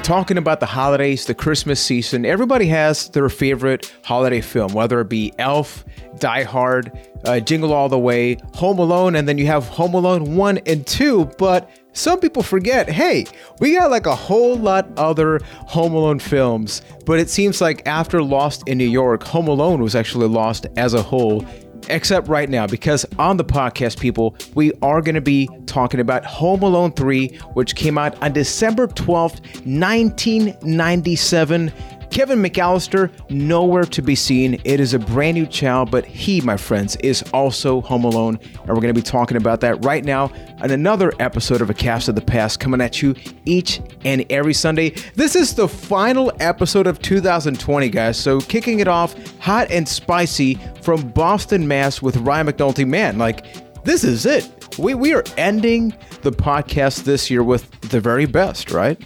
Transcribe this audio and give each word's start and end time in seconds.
When 0.00 0.06
talking 0.06 0.38
about 0.38 0.60
the 0.60 0.66
holidays, 0.66 1.26
the 1.26 1.34
Christmas 1.34 1.78
season, 1.78 2.24
everybody 2.24 2.64
has 2.68 3.10
their 3.10 3.28
favorite 3.28 3.94
holiday 4.02 4.40
film, 4.40 4.72
whether 4.72 4.98
it 5.02 5.10
be 5.10 5.34
Elf, 5.38 5.84
Die 6.18 6.42
Hard, 6.44 6.98
uh, 7.26 7.38
Jingle 7.40 7.74
All 7.74 7.90
the 7.90 7.98
Way, 7.98 8.38
Home 8.54 8.78
Alone, 8.78 9.14
and 9.14 9.28
then 9.28 9.36
you 9.36 9.44
have 9.44 9.68
Home 9.68 9.92
Alone 9.92 10.36
1 10.36 10.58
and 10.64 10.86
2. 10.86 11.26
But 11.36 11.68
some 11.92 12.18
people 12.18 12.42
forget, 12.42 12.88
hey, 12.88 13.26
we 13.60 13.74
got 13.74 13.90
like 13.90 14.06
a 14.06 14.14
whole 14.14 14.56
lot 14.56 14.88
other 14.96 15.38
Home 15.66 15.92
Alone 15.92 16.18
films, 16.18 16.80
but 17.04 17.20
it 17.20 17.28
seems 17.28 17.60
like 17.60 17.86
after 17.86 18.22
Lost 18.22 18.66
in 18.66 18.78
New 18.78 18.88
York, 18.88 19.22
Home 19.24 19.48
Alone 19.48 19.82
was 19.82 19.94
actually 19.94 20.28
lost 20.28 20.66
as 20.78 20.94
a 20.94 21.02
whole 21.02 21.44
except 21.88 22.28
right 22.28 22.48
now 22.48 22.66
because 22.66 23.04
on 23.18 23.36
the 23.36 23.44
podcast 23.44 23.98
people 23.98 24.36
we 24.54 24.72
are 24.82 25.00
going 25.00 25.14
to 25.14 25.20
be 25.20 25.48
talking 25.66 26.00
about 26.00 26.24
home 26.24 26.62
alone 26.62 26.92
3 26.92 27.28
which 27.54 27.74
came 27.74 27.98
out 27.98 28.20
on 28.22 28.32
december 28.32 28.86
12th 28.86 29.40
1997 29.66 31.72
Kevin 32.10 32.42
McAllister, 32.42 33.10
nowhere 33.30 33.84
to 33.84 34.02
be 34.02 34.14
seen. 34.14 34.60
It 34.64 34.80
is 34.80 34.94
a 34.94 34.98
brand 34.98 35.36
new 35.36 35.46
child, 35.46 35.90
but 35.90 36.04
he, 36.04 36.40
my 36.40 36.56
friends, 36.56 36.96
is 36.96 37.22
also 37.32 37.80
home 37.82 38.04
alone. 38.04 38.38
And 38.42 38.68
we're 38.68 38.74
going 38.80 38.92
to 38.92 38.94
be 38.94 39.02
talking 39.02 39.36
about 39.36 39.60
that 39.60 39.84
right 39.84 40.04
now 40.04 40.32
on 40.60 40.70
another 40.70 41.12
episode 41.20 41.60
of 41.60 41.70
A 41.70 41.74
Cast 41.74 42.08
of 42.08 42.16
the 42.16 42.20
Past 42.20 42.58
coming 42.58 42.80
at 42.80 43.00
you 43.00 43.14
each 43.44 43.80
and 44.04 44.26
every 44.28 44.54
Sunday. 44.54 44.90
This 45.14 45.36
is 45.36 45.54
the 45.54 45.68
final 45.68 46.32
episode 46.40 46.88
of 46.88 47.00
2020, 47.00 47.88
guys. 47.88 48.18
So 48.18 48.40
kicking 48.40 48.80
it 48.80 48.88
off 48.88 49.14
hot 49.38 49.70
and 49.70 49.88
spicy 49.88 50.58
from 50.82 51.08
Boston, 51.10 51.68
Mass 51.68 52.02
with 52.02 52.16
Ryan 52.16 52.48
McNulty. 52.48 52.86
Man, 52.86 53.18
like, 53.18 53.84
this 53.84 54.02
is 54.02 54.26
it. 54.26 54.76
We, 54.78 54.94
we 54.94 55.14
are 55.14 55.24
ending 55.36 55.94
the 56.22 56.32
podcast 56.32 57.04
this 57.04 57.30
year 57.30 57.42
with 57.42 57.70
the 57.82 58.00
very 58.00 58.26
best, 58.26 58.72
right? 58.72 59.00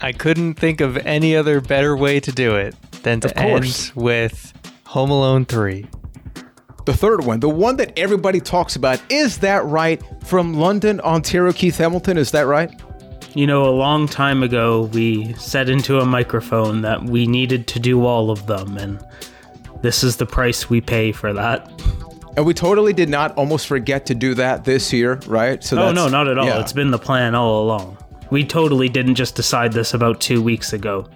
I 0.00 0.12
couldn't 0.12 0.54
think 0.54 0.80
of 0.80 0.96
any 0.98 1.36
other 1.36 1.60
better 1.60 1.96
way 1.96 2.20
to 2.20 2.32
do 2.32 2.56
it 2.56 2.74
than 3.02 3.20
to 3.20 3.38
end 3.38 3.92
with 3.94 4.52
Home 4.86 5.10
Alone 5.10 5.44
3. 5.44 5.86
The 6.84 6.94
third 6.94 7.24
one, 7.24 7.40
the 7.40 7.48
one 7.48 7.76
that 7.78 7.98
everybody 7.98 8.40
talks 8.40 8.76
about, 8.76 9.00
is 9.10 9.38
that 9.38 9.64
right? 9.64 10.00
From 10.24 10.54
London, 10.54 11.00
Ontario, 11.00 11.52
Keith 11.52 11.78
Hamilton, 11.78 12.16
is 12.16 12.30
that 12.30 12.46
right? 12.46 12.70
You 13.34 13.46
know, 13.46 13.66
a 13.66 13.74
long 13.74 14.06
time 14.06 14.42
ago, 14.42 14.82
we 14.92 15.32
said 15.34 15.68
into 15.68 15.98
a 15.98 16.06
microphone 16.06 16.82
that 16.82 17.02
we 17.02 17.26
needed 17.26 17.66
to 17.68 17.80
do 17.80 18.06
all 18.06 18.30
of 18.30 18.46
them, 18.46 18.78
and 18.78 19.04
this 19.82 20.04
is 20.04 20.16
the 20.16 20.26
price 20.26 20.70
we 20.70 20.80
pay 20.80 21.12
for 21.12 21.32
that. 21.32 21.68
And 22.36 22.46
we 22.46 22.54
totally 22.54 22.92
did 22.92 23.08
not 23.08 23.36
almost 23.36 23.66
forget 23.66 24.06
to 24.06 24.14
do 24.14 24.34
that 24.34 24.64
this 24.64 24.92
year, 24.92 25.20
right? 25.26 25.62
So 25.64 25.78
oh 25.78 25.92
no, 25.92 26.08
not 26.08 26.28
at 26.28 26.38
all. 26.38 26.46
Yeah. 26.46 26.60
It's 26.60 26.72
been 26.72 26.90
the 26.90 26.98
plan 26.98 27.34
all 27.34 27.64
along. 27.64 27.98
We 28.30 28.44
totally 28.44 28.88
didn't 28.88 29.14
just 29.14 29.34
decide 29.34 29.72
this 29.72 29.94
about 29.94 30.20
two 30.20 30.42
weeks 30.42 30.72
ago. 30.72 31.08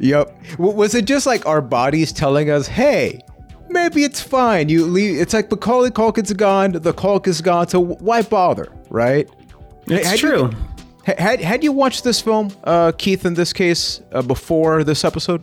Yep. 0.00 0.58
Was 0.58 0.94
it 0.94 1.06
just 1.06 1.26
like 1.26 1.46
our 1.46 1.60
bodies 1.60 2.12
telling 2.12 2.50
us, 2.50 2.66
hey, 2.68 3.20
maybe 3.68 4.04
it's 4.04 4.20
fine. 4.20 4.68
You 4.68 4.84
leave. 4.86 5.20
It's 5.20 5.34
like 5.34 5.50
Macaulay 5.50 5.90
Culkin's 5.90 6.32
gone, 6.32 6.72
the 6.72 6.92
Culk 6.92 7.26
is 7.26 7.40
gone, 7.40 7.68
so 7.68 7.80
why 7.80 8.22
bother, 8.22 8.72
right? 8.90 9.28
It's 9.86 10.06
had 10.06 10.18
true. 10.18 10.50
You, 11.06 11.14
had 11.16 11.40
had 11.40 11.64
you 11.64 11.72
watched 11.72 12.04
this 12.04 12.20
film, 12.20 12.50
uh, 12.64 12.92
Keith? 12.92 13.24
In 13.24 13.34
this 13.34 13.52
case, 13.52 14.02
uh, 14.12 14.22
before 14.22 14.84
this 14.84 15.04
episode, 15.04 15.42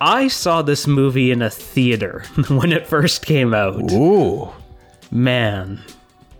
I 0.00 0.28
saw 0.28 0.62
this 0.62 0.86
movie 0.86 1.30
in 1.30 1.42
a 1.42 1.50
theater 1.50 2.24
when 2.48 2.72
it 2.72 2.86
first 2.86 3.26
came 3.26 3.54
out. 3.54 3.92
Ooh, 3.92 4.50
man, 5.10 5.80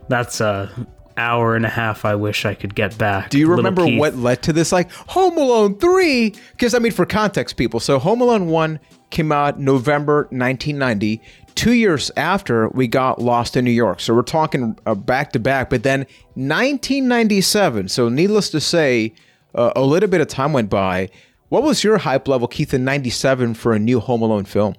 that's 0.09 0.41
a 0.41 0.71
hour 1.17 1.55
and 1.57 1.65
a 1.65 1.69
half 1.69 2.05
I 2.05 2.15
wish 2.15 2.45
I 2.45 2.55
could 2.55 2.75
get 2.75 2.97
back. 2.99 3.31
Do 3.31 3.39
you 3.39 3.49
remember 3.49 3.87
what 3.87 4.17
led 4.17 4.43
to 4.43 4.53
this? 4.53 4.73
Like 4.73 4.91
Home 4.93 5.37
Alone 5.37 5.79
3? 5.79 6.35
Because, 6.53 6.75
I 6.75 6.79
mean, 6.79 6.93
for 6.93 7.07
context, 7.07 7.57
people, 7.57 7.81
so 7.81 7.99
Home 7.99 8.21
Alone 8.21 8.47
1 8.49 8.81
came 9.11 9.33
out 9.33 9.59
November 9.59 10.23
1990. 10.31 11.21
Two 11.55 11.73
years 11.73 12.11
after, 12.17 12.69
we 12.71 12.89
got 12.89 13.21
Lost 13.21 13.57
in 13.57 13.65
New 13.65 13.71
York. 13.71 14.01
So 14.01 14.15
we're 14.15 14.23
talking 14.23 14.77
uh, 14.87 14.95
back 14.95 15.33
to 15.33 15.39
back. 15.39 15.71
But 15.71 15.85
then 15.85 16.01
1997, 16.35 17.89
so 17.89 18.09
needless 18.09 18.51
to 18.51 18.61
say, 18.61 19.15
uh, 19.55 19.73
a 19.77 19.83
little 19.83 20.09
bit 20.09 20.21
of 20.21 20.29
time 20.29 20.53
went 20.53 20.69
by. 20.69 21.11
What 21.49 21.63
was 21.63 21.85
your 21.85 21.99
hype 21.99 22.27
level, 22.27 22.49
Keith, 22.49 22.75
in 22.75 22.85
97 22.85 23.55
for 23.55 23.73
a 23.73 23.79
new 23.79 24.01
Home 24.01 24.23
Alone 24.23 24.45
film? 24.45 24.75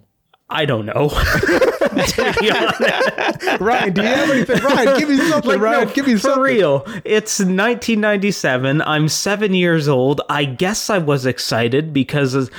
I 0.49 0.65
don't 0.65 0.85
know. 0.85 1.09
Ryan, 3.59 3.93
do 3.93 4.01
you 4.01 4.07
have 4.07 4.29
anything? 4.29 4.63
Ryan, 4.63 4.99
give 4.99 5.09
me 5.09 5.17
something. 5.17 5.51
Like, 5.51 5.59
Ryan, 5.59 5.87
no, 5.87 5.93
give 5.93 6.07
me 6.07 6.17
something. 6.17 6.35
For 6.35 6.41
real, 6.41 6.83
it's 7.05 7.39
1997. 7.39 8.81
I'm 8.81 9.07
seven 9.07 9.53
years 9.53 9.87
old. 9.87 10.21
I 10.29 10.45
guess 10.45 10.89
I 10.89 10.97
was 10.97 11.25
excited 11.25 11.93
because 11.93 12.49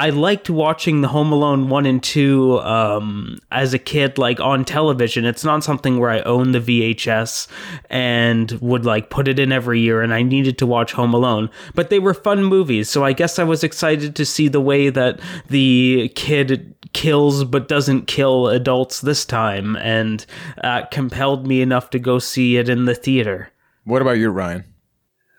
I 0.00 0.08
liked 0.08 0.48
watching 0.48 1.02
the 1.02 1.08
Home 1.08 1.30
Alone 1.30 1.68
one 1.68 1.84
and 1.84 2.02
two 2.02 2.58
um, 2.60 3.38
as 3.52 3.74
a 3.74 3.78
kid, 3.78 4.16
like 4.16 4.40
on 4.40 4.64
television. 4.64 5.26
It's 5.26 5.44
not 5.44 5.62
something 5.62 5.98
where 5.98 6.08
I 6.08 6.20
own 6.20 6.52
the 6.52 6.58
VHS 6.58 7.48
and 7.90 8.50
would 8.62 8.86
like 8.86 9.10
put 9.10 9.28
it 9.28 9.38
in 9.38 9.52
every 9.52 9.80
year, 9.80 10.00
and 10.00 10.14
I 10.14 10.22
needed 10.22 10.56
to 10.56 10.66
watch 10.66 10.92
Home 10.92 11.12
Alone. 11.12 11.50
But 11.74 11.90
they 11.90 11.98
were 11.98 12.14
fun 12.14 12.44
movies, 12.44 12.88
so 12.88 13.04
I 13.04 13.12
guess 13.12 13.38
I 13.38 13.44
was 13.44 13.62
excited 13.62 14.16
to 14.16 14.24
see 14.24 14.48
the 14.48 14.58
way 14.58 14.88
that 14.88 15.20
the 15.48 16.10
kid 16.14 16.74
kills 16.94 17.44
but 17.44 17.68
doesn't 17.68 18.06
kill 18.06 18.48
adults 18.48 19.02
this 19.02 19.26
time, 19.26 19.76
and 19.76 20.24
uh, 20.64 20.86
compelled 20.86 21.46
me 21.46 21.60
enough 21.60 21.90
to 21.90 21.98
go 21.98 22.18
see 22.18 22.56
it 22.56 22.70
in 22.70 22.86
the 22.86 22.94
theater. 22.94 23.50
What 23.84 24.00
about 24.00 24.12
you, 24.12 24.30
Ryan? 24.30 24.64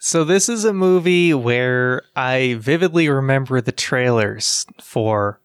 So 0.04 0.24
this 0.24 0.50
is 0.50 0.66
a 0.66 0.74
movie 0.74 1.32
where 1.32 2.02
I 2.16 2.56
vividly 2.60 3.08
remember 3.08 3.62
the 3.62 3.72
trailers 3.72 4.66
for 4.82 5.40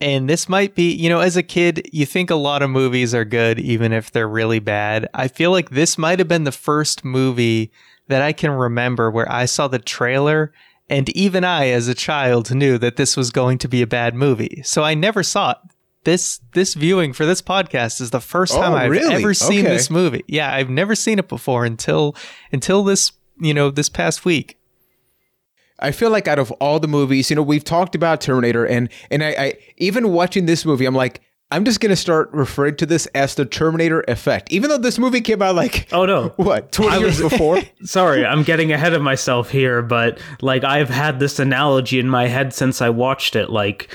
and 0.00 0.30
this 0.30 0.48
might 0.48 0.74
be, 0.74 0.90
you 0.94 1.10
know, 1.10 1.20
as 1.20 1.36
a 1.36 1.42
kid, 1.42 1.90
you 1.92 2.06
think 2.06 2.30
a 2.30 2.34
lot 2.34 2.62
of 2.62 2.70
movies 2.70 3.14
are 3.14 3.26
good 3.26 3.60
even 3.60 3.92
if 3.92 4.10
they're 4.10 4.26
really 4.26 4.60
bad. 4.60 5.10
I 5.12 5.28
feel 5.28 5.50
like 5.50 5.68
this 5.68 5.98
might 5.98 6.20
have 6.20 6.26
been 6.26 6.44
the 6.44 6.52
first 6.52 7.04
movie 7.04 7.70
that 8.08 8.22
I 8.22 8.32
can 8.32 8.52
remember 8.52 9.10
where 9.10 9.30
I 9.30 9.44
saw 9.44 9.68
the 9.68 9.78
trailer 9.78 10.54
and 10.88 11.10
even 11.10 11.44
I 11.44 11.68
as 11.68 11.86
a 11.86 11.94
child 11.94 12.50
knew 12.54 12.78
that 12.78 12.96
this 12.96 13.14
was 13.14 13.30
going 13.30 13.58
to 13.58 13.68
be 13.68 13.82
a 13.82 13.86
bad 13.86 14.14
movie. 14.14 14.62
So 14.64 14.82
I 14.82 14.94
never 14.94 15.22
saw 15.22 15.50
it. 15.50 15.58
This 16.04 16.40
this 16.54 16.72
viewing 16.72 17.12
for 17.12 17.26
this 17.26 17.42
podcast 17.42 18.00
is 18.00 18.10
the 18.10 18.20
first 18.20 18.54
time 18.54 18.72
oh, 18.72 18.76
I've 18.76 18.90
really? 18.90 19.14
ever 19.14 19.34
seen 19.34 19.66
okay. 19.66 19.74
this 19.74 19.90
movie. 19.90 20.24
Yeah, 20.28 20.50
I've 20.50 20.70
never 20.70 20.94
seen 20.94 21.18
it 21.18 21.28
before 21.28 21.66
until 21.66 22.16
until 22.52 22.84
this 22.84 23.12
you 23.42 23.54
know, 23.54 23.70
this 23.70 23.88
past 23.88 24.24
week. 24.24 24.58
I 25.78 25.90
feel 25.90 26.10
like 26.10 26.28
out 26.28 26.38
of 26.38 26.50
all 26.52 26.78
the 26.78 26.88
movies, 26.88 27.28
you 27.28 27.36
know, 27.36 27.42
we've 27.42 27.64
talked 27.64 27.94
about 27.94 28.20
Terminator, 28.20 28.64
and 28.64 28.88
and 29.10 29.22
I, 29.22 29.28
I 29.30 29.58
even 29.78 30.12
watching 30.12 30.46
this 30.46 30.64
movie, 30.64 30.84
I'm 30.84 30.94
like, 30.94 31.20
I'm 31.50 31.64
just 31.64 31.80
gonna 31.80 31.96
start 31.96 32.30
referring 32.32 32.76
to 32.76 32.86
this 32.86 33.06
as 33.14 33.34
the 33.34 33.44
Terminator 33.44 34.02
effect, 34.08 34.50
even 34.52 34.70
though 34.70 34.78
this 34.78 34.98
movie 34.98 35.20
came 35.20 35.42
out 35.42 35.54
like 35.54 35.88
oh 35.92 36.06
no, 36.06 36.28
what 36.36 36.72
20 36.72 37.00
years 37.00 37.20
before. 37.20 37.60
sorry, 37.82 38.24
I'm 38.24 38.42
getting 38.42 38.72
ahead 38.72 38.94
of 38.94 39.02
myself 39.02 39.50
here, 39.50 39.82
but 39.82 40.18
like 40.40 40.64
I've 40.64 40.88
had 40.88 41.18
this 41.18 41.38
analogy 41.38 41.98
in 41.98 42.08
my 42.08 42.28
head 42.28 42.54
since 42.54 42.80
I 42.80 42.88
watched 42.90 43.36
it. 43.36 43.50
Like 43.50 43.92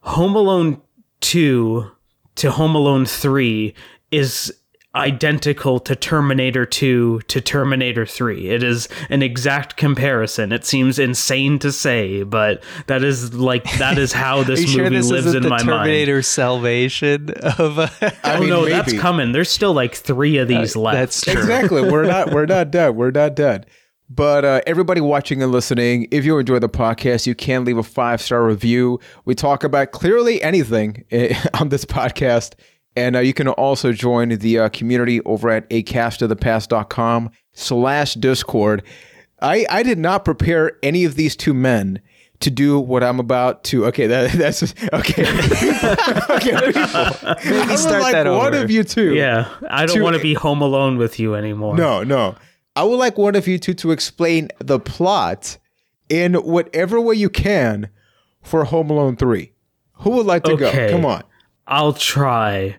Home 0.00 0.34
Alone 0.34 0.80
two 1.20 1.90
to 2.36 2.50
Home 2.52 2.74
Alone 2.74 3.06
three 3.06 3.74
is 4.10 4.54
identical 4.94 5.80
to 5.80 5.96
Terminator 5.96 6.64
2 6.64 7.20
to 7.20 7.40
Terminator 7.40 8.06
3. 8.06 8.48
It 8.48 8.62
is 8.62 8.88
an 9.10 9.22
exact 9.22 9.76
comparison. 9.76 10.52
It 10.52 10.64
seems 10.64 10.98
insane 10.98 11.58
to 11.60 11.72
say, 11.72 12.22
but 12.22 12.62
that 12.86 13.02
is 13.02 13.34
like 13.34 13.64
that 13.78 13.98
is 13.98 14.12
how 14.12 14.42
this 14.44 14.60
movie 14.60 14.72
sure 14.72 14.90
this 14.90 15.10
lives 15.10 15.34
in 15.34 15.48
my 15.48 15.58
Terminator 15.58 15.70
mind. 15.70 15.86
Terminator 15.86 16.22
Salvation 16.22 17.30
of 17.58 17.78
uh, 17.78 17.88
I 18.22 18.36
oh 18.36 18.40
mean, 18.40 18.48
no, 18.48 18.60
maybe. 18.62 18.72
that's 18.72 18.92
coming. 18.94 19.32
There's 19.32 19.50
still 19.50 19.72
like 19.72 19.94
3 19.94 20.38
of 20.38 20.48
these 20.48 20.76
uh, 20.76 20.80
left. 20.80 20.96
That's 20.96 21.20
true. 21.20 21.32
Exactly. 21.32 21.82
We're 21.82 22.06
not 22.06 22.32
we're 22.32 22.46
not 22.46 22.70
done. 22.70 22.96
We're 22.96 23.10
not 23.10 23.34
done. 23.34 23.64
But 24.10 24.44
uh, 24.44 24.60
everybody 24.66 25.00
watching 25.00 25.42
and 25.42 25.50
listening, 25.50 26.08
if 26.10 26.24
you 26.24 26.38
enjoy 26.38 26.58
the 26.58 26.68
podcast, 26.68 27.26
you 27.26 27.34
can 27.34 27.64
leave 27.64 27.78
a 27.78 27.82
five 27.82 28.20
star 28.20 28.44
review. 28.44 29.00
We 29.24 29.34
talk 29.34 29.64
about 29.64 29.92
clearly 29.92 30.42
anything 30.42 31.04
eh, 31.10 31.34
on 31.60 31.70
this 31.70 31.84
podcast. 31.84 32.54
And 32.96 33.16
uh, 33.16 33.20
you 33.20 33.34
can 33.34 33.48
also 33.48 33.92
join 33.92 34.28
the 34.28 34.58
uh, 34.58 34.68
community 34.68 35.20
over 35.22 35.50
at 35.50 35.68
acastofthepast.com 35.70 37.30
slash 37.52 38.14
discord. 38.14 38.82
I, 39.40 39.66
I 39.68 39.82
did 39.82 39.98
not 39.98 40.24
prepare 40.24 40.78
any 40.82 41.04
of 41.04 41.16
these 41.16 41.34
two 41.34 41.54
men 41.54 42.00
to 42.40 42.50
do 42.50 42.78
what 42.78 43.02
I'm 43.02 43.18
about 43.18 43.64
to. 43.64 43.86
Okay, 43.86 44.06
that, 44.06 44.32
that's 44.38 44.62
okay. 44.92 45.22
okay, 46.30 46.72
people. 46.72 47.34
Maybe 47.50 47.76
start 47.76 48.02
like 48.02 48.12
that 48.12 48.26
over. 48.26 48.38
One 48.38 48.54
of 48.54 48.70
you 48.70 48.84
two. 48.84 49.14
Yeah, 49.14 49.48
I 49.68 49.86
don't 49.86 50.02
want 50.02 50.16
to 50.16 50.22
be 50.22 50.34
home 50.34 50.62
alone 50.62 50.96
with 50.96 51.18
you 51.18 51.34
anymore. 51.34 51.76
No, 51.76 52.04
no. 52.04 52.36
I 52.76 52.82
would 52.82 52.96
like 52.96 53.18
one 53.18 53.36
of 53.36 53.46
you 53.46 53.58
two 53.58 53.74
to 53.74 53.92
explain 53.92 54.48
the 54.58 54.80
plot 54.80 55.58
in 56.08 56.34
whatever 56.34 57.00
way 57.00 57.14
you 57.14 57.30
can 57.30 57.88
for 58.42 58.64
Home 58.64 58.90
Alone 58.90 59.16
3. 59.16 59.52
Who 59.98 60.10
would 60.10 60.26
like 60.26 60.42
to 60.44 60.52
okay. 60.52 60.88
go? 60.88 60.90
Come 60.90 61.04
on. 61.04 61.22
I'll 61.66 61.92
try. 61.92 62.78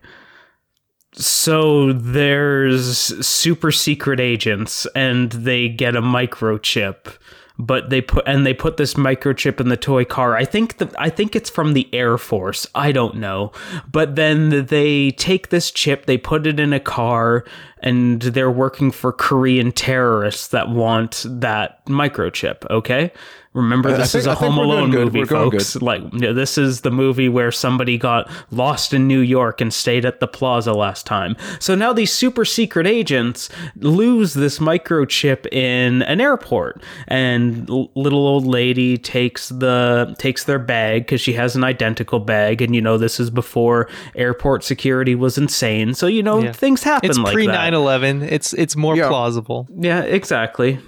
So 1.13 1.93
there's 1.93 3.25
super 3.25 3.71
secret 3.71 4.19
agents 4.19 4.85
and 4.95 5.31
they 5.31 5.69
get 5.69 5.95
a 5.95 6.01
microchip 6.01 7.17
but 7.57 7.89
they 7.89 8.01
put 8.01 8.27
and 8.27 8.45
they 8.45 8.53
put 8.53 8.77
this 8.77 8.95
microchip 8.95 9.59
in 9.59 9.69
the 9.69 9.77
toy 9.77 10.03
car. 10.03 10.35
I 10.35 10.45
think 10.45 10.77
the 10.77 10.93
I 10.97 11.09
think 11.09 11.35
it's 11.35 11.49
from 11.49 11.73
the 11.73 11.93
Air 11.93 12.17
Force. 12.17 12.67
I 12.75 12.91
don't 12.91 13.15
know. 13.15 13.51
But 13.91 14.15
then 14.15 14.65
they 14.65 15.11
take 15.11 15.49
this 15.49 15.71
chip, 15.71 16.05
they 16.05 16.17
put 16.17 16.45
it 16.47 16.59
in 16.59 16.73
a 16.73 16.79
car 16.79 17.45
and 17.79 18.21
they're 18.21 18.51
working 18.51 18.91
for 18.91 19.11
Korean 19.13 19.71
terrorists 19.71 20.47
that 20.49 20.69
want 20.69 21.25
that 21.27 21.85
microchip, 21.85 22.69
okay? 22.69 23.11
Remember, 23.55 23.89
this 23.95 24.11
think- 24.11 24.19
is 24.23 24.27
a 24.27 24.31
I 24.31 24.35
think 24.35 24.53
Home 24.53 24.57
Alone 24.63 24.91
good. 24.91 25.05
movie, 25.13 25.25
folks. 25.25 25.73
good. 25.73 25.81
Like, 25.81 26.01
you 26.13 26.19
know, 26.19 26.33
this 26.33 26.57
is 26.57 26.81
the 26.81 26.91
movie 26.91 27.29
where 27.29 27.51
somebody 27.51 27.97
got 27.97 28.29
lost 28.51 28.93
in 28.93 29.07
New 29.07 29.21
York 29.21 29.61
and 29.61 29.73
stayed 29.73 30.05
at 30.05 30.19
the 30.19 30.27
plaza 30.27 30.73
last 30.73 31.05
time. 31.05 31.37
So 31.59 31.73
now 31.73 31.93
these 31.93 32.11
super 32.11 32.43
secret 32.45 32.85
agents 32.85 33.49
lose 33.77 34.33
this 34.33 34.59
microchip 34.59 35.47
in 35.53 36.01
an 36.03 36.19
airport, 36.19 36.81
and 37.07 37.69
l- 37.69 37.89
little 37.95 38.27
old 38.27 38.45
lady 38.45 38.97
takes 38.97 39.49
the 39.49 40.13
takes 40.19 40.43
their 40.43 40.59
bag 40.59 41.03
because 41.03 41.21
she 41.21 41.33
has 41.33 41.55
an 41.55 41.63
identical 41.63 42.19
bag, 42.19 42.61
and 42.61 42.75
you 42.75 42.81
know 42.81 42.97
this 42.97 43.19
is 43.19 43.29
before 43.29 43.87
airport 44.15 44.63
security 44.63 45.15
was 45.15 45.37
insane. 45.37 45.93
So 45.93 46.07
you 46.07 46.21
know 46.23 46.43
Yeah. 46.43 46.51
things 46.51 46.83
happen 46.83 47.09
It's 47.09 47.17
like 47.19 47.33
pre 47.33 47.47
that. 47.47 47.53
9/11. 47.73 48.21
It's 48.21 48.51
it's 48.53 48.75
more 48.75 48.97
Yeah. 48.97 49.07
plausible. 49.07 49.67
Yeah, 49.79 50.01
exactly. 50.01 50.79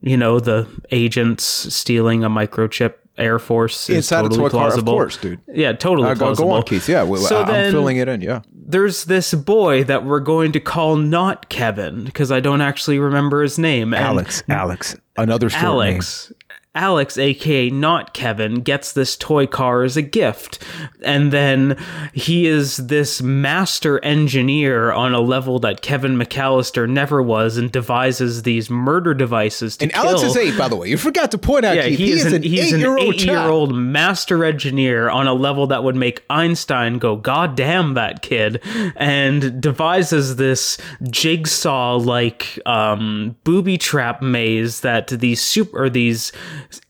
You 0.00 0.16
know, 0.16 0.40
the 0.40 0.66
agents 0.90 1.44
stealing 1.44 2.24
a 2.24 2.30
microchip 2.30 2.94
Air 3.16 3.38
Force 3.38 3.88
is 3.88 3.96
Inside 3.98 4.22
totally 4.22 4.40
toy 4.40 4.48
car, 4.50 4.66
of 4.66 4.70
plausible. 4.72 4.92
course, 4.94 5.16
dude. 5.16 5.40
Yeah, 5.52 5.72
totally 5.72 6.08
Uh, 6.08 6.14
go, 6.14 6.18
plausible. 6.26 6.48
go 6.50 6.54
on, 6.56 6.62
Keith. 6.64 6.88
Yeah, 6.88 7.04
we, 7.04 7.18
So 7.18 7.42
I, 7.42 7.64
I'm 7.66 7.70
filling 7.70 7.96
it 7.98 8.08
in. 8.08 8.20
Yeah. 8.20 8.40
There's 8.52 9.04
this 9.04 9.32
boy 9.34 9.84
that 9.84 10.04
we're 10.04 10.18
going 10.20 10.50
to 10.52 10.58
call 10.60 10.96
not 10.96 11.48
Kevin 11.48 12.04
because 12.04 12.32
I 12.32 12.40
don't 12.40 12.60
actually 12.60 12.98
remember 12.98 13.42
his 13.42 13.56
name. 13.58 13.94
And 13.94 14.02
Alex. 14.04 14.42
Alex. 14.48 14.96
Another 15.16 15.48
short 15.48 15.62
Alex. 15.62 16.32
Alex, 16.74 17.16
aka 17.18 17.70
not 17.70 18.14
Kevin, 18.14 18.56
gets 18.62 18.92
this 18.92 19.16
toy 19.16 19.46
car 19.46 19.82
as 19.84 19.96
a 19.96 20.02
gift. 20.02 20.62
And 21.02 21.32
then 21.32 21.76
he 22.12 22.46
is 22.46 22.76
this 22.78 23.22
master 23.22 24.02
engineer 24.04 24.90
on 24.92 25.14
a 25.14 25.20
level 25.20 25.58
that 25.60 25.82
Kevin 25.82 26.16
McAllister 26.16 26.88
never 26.88 27.22
was 27.22 27.56
and 27.56 27.70
devises 27.70 28.42
these 28.42 28.68
murder 28.70 29.14
devices 29.14 29.76
to 29.76 29.84
And 29.84 29.92
kill. 29.92 30.08
Alex 30.08 30.22
is 30.22 30.36
eight, 30.36 30.58
by 30.58 30.68
the 30.68 30.76
way. 30.76 30.88
You 30.88 30.96
forgot 30.96 31.30
to 31.30 31.38
point 31.38 31.64
out, 31.64 31.76
Yeah, 31.76 31.88
Keith. 31.88 31.98
he, 31.98 32.10
is 32.10 32.32
an, 32.32 32.42
he's 32.42 32.72
an 32.72 32.80
eight-year-old 32.80 33.14
eight-year-old 33.14 33.74
master 33.74 34.44
engineer 34.44 35.08
on 35.10 35.26
a 35.26 35.34
level 35.34 35.66
that 35.68 35.84
would 35.84 35.96
make 35.96 36.24
Einstein 36.28 36.98
go, 36.98 37.16
"God 37.16 37.56
damn 37.56 37.94
that 37.94 38.22
kid!" 38.22 38.60
and 38.96 39.60
devises 39.60 40.36
this 40.36 40.76
jigsaw-like 41.08 42.58
um, 42.66 43.36
booby 43.44 43.78
trap 43.78 44.22
maze 44.22 44.80
that 44.80 45.08
these 45.08 45.40
super 45.42 45.84
or 45.84 45.90
these 45.90 46.32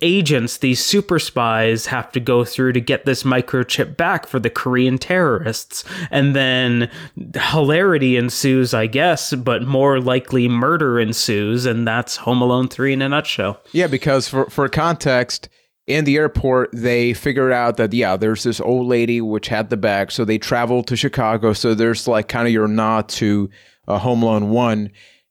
agents, 0.00 0.58
these 0.58 0.84
super 0.84 1.18
spies, 1.18 1.86
have 1.86 2.10
to 2.12 2.20
go 2.20 2.44
through 2.44 2.72
to 2.72 2.80
get 2.80 3.04
this 3.04 3.22
microchip 3.22 3.96
back 3.96 4.26
for 4.26 4.38
the 4.38 4.50
Korean 4.50 4.98
terrorists, 4.98 5.84
and 6.10 6.34
then 6.34 6.90
hilarity 7.34 8.16
ensues, 8.16 8.74
I 8.74 8.86
guess, 8.86 9.32
but 9.34 9.62
more 9.62 10.00
likely 10.00 10.48
murder 10.48 10.98
ensues, 10.98 11.66
and 11.66 11.86
that's 11.86 12.16
Home 12.16 12.42
Alone 12.42 12.68
three 12.68 12.92
in 12.92 13.02
a 13.02 13.08
nutshell. 13.08 13.60
Yeah, 13.72 13.86
because 13.86 14.28
for, 14.28 14.48
for 14.50 14.68
context, 14.68 15.48
in 15.86 16.04
the 16.04 16.16
airport, 16.16 16.70
they 16.72 17.12
figured 17.12 17.52
out 17.52 17.76
that, 17.76 17.92
yeah, 17.92 18.16
there's 18.16 18.42
this 18.42 18.60
old 18.60 18.86
lady 18.86 19.20
which 19.20 19.48
had 19.48 19.68
the 19.68 19.76
bag. 19.76 20.10
So 20.10 20.24
they 20.24 20.38
traveled 20.38 20.86
to 20.88 20.96
Chicago. 20.96 21.52
So 21.52 21.74
there's 21.74 22.08
like 22.08 22.28
kind 22.28 22.46
of 22.46 22.52
your 22.52 22.68
nod 22.68 23.08
to 23.10 23.50
uh, 23.86 23.98
Home 23.98 24.22
Alone 24.22 24.50
1. 24.50 24.90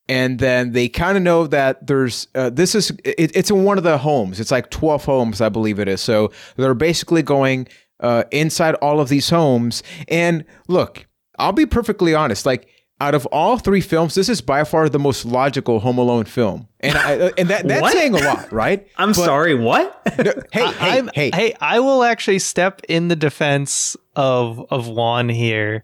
And 0.10 0.40
then 0.40 0.74
they 0.74 0.90
kind 0.90 1.16
of 1.16 1.24
know 1.24 1.48
that 1.48 1.88
there's, 1.88 2.28
uh, 2.36 2.50
this 2.50 2.76
is, 2.76 2.92
it, 3.06 3.36
it's 3.36 3.50
in 3.50 3.64
one 3.64 3.78
of 3.78 3.84
the 3.84 3.98
homes. 3.98 4.40
It's 4.40 4.52
like 4.52 4.70
12 4.70 5.06
homes, 5.06 5.42
I 5.42 5.50
believe 5.50 5.80
it 5.80 5.88
is. 5.88 6.02
So 6.02 6.32
they're 6.58 6.74
basically 6.74 7.22
going 7.22 7.68
uh, 8.02 8.24
inside 8.32 8.76
all 8.76 9.00
of 9.00 9.10
these 9.10 9.30
homes. 9.30 9.82
And 10.10 10.44
look, 10.68 11.08
I'll 11.40 11.54
be 11.54 11.66
perfectly 11.66 12.14
honest. 12.14 12.46
Like, 12.46 12.68
out 13.04 13.16
of 13.16 13.26
all 13.28 13.58
three 13.58 13.82
films, 13.82 14.16
this 14.16 14.30
is 14.30 14.40
by 14.40 14.64
far 14.64 14.88
the 14.88 15.00
most 15.00 15.26
logical 15.26 15.82
Home 15.82 15.98
Alone 15.98 16.24
film, 16.24 16.70
and 16.80 16.98
I, 16.98 17.20
uh, 17.20 17.32
and 17.38 17.50
that 17.50 17.68
that's 17.68 17.92
saying 17.92 18.14
a 18.16 18.20
lot, 18.20 18.52
right? 18.52 18.88
I'm 18.98 19.14
sorry, 19.14 19.56
what? 19.56 20.02
Hey, 20.16 20.24
hey, 20.54 20.74
I'm, 20.80 21.10
hey, 21.14 21.32
hey, 21.34 21.54
I 21.60 21.80
will 21.80 22.04
actually 22.04 22.40
step 22.40 22.82
in 22.88 23.10
the 23.10 23.16
defense 23.16 23.98
of 24.16 24.66
of 24.72 24.88
Juan 24.88 25.28
here, 25.28 25.84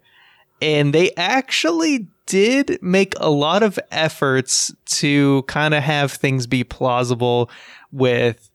and 0.61 0.93
they 0.93 1.11
actually 1.15 2.07
did 2.29 2.77
make 2.81 3.15
a 3.17 3.29
lot 3.29 3.63
of 3.63 3.79
efforts 3.91 4.71
to 4.85 5.41
kind 5.47 5.73
of 5.73 5.81
have 5.81 6.11
things 6.11 6.45
be 6.45 6.63
plausible 6.63 7.49
with 7.91 8.51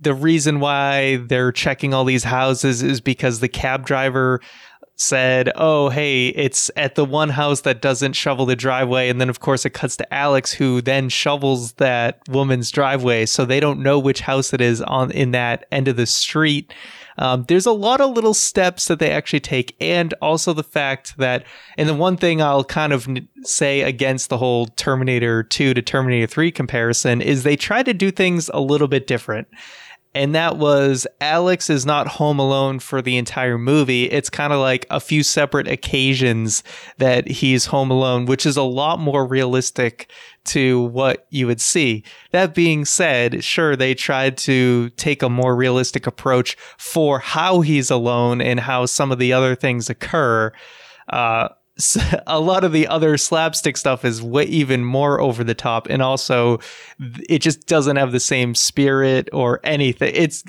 the 0.00 0.14
reason 0.14 0.60
why 0.60 1.16
they're 1.26 1.50
checking 1.50 1.92
all 1.92 2.04
these 2.04 2.22
houses 2.22 2.80
is 2.80 3.00
because 3.00 3.40
the 3.40 3.48
cab 3.48 3.84
driver 3.84 4.40
said, 4.94 5.50
"Oh, 5.56 5.88
hey, 5.88 6.28
it's 6.28 6.70
at 6.76 6.94
the 6.94 7.04
one 7.04 7.30
house 7.30 7.62
that 7.62 7.82
doesn't 7.82 8.12
shovel 8.12 8.46
the 8.46 8.54
driveway." 8.54 9.08
And 9.08 9.20
then 9.20 9.28
of 9.28 9.40
course 9.40 9.66
it 9.66 9.70
cuts 9.70 9.96
to 9.96 10.14
Alex 10.14 10.52
who 10.52 10.80
then 10.80 11.08
shovels 11.08 11.72
that 11.74 12.20
woman's 12.28 12.70
driveway, 12.70 13.26
so 13.26 13.44
they 13.44 13.58
don't 13.58 13.82
know 13.82 13.98
which 13.98 14.20
house 14.20 14.52
it 14.52 14.60
is 14.60 14.80
on 14.82 15.10
in 15.10 15.32
that 15.32 15.66
end 15.72 15.88
of 15.88 15.96
the 15.96 16.06
street. 16.06 16.72
Um, 17.18 17.44
there's 17.48 17.66
a 17.66 17.72
lot 17.72 18.00
of 18.00 18.12
little 18.12 18.34
steps 18.34 18.86
that 18.86 18.98
they 18.98 19.10
actually 19.10 19.40
take, 19.40 19.76
and 19.80 20.14
also 20.22 20.52
the 20.52 20.62
fact 20.62 21.16
that, 21.18 21.44
and 21.76 21.88
the 21.88 21.94
one 21.94 22.16
thing 22.16 22.40
I'll 22.40 22.64
kind 22.64 22.92
of 22.92 23.08
say 23.42 23.82
against 23.82 24.28
the 24.28 24.38
whole 24.38 24.66
Terminator 24.66 25.42
2 25.42 25.74
to 25.74 25.82
Terminator 25.82 26.26
3 26.26 26.50
comparison 26.52 27.20
is 27.20 27.42
they 27.42 27.56
try 27.56 27.82
to 27.82 27.92
do 27.92 28.10
things 28.10 28.48
a 28.54 28.60
little 28.60 28.88
bit 28.88 29.06
different 29.06 29.48
and 30.14 30.34
that 30.34 30.56
was 30.56 31.06
Alex 31.20 31.68
is 31.70 31.84
not 31.84 32.08
home 32.08 32.38
alone 32.38 32.78
for 32.78 33.02
the 33.02 33.16
entire 33.16 33.58
movie. 33.58 34.04
It's 34.04 34.30
kind 34.30 34.52
of 34.52 34.58
like 34.58 34.86
a 34.90 35.00
few 35.00 35.22
separate 35.22 35.68
occasions 35.68 36.62
that 36.96 37.28
he's 37.28 37.66
home 37.66 37.90
alone, 37.90 38.26
which 38.26 38.46
is 38.46 38.56
a 38.56 38.62
lot 38.62 38.98
more 38.98 39.26
realistic 39.26 40.10
to 40.46 40.80
what 40.80 41.26
you 41.30 41.46
would 41.46 41.60
see. 41.60 42.04
That 42.32 42.54
being 42.54 42.84
said, 42.84 43.44
sure, 43.44 43.76
they 43.76 43.94
tried 43.94 44.38
to 44.38 44.88
take 44.90 45.22
a 45.22 45.28
more 45.28 45.54
realistic 45.54 46.06
approach 46.06 46.56
for 46.78 47.18
how 47.18 47.60
he's 47.60 47.90
alone 47.90 48.40
and 48.40 48.60
how 48.60 48.86
some 48.86 49.12
of 49.12 49.18
the 49.18 49.32
other 49.32 49.54
things 49.54 49.90
occur. 49.90 50.52
Uh, 51.10 51.48
a 52.26 52.40
lot 52.40 52.64
of 52.64 52.72
the 52.72 52.86
other 52.88 53.16
slapstick 53.16 53.76
stuff 53.76 54.04
is 54.04 54.20
way 54.22 54.44
even 54.44 54.84
more 54.84 55.20
over 55.20 55.44
the 55.44 55.54
top 55.54 55.86
and 55.88 56.02
also 56.02 56.58
it 57.28 57.40
just 57.40 57.66
doesn't 57.66 57.96
have 57.96 58.12
the 58.12 58.20
same 58.20 58.54
spirit 58.54 59.28
or 59.32 59.60
anything 59.64 60.12
it's 60.14 60.42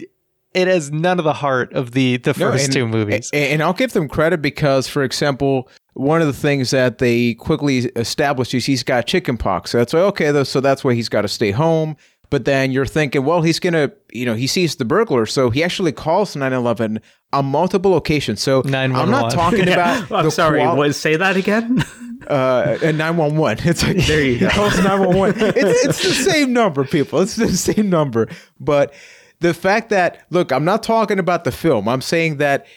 it 0.56 0.68
has 0.68 0.92
none 0.92 1.20
of 1.20 1.26
the 1.26 1.34
heart 1.34 1.72
of 1.74 1.92
the 1.92 2.18
the 2.18 2.32
No, 2.32 2.52
first 2.52 2.66
and- 2.66 2.74
two 2.74 2.88
movies 2.88 3.30
And, 3.34 3.62
I'll 3.62 3.74
give 3.74 3.94
them 3.94 4.08
credit 4.08 4.42
because, 4.42 4.88
for 4.88 5.04
example, 5.04 5.70
one 5.94 6.22
of 6.22 6.28
the 6.28 6.34
things 6.34 6.72
that 6.72 6.98
they 6.98 7.36
quickly 7.36 7.80
established 7.96 8.54
is 8.56 8.66
he's 8.66 8.82
got 8.82 9.06
chicken 9.06 9.38
pox. 9.38 9.70
So 9.72 9.78
that's 9.78 9.94
why, 9.94 10.00
okay, 10.00 10.32
though, 10.32 10.44
so 10.44 10.60
that's 10.60 10.84
why 10.84 10.96
he's 10.96 11.10
got 11.10 11.22
to 11.22 11.28
stay 11.28 11.52
home. 11.52 11.96
But 12.30 12.46
then 12.46 12.72
you're 12.72 12.86
thinking, 12.86 13.26
well, 13.26 13.42
he's 13.42 13.60
going 13.60 13.74
to, 13.74 13.92
you 14.12 14.26
know, 14.26 14.36
he 14.36 14.46
sees 14.46 14.76
the 14.76 14.86
burglar. 14.86 15.26
So 15.26 15.50
he 15.50 15.64
actually 15.64 15.92
calls 15.92 16.36
911 16.36 17.02
on 17.34 17.46
multiple 17.46 17.98
occasions. 17.98 18.40
So 18.42 18.62
I'm 18.64 18.92
not 18.92 19.32
talking 19.32 19.68
about. 19.74 20.12
I'm 20.12 20.30
sorry. 20.30 20.60
qual- 20.62 20.78
what, 20.78 20.94
say 20.94 21.16
that 21.16 21.36
again. 21.38 21.84
uh, 22.28 22.78
and 22.84 22.98
911. 23.00 23.68
It's 23.68 23.82
like 23.84 23.98
There 24.06 24.22
you 24.24 24.40
go. 24.40 24.48
He 24.50 24.52
calls 24.54 24.78
911. 24.78 25.54
It's, 25.58 25.86
it's 25.86 26.04
the 26.04 26.14
same 26.32 26.54
number, 26.54 26.84
people. 26.86 27.20
It's 27.22 27.36
the 27.36 27.48
same 27.50 27.90
number. 27.90 28.28
But 28.60 28.94
the 29.40 29.54
fact 29.56 29.90
that 29.90 30.26
look, 30.30 30.52
I'm 30.52 30.66
not 30.66 30.84
talking 30.84 31.18
about 31.18 31.46
the 31.46 31.52
film. 31.52 31.88
I'm 31.90 32.02
saying 32.02 32.38
that 32.38 32.68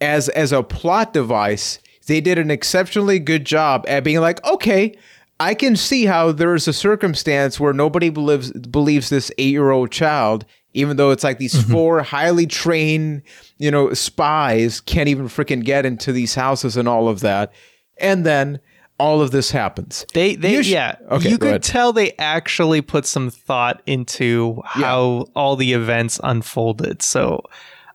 as 0.00 0.28
as 0.30 0.52
a 0.52 0.62
plot 0.62 1.12
device, 1.12 1.78
they 2.06 2.20
did 2.20 2.38
an 2.38 2.50
exceptionally 2.50 3.18
good 3.18 3.44
job 3.44 3.84
at 3.86 4.02
being 4.04 4.20
like, 4.20 4.44
okay, 4.44 4.96
I 5.40 5.54
can 5.54 5.76
see 5.76 6.06
how 6.06 6.32
there 6.32 6.54
is 6.54 6.66
a 6.66 6.72
circumstance 6.72 7.60
where 7.60 7.72
nobody 7.72 8.10
believes 8.10 8.50
believes 8.52 9.08
this 9.08 9.30
eight 9.38 9.50
year 9.50 9.70
old 9.70 9.90
child, 9.92 10.44
even 10.74 10.96
though 10.96 11.10
it's 11.10 11.24
like 11.24 11.38
these 11.38 11.54
mm-hmm. 11.54 11.72
four 11.72 12.02
highly 12.02 12.46
trained, 12.46 13.22
you 13.58 13.70
know, 13.70 13.92
spies 13.94 14.80
can't 14.80 15.08
even 15.08 15.26
freaking 15.28 15.64
get 15.64 15.86
into 15.86 16.12
these 16.12 16.34
houses 16.34 16.76
and 16.76 16.88
all 16.88 17.08
of 17.08 17.20
that, 17.20 17.52
and 17.98 18.26
then 18.26 18.58
all 18.98 19.22
of 19.22 19.30
this 19.30 19.52
happens. 19.52 20.04
they 20.12 20.34
they 20.34 20.54
You 20.56 20.62
sh- 20.64 20.70
yeah 20.70 20.96
Okay, 21.08 21.30
you 21.30 21.38
could 21.38 21.48
ahead. 21.48 21.62
tell 21.62 21.92
they 21.92 22.12
actually 22.18 22.80
put 22.80 23.06
some 23.06 23.30
thought 23.30 23.80
into 23.86 24.60
how 24.64 25.26
all 25.36 25.54
the 25.54 25.72
events 25.72 26.18
unfolded 26.24 27.00
so 27.00 27.40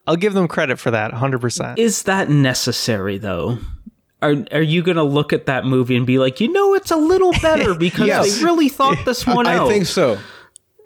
i'll 0.08 0.16
give 0.16 0.34
them 0.34 0.48
credit 0.48 0.80
for 0.80 0.92
that 0.92 1.12
100% 1.12 1.78
Is 1.78 2.04
that 2.04 2.30
necessary 2.30 3.18
though? 3.18 3.58
Are 4.24 4.36
are 4.52 4.62
you 4.62 4.82
gonna 4.82 5.04
look 5.04 5.34
at 5.34 5.46
that 5.48 5.66
movie 5.66 5.96
and 5.96 6.06
be 6.08 6.18
like, 6.20 6.40
you 6.40 6.52
know, 6.52 6.74
it's 6.74 6.92
a 6.92 6.96
little 6.96 7.32
better 7.42 7.74
because 7.76 8.08
Yes. 8.08 8.38
they 8.40 8.44
really 8.46 8.70
thought 8.70 8.98
this 9.06 9.26
one 9.28 9.46
out? 9.48 9.68
I 9.68 9.70
think 9.70 9.86
so. 9.86 10.18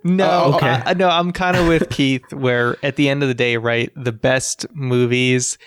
No, 0.04 0.30
Oh, 0.46 0.56
okay. 0.56 0.82
I- 0.86 0.94
no, 0.94 1.10
I'm 1.10 1.32
kind 1.32 1.58
of 1.58 1.68
with 1.68 1.90
Keith. 1.90 2.32
Where 2.34 2.78
at 2.84 2.96
the 2.96 3.10
end 3.10 3.24
of 3.24 3.30
the 3.30 3.36
day, 3.36 3.58
right, 3.58 3.92
the 3.96 4.12
best 4.12 4.66
movies, 4.74 5.58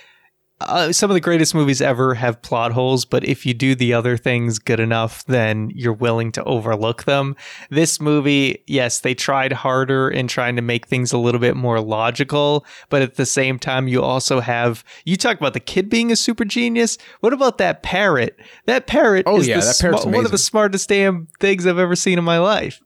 uh, 0.61 0.93
some 0.93 1.11
of 1.11 1.15
the 1.15 1.21
greatest 1.21 1.55
movies 1.55 1.81
ever 1.81 2.15
have 2.15 2.41
plot 2.43 2.73
holes, 2.73 3.05
but 3.05 3.25
if 3.25 3.47
you 3.47 3.55
do 3.55 3.75
the 3.75 3.93
other 3.95 4.17
things 4.17 4.59
good 4.59 4.81
enough, 4.81 5.25
then 5.25 5.71
you're 5.75 5.93
willing 5.93 6.31
to 6.33 6.45
overlook 6.45 7.05
them. 7.05 7.35
This 7.71 8.01
movie, 8.01 8.63
yes, 8.67 9.01
they 9.01 9.15
tried 9.15 9.53
harder 9.53 10.09
in 10.11 10.29
trying 10.29 10.57
to 10.57 10.63
make 10.63 10.87
things 10.87 11.13
a 11.13 11.19
little 11.19 11.41
bit 11.41 11.57
more 11.57 11.81
logical, 11.81 12.65
but 12.89 13.03
at 13.03 13.15
the 13.17 13.27
same 13.27 13.59
time, 13.59 13.89
you 13.89 14.03
also 14.03 14.41
have 14.41 14.85
you 15.05 15.17
talk 15.17 15.39
about 15.39 15.55
the 15.55 15.61
kid 15.61 15.89
being 15.89 16.13
a 16.13 16.17
super 16.17 16.45
genius. 16.45 16.99
What 17.21 17.33
about 17.33 17.59
that 17.59 17.83
parrot? 17.83 18.39
That 18.67 18.87
parrot 18.87 19.25
Oh, 19.27 19.39
is 19.39 19.49
yeah, 19.49 19.61
the 19.61 19.67
that 19.67 19.79
parrot's 19.81 20.05
one 20.07 20.25
of 20.25 20.31
the 20.31 20.39
smartest 20.39 20.89
damn 20.89 21.27
things 21.41 21.67
I've 21.67 21.79
ever 21.79 21.97
seen 21.97 22.19
in 22.19 22.25
my 22.25 22.39
life. 22.39 22.81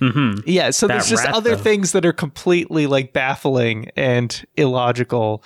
Mm-hmm. 0.00 0.40
Yeah, 0.46 0.70
so 0.70 0.86
That 0.86 0.94
there's 0.94 1.08
just 1.08 1.24
rat, 1.24 1.34
other 1.34 1.54
though. 1.54 1.62
things 1.62 1.92
that 1.92 2.04
are 2.04 2.12
completely 2.12 2.86
like 2.86 3.12
baffling 3.12 3.90
and 3.96 4.44
illogical. 4.56 5.44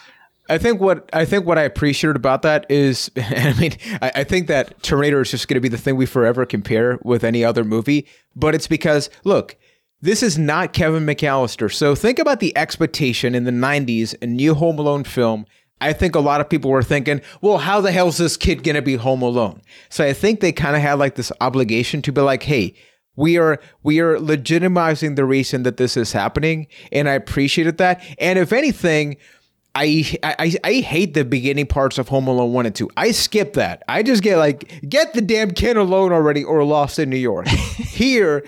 I 0.48 0.58
think 0.58 0.80
what 0.80 1.08
I 1.12 1.24
think 1.24 1.46
what 1.46 1.58
I 1.58 1.62
appreciated 1.62 2.16
about 2.16 2.42
that 2.42 2.66
is, 2.70 3.10
I 3.16 3.54
mean, 3.58 3.72
I, 4.00 4.12
I 4.16 4.24
think 4.24 4.46
that 4.48 4.82
Terminator 4.82 5.20
is 5.20 5.30
just 5.30 5.48
going 5.48 5.56
to 5.56 5.60
be 5.60 5.68
the 5.68 5.78
thing 5.78 5.96
we 5.96 6.06
forever 6.06 6.46
compare 6.46 6.98
with 7.02 7.24
any 7.24 7.44
other 7.44 7.64
movie. 7.64 8.06
But 8.34 8.54
it's 8.54 8.66
because, 8.66 9.10
look, 9.24 9.56
this 10.00 10.22
is 10.22 10.38
not 10.38 10.72
Kevin 10.72 11.04
McAllister. 11.04 11.72
So 11.72 11.94
think 11.94 12.18
about 12.18 12.40
the 12.40 12.56
expectation 12.56 13.34
in 13.34 13.44
the 13.44 13.50
'90s, 13.50 14.14
a 14.22 14.26
new 14.26 14.54
Home 14.54 14.78
Alone 14.78 15.04
film. 15.04 15.46
I 15.80 15.92
think 15.92 16.14
a 16.14 16.20
lot 16.20 16.40
of 16.40 16.48
people 16.48 16.70
were 16.70 16.82
thinking, 16.82 17.20
well, 17.40 17.58
how 17.58 17.80
the 17.80 17.92
hell 17.92 18.08
is 18.08 18.18
this 18.18 18.36
kid 18.36 18.64
going 18.64 18.74
to 18.74 18.82
be 18.82 18.96
home 18.96 19.22
alone? 19.22 19.62
So 19.90 20.04
I 20.04 20.12
think 20.12 20.40
they 20.40 20.50
kind 20.50 20.74
of 20.74 20.82
had 20.82 20.94
like 20.94 21.14
this 21.14 21.30
obligation 21.40 22.02
to 22.02 22.10
be 22.10 22.20
like, 22.20 22.42
hey, 22.42 22.74
we 23.18 23.36
are 23.36 23.60
we 23.82 23.98
are 24.00 24.16
legitimizing 24.16 25.16
the 25.16 25.24
reason 25.24 25.64
that 25.64 25.76
this 25.76 25.96
is 25.96 26.12
happening, 26.12 26.68
and 26.92 27.08
I 27.08 27.14
appreciated 27.14 27.78
that. 27.78 28.00
And 28.18 28.38
if 28.38 28.52
anything, 28.52 29.16
I, 29.74 30.16
I 30.24 30.54
I 30.64 30.72
hate 30.74 31.14
the 31.14 31.24
beginning 31.24 31.66
parts 31.66 31.98
of 31.98 32.08
Home 32.08 32.26
Alone 32.26 32.52
one 32.52 32.66
and 32.66 32.74
two. 32.74 32.90
I 32.96 33.12
skip 33.12 33.52
that. 33.52 33.84
I 33.86 34.02
just 34.02 34.22
get 34.22 34.36
like 34.38 34.80
get 34.88 35.14
the 35.14 35.20
damn 35.20 35.52
kid 35.52 35.76
alone 35.76 36.12
already 36.12 36.42
or 36.42 36.64
Lost 36.64 36.98
in 36.98 37.10
New 37.10 37.16
York. 37.16 37.46
Here, 37.48 38.44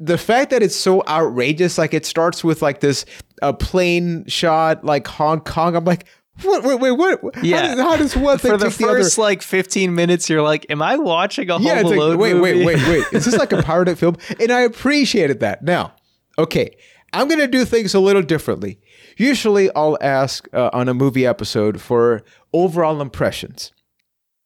the 0.00 0.18
fact 0.18 0.50
that 0.50 0.62
it's 0.62 0.74
so 0.74 1.02
outrageous, 1.06 1.78
like 1.78 1.94
it 1.94 2.04
starts 2.04 2.42
with 2.42 2.62
like 2.62 2.80
this 2.80 3.04
a 3.42 3.52
plane 3.52 4.24
shot 4.26 4.84
like 4.84 5.06
Hong 5.06 5.40
Kong. 5.40 5.76
I'm 5.76 5.84
like, 5.84 6.06
what? 6.42 6.64
Wait, 6.64 6.80
wait, 6.80 6.90
what? 6.92 7.44
Yeah. 7.44 7.60
How 7.60 7.66
does, 7.66 7.78
how 7.80 7.96
does 7.96 8.16
one 8.16 8.38
thing 8.38 8.50
For 8.52 8.56
the 8.56 8.70
take 8.70 8.78
the 8.78 8.84
first 8.84 9.18
like 9.18 9.42
15 9.42 9.94
minutes, 9.94 10.28
you're 10.28 10.42
like, 10.42 10.66
"Am 10.70 10.82
I 10.82 10.96
watching 10.96 11.48
a 11.50 11.60
Yeah, 11.60 11.76
Home 11.82 11.84
like, 11.90 11.96
Alone 11.96 12.18
wait, 12.18 12.34
movie?" 12.34 12.64
wait, 12.64 12.76
wait, 12.76 12.88
wait. 12.88 13.04
Is 13.12 13.24
this 13.24 13.36
like 13.36 13.52
a 13.52 13.62
pirated 13.62 13.98
film? 13.98 14.16
And 14.40 14.50
I 14.50 14.62
appreciated 14.62 15.40
that. 15.40 15.62
Now, 15.62 15.94
okay, 16.38 16.76
I'm 17.12 17.28
going 17.28 17.40
to 17.40 17.46
do 17.46 17.64
things 17.64 17.94
a 17.94 18.00
little 18.00 18.22
differently. 18.22 18.80
Usually, 19.16 19.70
I'll 19.74 19.98
ask 20.00 20.48
uh, 20.52 20.70
on 20.72 20.88
a 20.88 20.94
movie 20.94 21.26
episode 21.26 21.80
for 21.80 22.22
overall 22.52 23.00
impressions. 23.00 23.72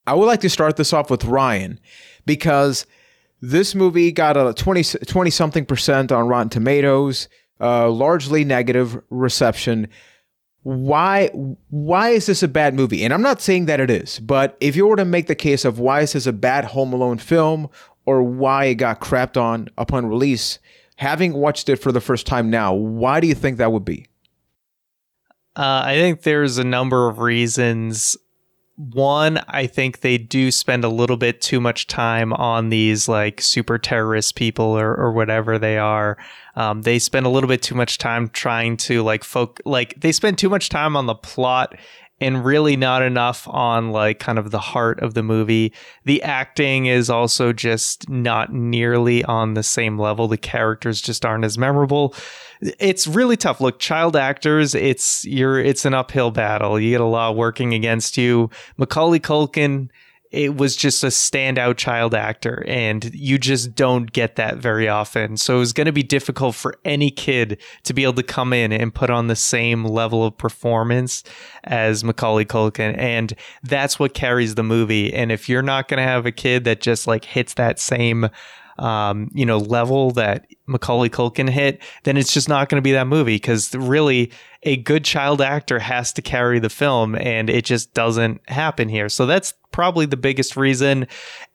I 0.07 0.15
would 0.15 0.27
like 0.27 0.41
to 0.41 0.51
start 0.51 0.77
this 0.77 0.93
off 0.93 1.11
with 1.11 1.25
Ryan 1.25 1.81
because 2.25 2.87
this 3.41 3.75
movie 3.75 4.13
got 4.13 4.37
a 4.37 4.55
20, 4.55 4.83
20 5.05 5.31
something 5.31 5.67
percent 5.67 6.13
on 6.13 6.29
Rotten 6.29 6.49
Tomatoes, 6.49 7.29
uh, 7.61 7.91
largely 7.91 8.45
negative 8.45 9.03
reception 9.11 9.89
why 10.67 11.29
why 11.29 12.09
is 12.09 12.27
this 12.27 12.43
a 12.43 12.49
bad 12.49 12.75
movie? 12.75 13.05
And 13.05 13.15
I'm 13.15 13.23
not 13.23 13.41
saying 13.41 13.67
that 13.67 13.79
it 13.79 13.89
is, 13.89 14.19
but 14.19 14.57
if 14.59 14.75
you 14.75 14.89
were 14.89 14.97
to 14.97 15.05
make 15.05 15.29
the 15.29 15.37
case 15.37 15.65
of 15.65 15.79
why 15.79 16.01
is 16.01 16.15
this 16.15 16.27
a 16.27 16.33
bad 16.33 16.65
Home 16.65 16.93
Alone 16.93 17.19
film 17.19 17.71
or 18.05 18.21
why 18.21 18.65
it 18.65 18.75
got 18.75 19.01
crapped 19.01 19.41
on 19.41 19.69
upon 19.79 20.07
release, 20.07 20.59
having 20.97 21.35
watched 21.35 21.69
it 21.69 21.77
for 21.77 21.93
the 21.93 22.01
first 22.01 22.27
time 22.27 22.51
now, 22.51 22.75
why 22.75 23.21
do 23.21 23.29
you 23.29 23.35
think 23.35 23.59
that 23.59 23.71
would 23.71 23.85
be? 23.85 24.09
Uh, 25.57 25.83
I 25.87 25.95
think 25.95 26.23
there's 26.23 26.59
a 26.59 26.65
number 26.65 27.09
of 27.09 27.19
reasons. 27.19 28.17
One, 28.77 29.41
I 29.49 29.67
think 29.67 30.01
they 30.01 30.19
do 30.19 30.51
spend 30.51 30.85
a 30.85 30.91
little 30.91 31.17
bit 31.17 31.41
too 31.41 31.63
much 31.63 31.87
time 31.87 32.35
on 32.35 32.69
these 32.69 33.09
like 33.09 33.41
super 33.41 33.79
terrorist 33.79 34.35
people 34.35 34.67
or, 34.67 34.95
or 34.95 35.13
whatever 35.13 35.59
they 35.59 35.79
are. 35.79 36.19
Um, 36.57 36.83
they 36.83 36.99
spend 36.99 37.25
a 37.25 37.31
little 37.31 37.49
bit 37.49 37.63
too 37.63 37.75
much 37.75 37.97
time 37.97 38.29
trying 38.29 38.77
to 38.79 39.03
like 39.03 39.25
folk 39.25 39.63
like 39.65 39.99
they 39.99 40.13
spend 40.13 40.37
too 40.37 40.51
much 40.51 40.69
time 40.69 40.95
on 40.95 41.07
the 41.07 41.15
plot 41.15 41.75
and 42.21 42.45
really 42.45 42.77
not 42.77 43.03
enough 43.03 43.47
on 43.49 43.91
like 43.91 44.19
kind 44.19 44.39
of 44.39 44.51
the 44.51 44.59
heart 44.59 45.01
of 45.01 45.15
the 45.15 45.23
movie. 45.23 45.73
The 46.05 46.23
acting 46.23 46.87
is 46.87 47.11
also 47.11 47.53
just 47.53 48.09
not 48.09 48.53
nearly 48.53 49.23
on 49.25 49.55
the 49.55 49.63
same 49.63 49.99
level. 49.99 50.27
The 50.29 50.39
characters 50.39 51.01
just 51.01 51.27
aren't 51.27 51.45
as 51.45 51.59
memorable. 51.59 52.15
It's 52.61 53.07
really 53.07 53.37
tough. 53.37 53.61
Look, 53.61 53.79
child 53.79 54.17
actors, 54.17 54.75
it's 54.75 55.25
you're 55.27 55.59
it's 55.59 55.85
an 55.85 55.93
uphill 55.93 56.31
battle. 56.31 56.81
You 56.81 56.91
get 56.91 57.03
a 57.03 57.05
lot 57.05 57.37
working 57.37 57.75
against 57.75 58.17
you. 58.17 58.49
Macaulay 58.79 59.21
Culkin 59.21 59.91
it 60.31 60.57
was 60.57 60.77
just 60.77 61.05
a 61.05 61.09
standout 61.09 61.77
child 61.77 62.15
actor 62.15 62.65
and 62.67 63.15
you 63.15 63.39
just 63.39 63.75
don't 63.75 64.13
get 64.13 64.37
that 64.37 64.57
very 64.57 64.89
often. 64.89 65.37
So 65.37 65.57
it 65.57 65.61
was 65.61 65.73
going 65.73 65.87
to 65.87 65.93
be 65.93 66.03
difficult 66.03 66.55
for 66.55 66.75
any 66.85 67.11
kid 67.11 67.61
to 67.85 67.95
be 67.95 68.03
able 68.03 68.15
to 68.15 68.23
come 68.23 68.53
in 68.53 68.73
and 68.73 68.95
put 68.95 69.11
on 69.11 69.29
the 69.29 69.37
same 69.37 69.85
level 69.85 70.25
of 70.25 70.37
performance 70.37 71.23
as 71.65 72.05
Macaulay 72.05 72.45
Culkin 72.45 72.97
and 72.99 73.35
that's 73.63 73.99
what 73.99 74.15
carries 74.15 74.55
the 74.55 74.63
movie. 74.63 75.13
And 75.13 75.31
if 75.31 75.49
you're 75.49 75.63
not 75.63 75.89
going 75.89 75.99
to 75.99 76.05
have 76.05 76.27
a 76.27 76.33
kid 76.33 76.65
that 76.65 76.81
just 76.81 77.07
like 77.07 77.25
hits 77.25 77.55
that 77.55 77.79
same 77.79 78.29
um, 78.79 79.31
you 79.35 79.47
know, 79.47 79.59
level 79.59 80.11
that 80.13 80.47
Macaulay 80.67 81.09
Culkin 81.09 81.49
hit, 81.49 81.81
then 82.05 82.17
it's 82.17 82.33
just 82.33 82.49
not 82.49 82.69
going 82.69 82.79
to 82.79 82.83
be 82.83 82.93
that 82.93 83.07
movie 83.07 83.37
because 83.37 83.75
really 83.75 84.31
a 84.63 84.77
good 84.77 85.05
child 85.05 85.41
actor 85.41 85.79
has 85.79 86.13
to 86.15 86.23
carry 86.23 86.59
the 86.59 86.71
film 86.71 87.15
and 87.15 87.49
it 87.49 87.65
just 87.65 87.95
doesn't 87.95 88.41
happen 88.49 88.89
here. 88.89 89.09
So 89.09 89.27
that's 89.27 89.55
probably 89.73 90.07
the 90.07 90.17
biggest 90.17 90.57
reason. 90.57 91.07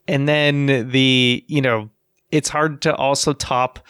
And 0.08 0.28
then 0.28 0.90
the, 0.90 1.44
you 1.46 1.60
know, 1.60 1.90
it's 2.30 2.48
hard 2.48 2.82
to 2.82 2.94
also 2.94 3.32
top 3.32 3.80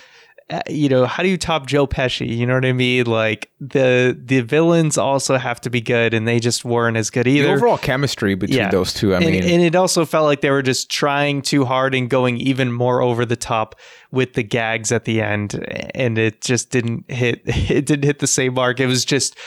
you 0.68 0.88
know, 0.88 1.06
how 1.06 1.22
do 1.22 1.28
you 1.28 1.36
top 1.38 1.66
Joe 1.66 1.86
Pesci? 1.86 2.28
You 2.28 2.46
know 2.46 2.54
what 2.54 2.64
I 2.64 2.72
mean? 2.72 3.06
Like 3.06 3.50
the 3.60 4.18
the 4.22 4.40
villains 4.40 4.98
also 4.98 5.38
have 5.38 5.60
to 5.62 5.70
be 5.70 5.80
good, 5.80 6.12
and 6.14 6.26
they 6.28 6.38
just 6.40 6.64
weren't 6.64 6.96
as 6.96 7.10
good 7.10 7.26
The 7.26 7.38
either. 7.38 7.54
overall 7.54 7.78
chemistry 7.78 8.34
between 8.34 8.68
those 8.70 8.92
two, 8.92 9.14
I 9.14 9.18
and, 9.18 9.26
mean, 9.26 9.42
and 9.44 9.62
it 9.62 9.74
also 9.74 10.04
felt 10.04 10.26
like 10.26 10.40
they 10.40 10.50
were 10.50 10.62
just 10.62 10.90
trying 10.90 11.42
too 11.42 11.64
hard 11.64 11.94
and 11.94 12.10
going 12.10 12.36
even 12.38 12.72
more 12.72 13.00
over 13.02 13.24
the 13.24 13.36
top 13.36 13.76
with 14.10 14.34
the 14.34 14.42
gags 14.42 14.92
at 14.92 15.04
the 15.04 15.22
end, 15.22 15.64
and 15.94 16.18
it 16.18 16.40
just 16.42 16.70
didn't 16.70 17.10
hit. 17.10 17.42
It 17.72 17.86
didn't 17.86 18.04
hit 18.04 18.18
the 18.18 18.26
same 18.26 18.54
mark. 18.54 18.80
It 18.80 18.86
was 18.86 19.04
just 19.04 19.38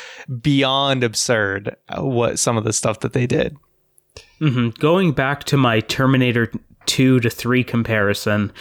beyond 0.42 1.04
absurd 1.04 1.76
uh, 1.90 2.04
what 2.04 2.40
some 2.40 2.58
of 2.58 2.64
the 2.64 2.74
stuff 2.74 3.02
that 3.02 3.14
they 3.14 3.28
did. 3.28 3.56
hmm 4.40 4.70
Going 4.80 5.12
back 5.12 5.44
to 5.46 5.58
my 5.58 5.80
Terminator 5.82 6.52
2 6.88 7.20
to 7.20 7.30
3 7.30 7.64
comparison, 7.64 8.52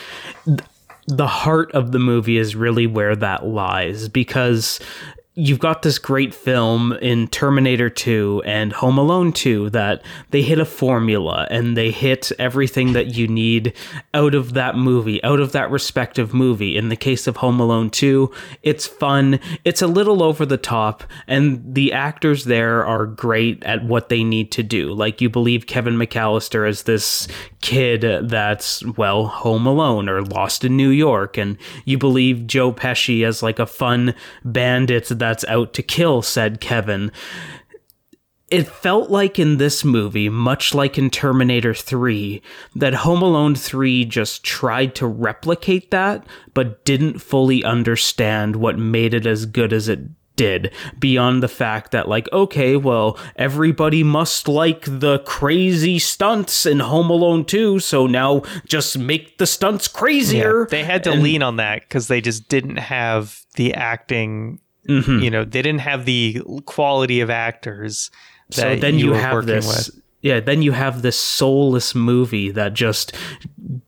th- 0.44 0.60
the 1.06 1.26
heart 1.26 1.70
of 1.72 1.92
the 1.92 1.98
movie 1.98 2.38
is 2.38 2.56
really 2.56 2.86
where 2.86 3.14
that 3.16 3.46
lies 3.46 4.08
because 4.08 4.80
you've 5.36 5.58
got 5.58 5.82
this 5.82 5.98
great 5.98 6.32
film 6.32 6.92
in 6.94 7.26
Terminator 7.26 7.90
2 7.90 8.42
and 8.46 8.72
Home 8.74 8.98
Alone 8.98 9.32
2 9.32 9.70
that 9.70 10.04
they 10.30 10.42
hit 10.42 10.60
a 10.60 10.64
formula 10.64 11.48
and 11.50 11.76
they 11.76 11.90
hit 11.90 12.30
everything 12.38 12.92
that 12.92 13.16
you 13.16 13.26
need 13.26 13.72
out 14.12 14.34
of 14.34 14.54
that 14.54 14.76
movie, 14.76 15.22
out 15.24 15.40
of 15.40 15.50
that 15.50 15.70
respective 15.72 16.32
movie. 16.32 16.76
In 16.76 16.88
the 16.88 16.96
case 16.96 17.26
of 17.26 17.38
Home 17.38 17.58
Alone 17.58 17.90
2, 17.90 18.30
it's 18.62 18.86
fun, 18.86 19.40
it's 19.64 19.82
a 19.82 19.88
little 19.88 20.22
over 20.22 20.46
the 20.46 20.56
top, 20.56 21.02
and 21.26 21.74
the 21.74 21.92
actors 21.92 22.44
there 22.44 22.86
are 22.86 23.04
great 23.04 23.62
at 23.64 23.84
what 23.84 24.08
they 24.10 24.22
need 24.22 24.52
to 24.52 24.62
do. 24.62 24.92
Like 24.92 25.20
you 25.20 25.28
believe 25.28 25.66
Kevin 25.66 25.94
McAllister 25.94 26.68
as 26.68 26.84
this 26.84 27.26
kid 27.60 28.28
that's, 28.28 28.84
well, 28.96 29.26
home 29.26 29.66
alone 29.66 30.08
or 30.08 30.22
lost 30.22 30.64
in 30.64 30.76
New 30.76 30.90
York, 30.90 31.36
and 31.36 31.58
you 31.84 31.98
believe 31.98 32.46
Joe 32.46 32.72
Pesci 32.72 33.26
as 33.26 33.42
like 33.42 33.58
a 33.58 33.66
fun 33.66 34.14
bandit 34.44 35.10
that's 35.24 35.44
out 35.46 35.72
to 35.74 35.82
kill 35.82 36.20
said 36.20 36.60
Kevin. 36.60 37.10
It 38.50 38.68
felt 38.68 39.10
like 39.10 39.38
in 39.38 39.56
this 39.56 39.84
movie, 39.84 40.28
much 40.28 40.74
like 40.74 40.98
in 40.98 41.08
Terminator 41.08 41.72
3, 41.74 42.42
that 42.76 42.94
Home 42.94 43.22
Alone 43.22 43.54
3 43.54 44.04
just 44.04 44.44
tried 44.44 44.94
to 44.96 45.06
replicate 45.06 45.90
that, 45.90 46.26
but 46.52 46.84
didn't 46.84 47.20
fully 47.20 47.64
understand 47.64 48.56
what 48.56 48.78
made 48.78 49.14
it 49.14 49.26
as 49.26 49.46
good 49.46 49.72
as 49.72 49.88
it 49.88 50.00
did 50.36 50.72
beyond 50.98 51.44
the 51.44 51.48
fact 51.48 51.92
that 51.92 52.08
like 52.08 52.28
okay 52.32 52.74
well 52.76 53.16
everybody 53.36 54.02
must 54.02 54.48
like 54.48 54.82
the 54.84 55.20
crazy 55.20 55.96
stunts 55.96 56.66
in 56.66 56.80
home 56.80 57.08
alone 57.08 57.44
2 57.44 57.78
so 57.78 58.08
now 58.08 58.42
just 58.66 58.98
make 58.98 59.38
the 59.38 59.46
stunts 59.46 59.86
crazier 59.86 60.66
They 60.68 60.82
had 60.82 61.04
to 61.04 61.12
And- 61.12 61.22
lean 61.22 61.40
on 61.44 61.54
that 61.58 61.82
because 61.82 62.08
they 62.08 62.20
just 62.20 62.48
didn't 62.48 62.78
have 62.78 63.42
the 63.54 63.74
acting. 63.74 64.58
Mhm. 64.88 65.22
You 65.22 65.30
know, 65.30 65.44
they 65.44 65.62
didn't 65.62 65.80
have 65.80 66.04
the 66.04 66.40
quality 66.66 67.20
of 67.20 67.30
actors. 67.30 68.10
That 68.50 68.54
so 68.56 68.76
then 68.76 68.98
you, 68.98 69.10
were 69.10 69.18
have 69.18 69.46
this 69.46 69.88
with. 69.88 70.02
yeah 70.20 70.38
then 70.38 70.60
you 70.60 70.72
have 70.72 71.00
this 71.00 71.16
soulless 71.18 71.94
movie 71.94 72.50
that 72.50 72.74
just 72.74 73.14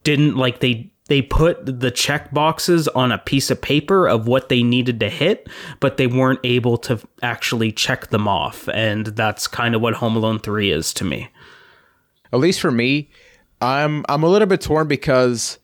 didn't 0.03 0.37
like 0.37 0.61
they 0.61 0.91
they 1.09 1.23
put 1.23 1.81
the 1.81 1.91
check 1.91 2.33
boxes 2.33 2.88
on 2.88 3.12
a 3.12 3.19
piece 3.19 3.50
of 3.50 3.61
paper 3.61 4.09
of 4.09 4.26
what 4.26 4.49
they 4.49 4.62
needed 4.62 4.99
to 5.00 5.09
hit, 5.09 5.49
but 5.79 5.99
they 5.99 6.07
weren't 6.09 6.41
able 6.43 6.76
to 6.79 6.99
actually 7.23 7.71
check 7.71 8.09
them 8.09 8.26
off. 8.26 8.69
And 8.71 9.07
that's 9.09 9.47
kind 9.47 9.75
of 9.76 9.81
what 9.81 9.95
Home 9.95 10.17
Alone 10.17 10.41
3 10.41 10.71
is 10.73 10.93
to 10.95 11.05
me. 11.05 11.29
At 12.33 12.41
least 12.41 12.61
for 12.61 12.73
me, 12.73 13.09
I'm 13.61 14.05
I'm 14.09 14.23
a 14.25 14.29
little 14.29 14.49
bit 14.49 14.61
torn 14.61 14.88
because 14.88 15.59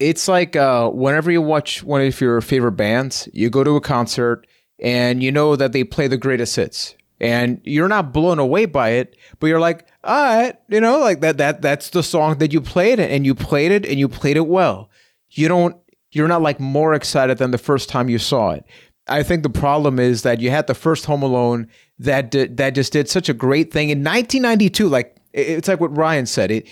it's 0.00 0.26
like 0.26 0.56
uh, 0.56 0.88
whenever 0.88 1.30
you 1.30 1.42
watch 1.42 1.84
one 1.84 2.00
of 2.00 2.20
your 2.20 2.40
favorite 2.40 2.72
bands, 2.72 3.28
you 3.32 3.50
go 3.50 3.62
to 3.62 3.76
a 3.76 3.80
concert 3.80 4.46
and 4.82 5.22
you 5.22 5.30
know 5.30 5.54
that 5.56 5.72
they 5.72 5.84
play 5.84 6.08
the 6.08 6.16
greatest 6.16 6.56
hits, 6.56 6.96
and 7.20 7.60
you're 7.64 7.86
not 7.86 8.12
blown 8.12 8.38
away 8.38 8.64
by 8.64 8.90
it, 8.90 9.16
but 9.38 9.48
you're 9.48 9.60
like, 9.60 9.86
all 10.02 10.24
right, 10.24 10.56
you 10.68 10.80
know, 10.80 10.98
like 10.98 11.20
that 11.20 11.36
that 11.36 11.60
that's 11.60 11.90
the 11.90 12.02
song 12.02 12.38
that 12.38 12.52
you 12.52 12.62
played 12.62 12.98
and 12.98 13.26
you 13.26 13.34
played 13.34 13.70
it, 13.70 13.84
and 13.84 13.98
you 13.98 14.08
played 14.08 14.38
it 14.38 14.46
well. 14.46 14.90
You 15.28 15.48
don't, 15.48 15.76
you're 16.12 16.28
not 16.28 16.42
like 16.42 16.58
more 16.58 16.94
excited 16.94 17.38
than 17.38 17.50
the 17.50 17.58
first 17.58 17.90
time 17.90 18.08
you 18.08 18.18
saw 18.18 18.52
it. 18.52 18.64
I 19.06 19.22
think 19.22 19.42
the 19.42 19.50
problem 19.50 19.98
is 19.98 20.22
that 20.22 20.40
you 20.40 20.50
had 20.50 20.66
the 20.66 20.74
first 20.74 21.04
Home 21.04 21.22
Alone 21.22 21.68
that 21.98 22.30
that 22.30 22.74
just 22.74 22.92
did 22.92 23.08
such 23.08 23.28
a 23.28 23.34
great 23.34 23.70
thing 23.70 23.90
in 23.90 23.98
1992. 23.98 24.88
Like 24.88 25.16
it's 25.34 25.68
like 25.68 25.80
what 25.80 25.94
Ryan 25.94 26.24
said. 26.24 26.50
It 26.50 26.68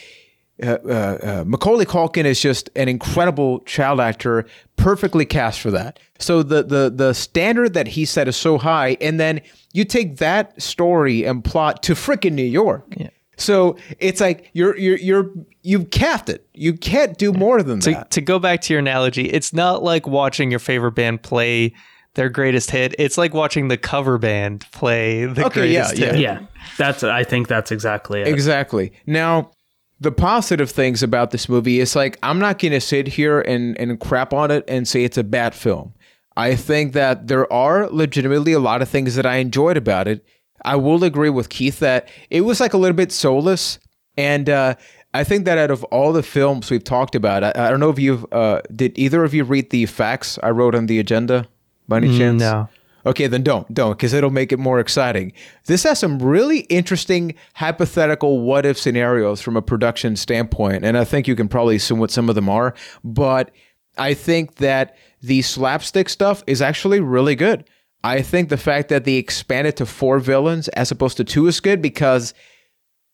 uh, 0.62 0.78
uh, 0.84 1.18
uh, 1.22 1.44
Macaulay 1.46 1.84
Culkin 1.84 2.24
is 2.24 2.40
just 2.40 2.70
an 2.74 2.88
incredible 2.88 3.60
child 3.60 4.00
actor, 4.00 4.46
perfectly 4.76 5.24
cast 5.24 5.60
for 5.60 5.70
that. 5.70 5.98
So 6.18 6.42
the 6.42 6.62
the 6.62 6.92
the 6.94 7.12
standard 7.12 7.74
that 7.74 7.88
he 7.88 8.04
set 8.04 8.28
is 8.28 8.36
so 8.36 8.58
high, 8.58 8.96
and 9.00 9.20
then 9.20 9.40
you 9.72 9.84
take 9.84 10.16
that 10.18 10.60
story 10.60 11.24
and 11.24 11.44
plot 11.44 11.82
to 11.84 11.94
frickin' 11.94 12.32
New 12.32 12.42
York. 12.42 12.84
Yeah. 12.96 13.10
So 13.36 13.76
it's 14.00 14.20
like 14.20 14.50
you're 14.52 14.76
you're 14.76 14.98
you're 14.98 15.30
you've 15.62 15.90
capped 15.90 16.28
it. 16.28 16.46
You 16.54 16.72
can't 16.72 17.16
do 17.16 17.32
more 17.32 17.62
than 17.62 17.78
to, 17.80 17.90
that. 17.92 18.10
to 18.12 18.20
go 18.20 18.38
back 18.40 18.60
to 18.62 18.72
your 18.74 18.80
analogy, 18.80 19.30
it's 19.30 19.52
not 19.52 19.82
like 19.84 20.08
watching 20.08 20.50
your 20.50 20.58
favorite 20.58 20.92
band 20.92 21.22
play 21.22 21.72
their 22.14 22.28
greatest 22.28 22.72
hit. 22.72 22.96
It's 22.98 23.16
like 23.16 23.32
watching 23.32 23.68
the 23.68 23.76
cover 23.76 24.18
band 24.18 24.66
play 24.72 25.26
the 25.26 25.46
Okay, 25.46 25.68
yeah, 25.68 25.82
greatest 25.82 25.98
yeah. 25.98 26.06
hit. 26.06 26.20
Yeah, 26.20 26.40
that's. 26.78 27.04
I 27.04 27.22
think 27.22 27.46
that's 27.46 27.70
exactly 27.70 28.22
it. 28.22 28.28
Exactly. 28.28 28.92
Now, 29.06 29.52
the 30.00 30.12
positive 30.12 30.70
things 30.70 31.02
about 31.02 31.30
this 31.30 31.48
movie 31.48 31.80
is 31.80 31.96
like 31.96 32.18
I'm 32.22 32.38
not 32.38 32.58
going 32.58 32.72
to 32.72 32.80
sit 32.80 33.08
here 33.08 33.40
and 33.40 33.78
and 33.78 33.98
crap 33.98 34.32
on 34.32 34.50
it 34.50 34.64
and 34.68 34.86
say 34.86 35.04
it's 35.04 35.18
a 35.18 35.24
bad 35.24 35.54
film. 35.54 35.94
I 36.36 36.54
think 36.54 36.92
that 36.92 37.26
there 37.26 37.52
are 37.52 37.88
legitimately 37.88 38.52
a 38.52 38.60
lot 38.60 38.80
of 38.80 38.88
things 38.88 39.16
that 39.16 39.26
I 39.26 39.36
enjoyed 39.36 39.76
about 39.76 40.06
it. 40.06 40.24
I 40.64 40.76
will 40.76 41.02
agree 41.02 41.30
with 41.30 41.48
Keith 41.48 41.80
that 41.80 42.08
it 42.30 42.42
was 42.42 42.60
like 42.60 42.74
a 42.74 42.78
little 42.78 42.96
bit 42.96 43.10
soulless, 43.10 43.78
and 44.16 44.48
uh, 44.48 44.74
I 45.14 45.24
think 45.24 45.46
that 45.46 45.58
out 45.58 45.70
of 45.70 45.82
all 45.84 46.12
the 46.12 46.22
films 46.22 46.70
we've 46.70 46.84
talked 46.84 47.14
about, 47.14 47.42
I, 47.42 47.52
I 47.54 47.70
don't 47.70 47.80
know 47.80 47.90
if 47.90 47.98
you've 47.98 48.24
uh, 48.32 48.60
did 48.74 48.96
either 48.98 49.24
of 49.24 49.34
you 49.34 49.44
read 49.44 49.70
the 49.70 49.86
facts 49.86 50.38
I 50.42 50.50
wrote 50.50 50.74
on 50.74 50.86
the 50.86 50.98
agenda 50.98 51.48
by 51.88 51.98
any 51.98 52.16
chance? 52.18 52.40
no. 52.40 52.68
Okay, 53.06 53.26
then 53.26 53.42
don't, 53.42 53.72
don't, 53.72 53.92
because 53.92 54.12
it'll 54.12 54.30
make 54.30 54.52
it 54.52 54.58
more 54.58 54.80
exciting. 54.80 55.32
This 55.66 55.84
has 55.84 55.98
some 55.98 56.18
really 56.18 56.60
interesting 56.60 57.34
hypothetical 57.54 58.40
what 58.40 58.66
if 58.66 58.78
scenarios 58.78 59.40
from 59.40 59.56
a 59.56 59.62
production 59.62 60.16
standpoint, 60.16 60.84
and 60.84 60.98
I 60.98 61.04
think 61.04 61.28
you 61.28 61.36
can 61.36 61.48
probably 61.48 61.76
assume 61.76 61.98
what 61.98 62.10
some 62.10 62.28
of 62.28 62.34
them 62.34 62.48
are. 62.48 62.74
But 63.04 63.52
I 63.96 64.14
think 64.14 64.56
that 64.56 64.96
the 65.22 65.42
slapstick 65.42 66.08
stuff 66.08 66.42
is 66.46 66.60
actually 66.60 67.00
really 67.00 67.34
good. 67.34 67.64
I 68.04 68.22
think 68.22 68.48
the 68.48 68.56
fact 68.56 68.88
that 68.90 69.04
they 69.04 69.14
expanded 69.14 69.76
to 69.78 69.86
four 69.86 70.18
villains 70.20 70.68
as 70.68 70.90
opposed 70.90 71.16
to 71.16 71.24
two 71.24 71.46
is 71.46 71.60
good 71.60 71.82
because, 71.82 72.32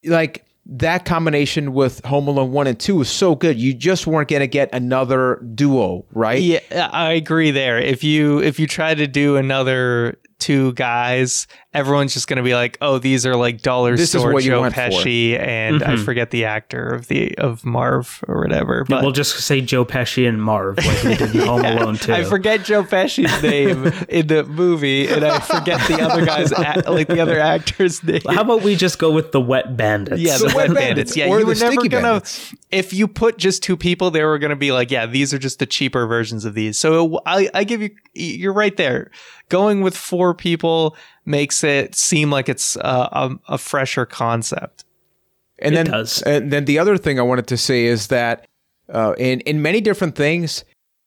like, 0.04 0.44
that 0.66 1.04
combination 1.04 1.72
with 1.72 2.04
Home 2.06 2.26
Alone 2.26 2.52
1 2.52 2.66
and 2.66 2.78
2 2.78 3.02
is 3.02 3.10
so 3.10 3.34
good. 3.34 3.58
You 3.58 3.74
just 3.74 4.06
weren't 4.06 4.28
going 4.28 4.40
to 4.40 4.46
get 4.46 4.70
another 4.72 5.44
duo, 5.54 6.06
right? 6.12 6.40
Yeah, 6.40 6.88
I 6.92 7.12
agree 7.12 7.50
there. 7.50 7.78
If 7.78 8.02
you 8.02 8.40
if 8.40 8.58
you 8.58 8.66
try 8.66 8.94
to 8.94 9.06
do 9.06 9.36
another 9.36 10.18
two 10.38 10.72
guys, 10.72 11.46
everyone's 11.74 12.14
just 12.14 12.28
going 12.28 12.38
to 12.38 12.42
be 12.42 12.54
like, 12.54 12.78
"Oh, 12.80 12.98
these 12.98 13.26
are 13.26 13.36
like 13.36 13.60
dollar 13.60 13.96
This 13.96 14.14
is 14.14 14.20
store 14.20 14.32
what 14.32 14.44
you 14.44 14.52
Joe 14.52 14.62
went 14.62 14.74
for. 14.74 14.80
Pesci 14.80 15.38
and 15.38 15.82
I 15.82 15.94
mm-hmm. 15.94 16.04
forget 16.04 16.30
the 16.30 16.46
actor 16.46 16.88
of 16.88 17.08
the 17.08 17.36
of 17.36 17.64
Marv 17.64 18.24
or 18.26 18.40
whatever." 18.40 18.84
But 18.88 19.02
we'll 19.02 19.12
just 19.12 19.38
say 19.40 19.60
Joe 19.60 19.84
Pesci 19.84 20.26
and 20.26 20.42
Marv 20.42 20.78
like 20.78 21.02
we 21.02 21.16
did 21.16 21.34
in 21.34 21.40
Home 21.46 21.64
Alone 21.64 21.96
too. 21.96 22.14
I 22.14 22.24
forget 22.24 22.64
Joe 22.64 22.84
Pesci's 22.84 23.42
name 23.42 23.86
in 24.08 24.28
the 24.28 24.44
movie, 24.44 25.08
and 25.08 25.24
I 25.24 25.40
forget 25.40 25.86
the 25.88 26.00
other 26.00 26.24
guy's 26.24 26.52
act, 26.52 26.88
like 26.88 27.08
the 27.08 27.20
other 27.20 27.38
actor's 27.38 28.02
name. 28.02 28.22
How 28.26 28.42
about 28.42 28.62
we 28.62 28.76
just 28.76 28.98
go 28.98 29.10
with 29.10 29.32
the 29.32 29.40
Wet 29.40 29.76
Bandits? 29.76 30.20
Yeah, 30.20 30.38
the, 30.38 30.44
The 30.48 30.56
wet 30.56 30.68
Wet 30.68 30.74
bandits. 30.74 31.14
Bandits, 31.14 31.16
Yeah, 31.16 31.28
or 31.28 31.38
you 31.38 31.44
the 31.44 31.46
were 31.46 31.70
never 31.70 31.88
gonna. 31.88 32.02
Bandits. 32.02 32.54
If 32.70 32.92
you 32.92 33.08
put 33.08 33.38
just 33.38 33.62
two 33.62 33.76
people, 33.76 34.10
they 34.10 34.22
were 34.24 34.38
gonna 34.38 34.56
be 34.56 34.72
like, 34.72 34.90
yeah, 34.90 35.06
these 35.06 35.32
are 35.34 35.38
just 35.38 35.58
the 35.58 35.66
cheaper 35.66 36.06
versions 36.06 36.44
of 36.44 36.54
these. 36.54 36.78
So 36.78 37.20
I, 37.26 37.48
I 37.54 37.64
give 37.64 37.82
you, 37.82 37.90
you're 38.14 38.52
right 38.52 38.76
there. 38.76 39.10
Going 39.48 39.82
with 39.82 39.96
four 39.96 40.34
people 40.34 40.96
makes 41.26 41.64
it 41.64 41.94
seem 41.94 42.30
like 42.30 42.48
it's 42.48 42.76
uh, 42.76 43.08
a, 43.12 43.54
a 43.54 43.58
fresher 43.58 44.06
concept. 44.06 44.84
And 45.58 45.74
It 45.74 45.76
then, 45.76 45.86
does. 45.86 46.22
and 46.22 46.52
then 46.52 46.64
the 46.64 46.78
other 46.78 46.96
thing 46.98 47.18
I 47.18 47.22
wanted 47.22 47.46
to 47.48 47.56
say 47.56 47.86
is 47.86 48.08
that 48.08 48.46
uh, 48.92 49.14
in 49.18 49.40
in 49.40 49.62
many 49.62 49.80
different 49.80 50.16
things, 50.16 50.64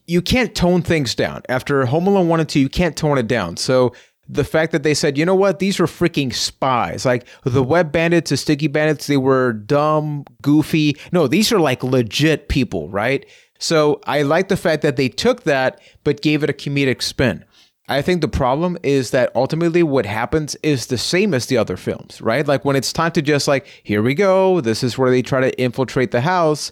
you 0.08 0.22
can't 0.22 0.56
tone 0.56 0.82
things 0.82 1.14
down. 1.14 1.44
After 1.50 1.86
Home 1.86 2.08
Alone 2.08 2.28
one 2.30 2.40
and 2.40 2.48
two, 2.50 2.60
you 2.60 2.70
can't 2.70 2.96
tone 2.96 3.18
it 3.18 3.28
down. 3.28 3.58
So 3.58 3.94
the 4.30 4.44
fact 4.44 4.72
that 4.72 4.84
they 4.84 4.94
said, 4.94 5.18
you 5.18 5.26
know 5.26 5.36
what, 5.36 5.60
these 5.60 5.80
were 5.80 5.86
freaking 5.86 6.34
spies, 6.34 7.06
like 7.06 7.26
the 7.44 7.64
Wet 7.64 7.92
Bandits, 7.92 8.30
the 8.30 8.38
Sticky 8.38 8.68
Bandits, 8.68 9.08
they 9.08 9.18
were 9.18 9.54
dumb, 9.54 10.26
goofy. 10.42 10.98
No, 11.12 11.28
these 11.28 11.52
are 11.52 11.60
like 11.60 11.84
legit 11.84 12.50
people, 12.50 12.90
right? 12.90 13.26
So 13.60 14.02
I 14.06 14.22
like 14.24 14.50
the 14.50 14.58
fact 14.58 14.82
that 14.82 14.98
they 14.98 15.10
took 15.10 15.44
that 15.44 15.82
but 16.04 16.22
gave 16.22 16.44
it 16.44 16.50
a 16.50 16.54
comedic 16.54 17.02
spin. 17.02 17.44
I 17.90 18.02
think 18.02 18.22
the 18.22 18.28
problem 18.28 18.78
is 18.84 19.12
that 19.12 19.32
ultimately 19.34 19.82
what 19.82 20.06
happens 20.06 20.56
is 20.62 20.88
the 20.88 20.98
same 20.98 21.34
as 21.34 21.46
the 21.46 21.58
other 21.58 21.78
films, 21.78 22.22
right? 22.22 22.46
Like 22.46 22.66
when 22.66 22.76
it's 22.76 22.92
time 22.92 23.14
to 23.14 23.22
just 23.22 23.48
like, 23.48 23.66
here 23.84 24.02
we 24.04 24.14
go, 24.14 24.60
this 24.60 24.84
is 24.84 24.98
where 24.98 25.10
they 25.10 25.22
try 25.22 25.40
to 25.40 25.62
infiltrate 25.62 26.12
the 26.12 26.22
house, 26.22 26.72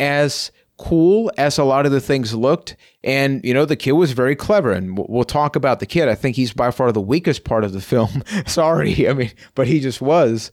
as 0.00 0.50
cool 0.76 1.30
as 1.36 1.58
a 1.58 1.64
lot 1.64 1.86
of 1.86 1.92
the 1.92 2.00
things 2.00 2.34
looked, 2.34 2.76
and 3.04 3.44
you 3.44 3.52
know, 3.54 3.64
the 3.64 3.76
kid 3.76 3.92
was 3.92 4.12
very 4.12 4.36
clever, 4.36 4.72
and 4.72 4.98
we'll- 4.98 5.24
talk 5.24 5.56
about 5.56 5.78
the 5.80 5.86
kid. 5.86 6.08
I 6.08 6.14
think 6.14 6.36
he's 6.36 6.52
by 6.52 6.70
far 6.70 6.90
the 6.90 7.00
weakest 7.00 7.44
part 7.44 7.64
of 7.64 7.72
the 7.72 7.80
film. 7.80 8.22
Sorry, 8.46 9.08
I 9.08 9.12
mean, 9.12 9.32
but 9.54 9.66
he 9.66 9.78
just 9.80 10.00
was. 10.00 10.50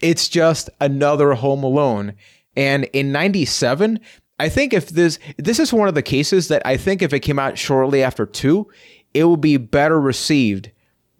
It's 0.00 0.28
just 0.28 0.70
another 0.80 1.32
Home 1.34 1.64
Alone. 1.64 2.14
And 2.54 2.84
in 2.92 3.12
97, 3.12 3.98
I 4.38 4.48
think 4.48 4.74
if 4.74 4.90
this 4.90 5.18
this 5.38 5.58
is 5.58 5.72
one 5.72 5.88
of 5.88 5.94
the 5.94 6.02
cases 6.02 6.48
that 6.48 6.62
I 6.66 6.76
think 6.76 7.00
if 7.02 7.12
it 7.12 7.20
came 7.20 7.38
out 7.38 7.56
shortly 7.58 8.02
after 8.02 8.26
2, 8.26 8.66
it 9.16 9.24
will 9.24 9.36
be 9.36 9.56
better 9.56 10.00
received 10.00 10.70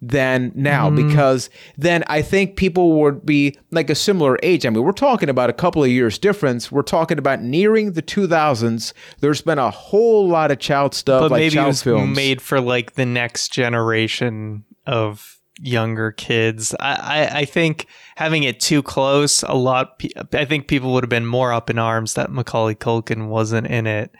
than 0.01 0.51
now 0.53 0.89
mm-hmm. 0.89 1.07
because 1.07 1.49
then 1.77 2.03
I 2.07 2.21
think 2.21 2.55
people 2.55 2.99
would 3.01 3.25
be 3.25 3.57
like 3.71 3.89
a 3.89 3.95
similar 3.95 4.37
age. 4.43 4.65
I 4.65 4.69
mean, 4.69 4.83
we're 4.83 4.91
talking 4.91 5.27
about 5.29 5.49
a 5.49 5.53
couple 5.53 5.83
of 5.83 5.89
years 5.89 6.19
difference. 6.19 6.71
We're 6.71 6.83
talking 6.83 7.17
about 7.17 7.41
nearing 7.41 7.93
the 7.93 8.03
2000s. 8.03 8.93
There's 9.21 9.41
been 9.41 9.57
a 9.57 9.71
whole 9.71 10.27
lot 10.27 10.51
of 10.51 10.59
child 10.59 10.93
stuff 10.93 11.21
But 11.21 11.31
like 11.31 11.39
maybe 11.39 11.53
it 11.53 11.55
child 11.55 11.67
was 11.67 11.83
films. 11.83 12.15
made 12.15 12.41
for 12.41 12.61
like 12.61 12.93
the 12.93 13.05
next 13.05 13.51
generation 13.51 14.65
of 14.85 15.39
younger 15.59 16.11
kids. 16.11 16.75
I, 16.79 16.95
I, 16.95 17.39
I 17.39 17.45
think 17.45 17.87
having 18.15 18.43
it 18.43 18.59
too 18.59 18.83
close, 18.83 19.41
a 19.43 19.55
lot. 19.55 20.03
I 20.33 20.45
think 20.45 20.67
people 20.67 20.93
would 20.93 21.03
have 21.03 21.09
been 21.09 21.25
more 21.25 21.51
up 21.51 21.71
in 21.71 21.79
arms 21.79 22.13
that 22.13 22.31
Macaulay 22.31 22.75
Culkin 22.75 23.29
wasn't 23.29 23.65
in 23.65 23.87
it. 23.87 24.11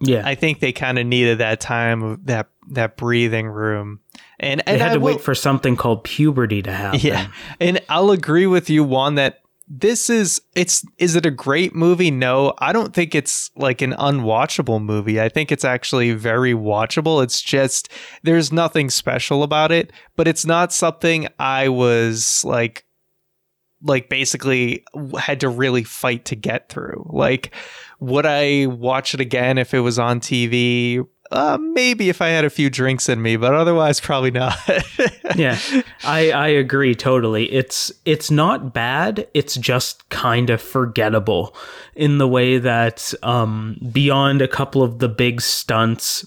yeah. 0.00 0.22
I 0.24 0.34
think 0.34 0.60
they 0.60 0.72
kind 0.72 0.98
of 0.98 1.06
needed 1.06 1.38
that 1.38 1.60
time, 1.60 2.02
of 2.02 2.26
that 2.26 2.48
that 2.70 2.96
breathing 2.96 3.46
room, 3.48 4.00
and 4.38 4.62
they 4.66 4.78
had 4.78 4.90
I 4.92 4.94
to 4.94 5.00
will- 5.00 5.12
wait 5.16 5.20
for 5.20 5.34
something 5.34 5.76
called 5.76 6.04
puberty 6.04 6.62
to 6.62 6.72
happen. 6.72 7.00
yeah, 7.02 7.28
and 7.60 7.80
I'll 7.88 8.10
agree 8.10 8.46
with 8.46 8.70
you, 8.70 8.84
Juan, 8.84 9.16
that 9.16 9.40
this 9.72 10.10
is 10.10 10.40
it's 10.56 10.84
is 10.98 11.14
it 11.14 11.24
a 11.24 11.30
great 11.30 11.74
movie? 11.76 12.10
No, 12.10 12.54
I 12.58 12.72
don't 12.72 12.92
think 12.92 13.14
it's 13.14 13.50
like 13.54 13.82
an 13.82 13.92
unwatchable 13.92 14.82
movie. 14.82 15.20
I 15.20 15.28
think 15.28 15.52
it's 15.52 15.64
actually 15.64 16.12
very 16.12 16.54
watchable. 16.54 17.22
It's 17.22 17.40
just 17.40 17.88
there's 18.24 18.50
nothing 18.52 18.90
special 18.90 19.44
about 19.44 19.70
it, 19.70 19.92
but 20.16 20.26
it's 20.26 20.44
not 20.44 20.72
something 20.72 21.28
I 21.38 21.68
was 21.68 22.44
like 22.44 22.84
like 23.82 24.08
basically 24.10 24.84
had 25.18 25.40
to 25.40 25.48
really 25.48 25.84
fight 25.84 26.24
to 26.26 26.36
get 26.36 26.68
through. 26.68 27.08
Like 27.08 27.54
would 28.00 28.26
I 28.26 28.66
watch 28.66 29.14
it 29.14 29.20
again 29.20 29.56
if 29.56 29.72
it 29.72 29.80
was 29.80 29.98
on 30.00 30.18
TV? 30.20 31.06
Uh, 31.30 31.56
maybe 31.60 32.08
if 32.08 32.20
I 32.20 32.28
had 32.28 32.44
a 32.44 32.50
few 32.50 32.68
drinks 32.68 33.08
in 33.08 33.22
me, 33.22 33.36
but 33.36 33.54
otherwise 33.54 34.00
probably 34.00 34.32
not. 34.32 34.56
yeah 35.36 35.58
i 36.04 36.30
i 36.30 36.48
agree 36.48 36.94
totally 36.94 37.50
it's 37.52 37.92
it's 38.04 38.30
not 38.30 38.72
bad 38.72 39.26
it's 39.34 39.54
just 39.54 40.08
kind 40.08 40.50
of 40.50 40.60
forgettable 40.60 41.54
in 41.94 42.18
the 42.18 42.28
way 42.28 42.58
that 42.58 43.12
um 43.22 43.76
beyond 43.92 44.42
a 44.42 44.48
couple 44.48 44.82
of 44.82 44.98
the 44.98 45.08
big 45.08 45.40
stunts 45.40 46.24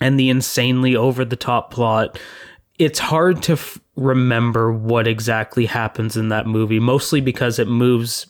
and 0.00 0.18
the 0.18 0.30
insanely 0.30 0.96
over 0.96 1.24
the 1.24 1.36
top 1.36 1.70
plot 1.70 2.18
it's 2.78 2.98
hard 2.98 3.42
to 3.42 3.52
f- 3.52 3.78
remember 3.96 4.72
what 4.72 5.06
exactly 5.06 5.66
happens 5.66 6.16
in 6.16 6.28
that 6.28 6.46
movie 6.46 6.80
mostly 6.80 7.20
because 7.20 7.58
it 7.58 7.68
moves 7.68 8.26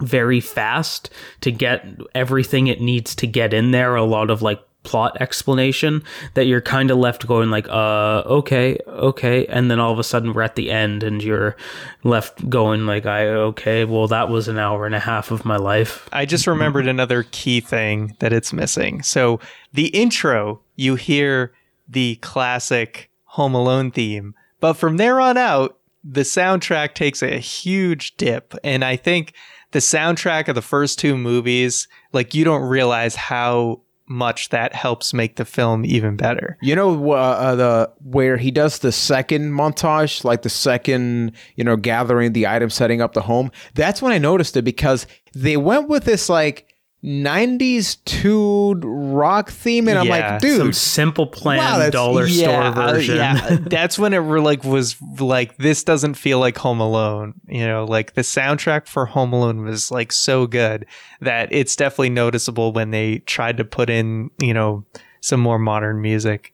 very 0.00 0.40
fast 0.40 1.08
to 1.40 1.52
get 1.52 1.86
everything 2.14 2.66
it 2.66 2.80
needs 2.80 3.14
to 3.14 3.28
get 3.28 3.54
in 3.54 3.70
there. 3.70 3.94
A 3.94 4.02
lot 4.02 4.28
of 4.28 4.42
like 4.42 4.60
plot 4.84 5.16
explanation 5.20 6.02
that 6.34 6.44
you're 6.44 6.60
kind 6.60 6.90
of 6.90 6.98
left 6.98 7.26
going 7.26 7.50
like 7.50 7.68
uh 7.68 8.22
okay 8.26 8.78
okay 8.86 9.46
and 9.46 9.70
then 9.70 9.80
all 9.80 9.92
of 9.92 9.98
a 9.98 10.04
sudden 10.04 10.32
we're 10.32 10.42
at 10.42 10.54
the 10.54 10.70
end 10.70 11.02
and 11.02 11.22
you're 11.22 11.56
left 12.04 12.48
going 12.48 12.86
like 12.86 13.06
i 13.06 13.26
okay 13.26 13.84
well 13.84 14.06
that 14.06 14.28
was 14.28 14.46
an 14.46 14.58
hour 14.58 14.86
and 14.86 14.94
a 14.94 15.00
half 15.00 15.30
of 15.30 15.44
my 15.44 15.56
life 15.56 16.08
I 16.12 16.26
just 16.26 16.46
remembered 16.46 16.86
another 16.86 17.24
key 17.24 17.60
thing 17.60 18.16
that 18.20 18.32
it's 18.32 18.52
missing. 18.52 19.02
So 19.02 19.40
the 19.72 19.86
intro, 19.88 20.60
you 20.76 20.94
hear 20.94 21.52
the 21.88 22.16
classic 22.16 23.10
Home 23.24 23.54
Alone 23.54 23.90
theme, 23.90 24.34
but 24.60 24.74
from 24.74 24.96
there 24.96 25.20
on 25.20 25.36
out, 25.36 25.78
the 26.04 26.20
soundtrack 26.20 26.94
takes 26.94 27.22
a 27.22 27.38
huge 27.38 28.16
dip. 28.16 28.54
And 28.62 28.84
I 28.84 28.96
think 28.96 29.34
the 29.72 29.78
soundtrack 29.80 30.48
of 30.48 30.54
the 30.54 30.62
first 30.62 30.98
two 30.98 31.16
movies, 31.16 31.88
like 32.12 32.34
you 32.34 32.44
don't 32.44 32.62
realize 32.62 33.16
how 33.16 33.80
much 34.06 34.50
that 34.50 34.74
helps 34.74 35.14
make 35.14 35.36
the 35.36 35.44
film 35.44 35.84
even 35.84 36.16
better. 36.16 36.58
You 36.60 36.76
know 36.76 37.12
uh, 37.12 37.16
uh, 37.16 37.54
the 37.54 37.92
where 38.02 38.36
he 38.36 38.50
does 38.50 38.78
the 38.80 38.92
second 38.92 39.52
montage, 39.52 40.24
like 40.24 40.42
the 40.42 40.50
second, 40.50 41.32
you 41.56 41.64
know, 41.64 41.76
gathering 41.76 42.32
the 42.32 42.46
items, 42.46 42.74
setting 42.74 43.00
up 43.00 43.14
the 43.14 43.22
home. 43.22 43.50
That's 43.74 44.02
when 44.02 44.12
I 44.12 44.18
noticed 44.18 44.56
it 44.56 44.62
because 44.62 45.06
they 45.34 45.56
went 45.56 45.88
with 45.88 46.04
this 46.04 46.28
like 46.28 46.73
'90s 47.04 47.98
tuned 48.04 48.82
rock 48.84 49.50
theme, 49.50 49.88
and 49.88 49.98
I'm 49.98 50.08
like, 50.08 50.40
dude, 50.40 50.56
some 50.58 50.72
simple 50.72 51.26
plan 51.26 51.58
Wow, 51.58 51.78
that's- 51.78 51.92
dollar 51.92 52.26
store 52.28 52.62
uh, 52.62 52.72
version 52.92 53.16
yeah, 53.16 53.58
that's 53.66 53.98
when 53.98 54.14
it 54.14 54.18
re- 54.18 54.40
like 54.40 54.64
was 54.64 54.96
like 55.20 55.56
this 55.58 55.84
doesn't 55.84 56.14
feel 56.14 56.38
like 56.38 56.56
Home 56.58 56.80
Alone. 56.80 57.34
You 57.46 57.66
know, 57.66 57.84
like 57.84 58.14
the 58.14 58.22
soundtrack 58.22 58.86
for 58.88 59.06
Home 59.06 59.32
Alone 59.32 59.64
was 59.64 59.90
like 59.90 60.12
so 60.12 60.46
good 60.46 60.86
that 61.20 61.52
it's 61.52 61.76
definitely 61.76 62.10
noticeable 62.10 62.72
when 62.72 62.90
they 62.90 63.18
tried 63.20 63.58
to 63.58 63.64
put 63.64 63.90
in 63.90 64.30
you 64.40 64.54
know 64.54 64.84
some 65.20 65.40
more 65.40 65.58
modern 65.58 66.00
music. 66.00 66.52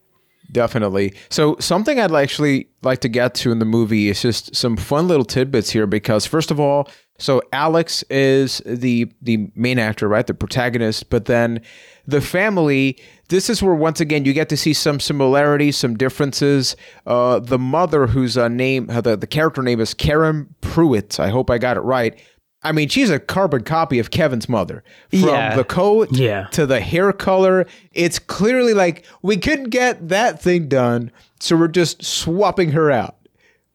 Definitely. 0.53 1.15
So 1.29 1.57
something 1.61 2.01
I'd 2.01 2.13
actually 2.13 2.69
like 2.83 2.99
to 3.03 3.09
get 3.09 3.35
to 3.37 3.53
in 3.53 3.61
the 3.61 3.65
movie 3.65 4.09
is 4.09 4.21
just 4.21 4.57
some 4.57 4.77
fun 4.77 5.07
little 5.07 5.25
tidbits 5.25 5.71
here 5.71 5.87
because 5.87 6.27
first 6.27 6.51
of 6.51 6.59
all, 6.59 6.89
so 7.21 7.41
Alex 7.53 8.03
is 8.11 8.61
the 8.67 9.13
the 9.23 9.51
main 9.55 9.79
actor, 9.79 10.09
right? 10.09 10.27
The 10.27 10.35
protagonist, 10.35 11.11
but 11.11 11.27
then 11.27 11.61
the 12.07 12.21
family, 12.21 12.99
this 13.29 13.49
is 13.49 13.63
where 13.63 13.75
once 13.75 14.01
again 14.01 14.25
you 14.25 14.33
get 14.33 14.49
to 14.49 14.57
see 14.57 14.73
some 14.73 14.99
similarities, 14.99 15.77
some 15.77 15.97
differences. 15.97 16.75
Uh, 17.07 17.39
the 17.39 17.59
mother 17.59 18.09
whose 18.09 18.37
uh, 18.37 18.49
name 18.49 18.91
uh, 18.91 19.01
the, 19.01 19.17
the 19.17 19.27
character 19.29 19.63
name 19.63 19.81
is 19.81 19.95
Karen 19.95 20.53
Pruitt. 20.61 21.21
I 21.21 21.29
hope 21.29 21.51
I 21.51 21.59
got 21.59 21.77
it 21.77 21.81
right. 21.83 22.19
I 22.63 22.73
mean, 22.73 22.89
she's 22.91 23.09
a 23.09 23.19
carbon 23.19 23.63
copy 23.65 23.99
of 23.99 24.11
Kevin's 24.11 24.47
mother. 24.49 24.85
From 25.11 25.21
Yeah. 25.21 25.57
the 25.57 25.65
coat 25.65 26.09
Yeah. 26.13 26.47
to 26.53 26.67
the 26.67 26.81
hair 26.81 27.11
color. 27.13 27.67
It's 27.93 28.19
clearly 28.19 28.75
like 28.75 29.07
we 29.23 29.39
couldn't 29.39 29.71
get 29.71 30.09
that 30.11 30.43
thing 30.43 30.69
done, 30.69 31.11
so 31.39 31.57
we're 31.57 31.69
just 31.69 32.05
swapping 32.05 32.73
her 32.73 32.91
out. 32.91 33.17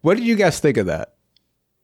What 0.02 0.18
did 0.18 0.26
you 0.28 0.36
guys 0.36 0.60
think 0.60 0.78
of 0.78 0.86
that? 0.86 1.15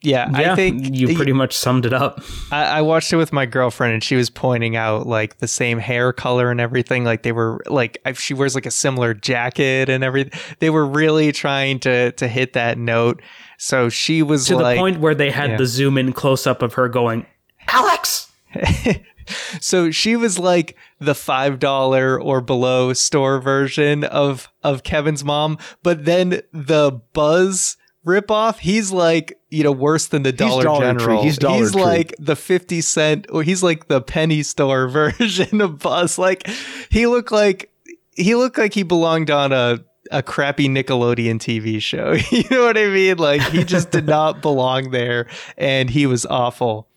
Yeah, 0.04 0.30
yeah 0.40 0.54
I 0.54 0.56
think 0.56 0.96
you 0.96 1.16
pretty 1.16 1.32
much 1.34 1.56
summed 1.56 1.86
it 1.86 1.94
up 1.94 2.22
I, 2.52 2.64
I 2.64 2.82
watched 2.82 3.14
it 3.14 3.18
with 3.18 3.32
my 3.32 3.46
girlfriend, 3.46 3.94
and 3.94 4.04
she 4.04 4.16
was 4.16 4.30
pointing 4.30 4.76
out 4.76 5.06
like 5.06 5.38
the 5.38 5.48
same 5.48 5.78
hair 5.78 6.12
color 6.12 6.50
and 6.50 6.60
everything. 6.60 7.04
Like 7.04 7.22
they 7.24 7.32
were 7.32 7.62
like 7.68 8.00
I- 8.06 8.14
she 8.14 8.34
wears 8.34 8.56
like 8.56 8.66
a 8.66 8.72
similar 8.72 9.14
jacket 9.14 9.90
and 9.90 10.04
everything. 10.04 10.40
They 10.60 10.70
were 10.72 10.86
really 10.86 11.32
trying 11.32 11.80
to 11.82 12.12
to 12.14 12.28
hit 12.28 12.54
that 12.54 12.78
note. 12.78 13.22
So 13.58 13.90
she 13.90 14.24
was 14.24 14.46
to 14.48 14.58
like, 14.58 14.76
the 14.78 14.82
point 14.82 15.00
where 15.00 15.14
they 15.14 15.30
had 15.30 15.52
Yeah. 15.52 15.58
the 15.58 15.66
zoom 15.68 15.98
in 16.00 16.14
close 16.14 16.48
up 16.48 16.62
of 16.64 16.74
her 16.74 16.90
going 16.90 17.28
alex 17.68 18.32
so 19.60 19.92
she 19.92 20.16
was 20.16 20.40
like 20.40 20.76
the 21.00 21.16
five 21.16 21.60
dollar 21.60 22.20
or 22.20 22.42
below 22.42 22.94
store 22.94 23.40
version 23.40 24.04
of 24.04 24.50
of 24.64 24.84
Kevin's 24.84 25.24
mom, 25.24 25.58
but 25.84 26.06
then 26.06 26.42
the 26.52 27.00
Buzz 27.14 27.78
ripoff, 28.06 28.60
he's 28.60 28.92
like 28.92 29.40
you 29.50 29.64
know 29.64 29.72
worse 29.72 30.08
than 30.08 30.24
the 30.24 30.32
Dollar, 30.32 30.64
Dollar 30.64 30.94
Tree. 30.94 31.00
General. 31.00 31.24
He's 31.24 31.38
Dollar 31.38 31.70
Tree. 31.70 31.82
like 31.82 32.16
the 32.20 32.36
fifty 32.36 32.82
cent, 32.82 33.28
or 33.30 33.44
he's 33.44 33.62
like 33.64 33.88
the 33.88 34.02
penny 34.02 34.44
store 34.44 34.88
version 34.90 35.62
of 35.62 35.80
Buzz. 35.80 36.18
Like 36.18 36.48
he 36.90 37.08
looked 37.08 37.32
like 37.32 37.72
he 38.16 38.36
looked 38.36 38.58
like 38.58 38.74
he 38.74 38.84
belonged 38.84 39.30
on 39.30 39.52
a 39.52 39.84
a 40.12 40.22
crappy 40.22 40.68
Nickelodeon 40.68 41.40
TV 41.40 41.82
show. 41.82 42.12
you 42.32 42.44
know 42.52 42.66
what 42.66 42.78
I 42.78 42.88
mean? 42.88 43.18
Like 43.18 43.42
he 43.44 43.64
just 43.64 43.92
did 43.92 44.06
not 44.08 44.42
belong 44.42 44.92
there, 44.92 45.28
and 45.58 45.90
he 45.90 46.06
was 46.06 46.26
awful. 46.26 46.88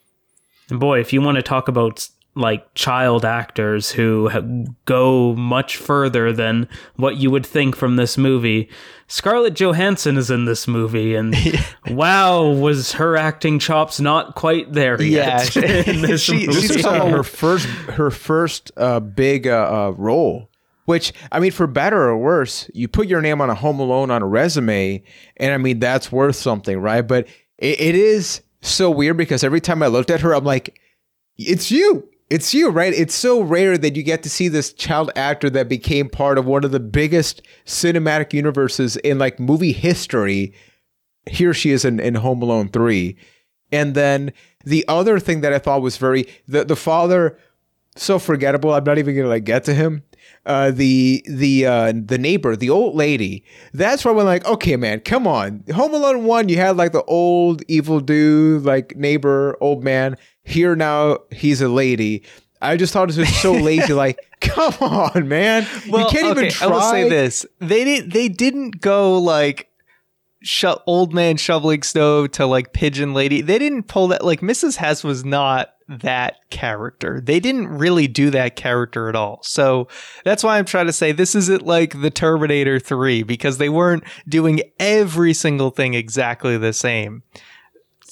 And 0.71 0.81
boy, 0.81 1.01
if 1.01 1.13
you 1.13 1.21
want 1.21 1.37
to 1.37 1.43
talk 1.43 1.69
about 1.69 2.09
like 2.37 2.75
child 2.75 3.25
actors 3.25 3.93
who 3.93 4.29
go 4.87 5.35
much 5.37 5.77
further 5.77 6.33
than 6.33 6.69
what 6.97 7.17
you 7.17 7.31
would 7.31 7.47
think 7.47 7.77
from 7.77 7.97
this 7.97 8.19
movie, 8.19 8.69
Scarlett 9.07 9.55
Johansson 9.55 10.17
is 10.17 10.31
in 10.31 10.45
this 10.45 10.67
movie, 10.67 11.15
and 11.15 11.35
wow, 11.91 12.43
was 12.51 12.93
her 12.93 13.17
acting 13.17 13.59
chops 13.59 14.01
not 14.01 14.35
quite 14.35 14.73
there 14.73 15.01
yet? 15.01 15.55
Yeah, 15.55 15.63
in 15.87 16.01
this 16.03 16.23
she- 16.23 16.47
movie. 16.47 16.53
she's 16.61 16.69
This 16.69 16.77
is 16.79 16.83
come 16.83 17.01
uh, 17.01 17.05
a- 17.05 17.11
her 17.11 17.23
first 17.23 17.67
her 17.67 18.11
first 18.11 18.73
uh, 18.77 19.01
big 19.01 19.47
uh, 19.47 19.89
uh, 19.89 19.91
role. 19.97 20.51
Which 20.87 21.15
I 21.33 21.41
mean, 21.41 21.51
for 21.53 21.67
better 21.67 22.03
or 22.03 22.19
worse, 22.19 22.69
you 22.75 22.89
put 22.89 23.07
your 23.09 23.23
name 23.23 23.41
on 23.41 23.49
a 23.49 23.55
Home 23.55 23.81
Alone 23.81 24.11
on 24.11 24.21
a 24.21 24.27
resume, 24.27 25.03
and 25.39 25.53
I 25.55 25.57
mean 25.57 25.79
that's 25.79 26.13
worth 26.13 26.37
something, 26.37 26.79
right? 26.79 27.01
But 27.01 27.27
it, 27.57 27.81
it 27.81 27.95
is 27.95 28.43
so 28.61 28.91
weird 28.91 29.17
because 29.17 29.43
every 29.45 29.63
time 29.63 29.83
I 29.83 29.87
looked 29.87 30.11
at 30.11 30.21
her, 30.21 30.35
I'm 30.35 30.45
like, 30.45 30.79
it's 31.39 31.71
you. 31.71 32.07
It's 32.31 32.55
you, 32.55 32.71
right? 32.71 32.93
It's 32.93 33.15
so 33.15 33.43
rare 33.43 33.77
that 33.77 33.97
you 33.97 34.03
get 34.03 34.23
to 34.23 34.31
see 34.31 34.49
this 34.49 34.73
child 34.73 35.11
actor 35.15 35.51
that 35.51 35.69
became 35.69 36.09
part 36.09 36.39
of 36.39 36.47
one 36.47 36.65
of 36.65 36.71
the 36.71 36.81
biggest 36.81 37.43
cinematic 37.67 38.33
universes 38.33 38.97
in 38.97 39.19
like 39.19 39.39
movie 39.39 39.73
history. 39.73 40.55
Here 41.27 41.53
she 41.53 41.71
is 41.71 41.85
in, 41.85 42.01
in 42.01 42.15
Home 42.17 42.43
Alone 42.43 42.69
3. 42.69 43.17
And 43.73 43.95
then 43.95 44.33
the 44.65 44.85
other 44.89 45.21
thing 45.21 45.43
that 45.43 45.53
I 45.53 45.59
thought 45.59 45.83
was 45.83 45.97
very 45.97 46.27
the, 46.49 46.65
the 46.65 46.77
father 46.77 47.39
so 47.97 48.19
forgettable. 48.19 48.73
I'm 48.73 48.85
not 48.85 48.99
even 48.99 49.17
gonna 49.17 49.29
like 49.29 49.45
get 49.45 49.65
to 49.65 49.75
him. 49.75 50.03
Uh, 50.47 50.71
the 50.71 51.25
the 51.29 51.67
uh, 51.67 51.93
the 51.95 52.19
neighbor, 52.19 52.57
the 52.57 52.71
old 52.71 52.95
lady. 52.95 53.45
That's 53.73 54.05
where 54.05 54.15
we're 54.15 54.25
like, 54.25 54.45
okay, 54.47 54.77
man, 54.77 55.01
come 55.01 55.27
on. 55.27 55.65
Home 55.75 55.95
Alone 55.95 56.25
one, 56.25 56.49
you 56.49 56.57
had 56.57 56.77
like 56.77 56.93
the 56.93 57.05
old 57.05 57.63
evil 57.69 58.01
dude, 58.01 58.65
like 58.65 58.97
neighbor, 58.97 59.57
old 59.61 59.85
man. 59.85 60.17
Here 60.45 60.77
now, 60.77 61.19
he's 61.33 61.61
a 61.61 61.69
lady. 61.69 62.23
I 62.61 62.77
just 62.77 62.93
thought 62.93 63.11
it 63.11 63.17
was 63.17 63.37
so 63.37 63.53
lazy. 63.71 63.93
Like, 63.93 64.19
come 64.41 64.75
on, 64.81 65.29
man. 65.29 65.67
Well, 65.89 66.03
you 66.03 66.09
can't 66.09 66.27
okay, 66.27 66.47
even 66.47 66.51
try. 66.51 66.67
I 66.67 66.71
will 66.71 66.83
say 66.83 67.09
this: 67.09 67.47
they 67.59 67.85
didn't. 67.85 68.13
They 68.13 68.29
didn't 68.29 68.81
go 68.81 69.19
like 69.19 69.71
sho- 70.43 70.83
old 70.87 71.13
man 71.13 71.37
shoveling 71.37 71.83
snow 71.83 72.27
to 72.29 72.47
like 72.47 72.73
pigeon 72.73 73.15
lady. 73.15 73.41
They 73.41 73.59
didn't 73.59 73.85
pull 73.85 74.09
that. 74.09 74.25
Like 74.25 74.41
Mrs. 74.41 74.77
Hess 74.77 75.03
was 75.03 75.25
not 75.25 75.75
that 75.89 76.37
character. 76.51 77.21
They 77.21 77.41
didn't 77.41 77.69
really 77.69 78.07
do 78.07 78.31
that 78.31 78.57
character 78.57 79.09
at 79.09 79.17
all. 79.17 79.41
So 79.43 79.89
that's 80.25 80.43
why 80.43 80.59
I'm 80.59 80.65
trying 80.65 80.87
to 80.87 80.93
say 80.93 81.13
this 81.13 81.35
isn't 81.35 81.63
like 81.63 82.01
the 82.01 82.11
Terminator 82.11 82.79
3 82.79 83.23
because 83.23 83.59
they 83.59 83.69
weren't 83.69 84.05
doing 84.29 84.63
every 84.79 85.35
single 85.35 85.71
thing 85.71 85.95
exactly 85.95 86.57
the 86.57 86.73
same. 86.73 87.23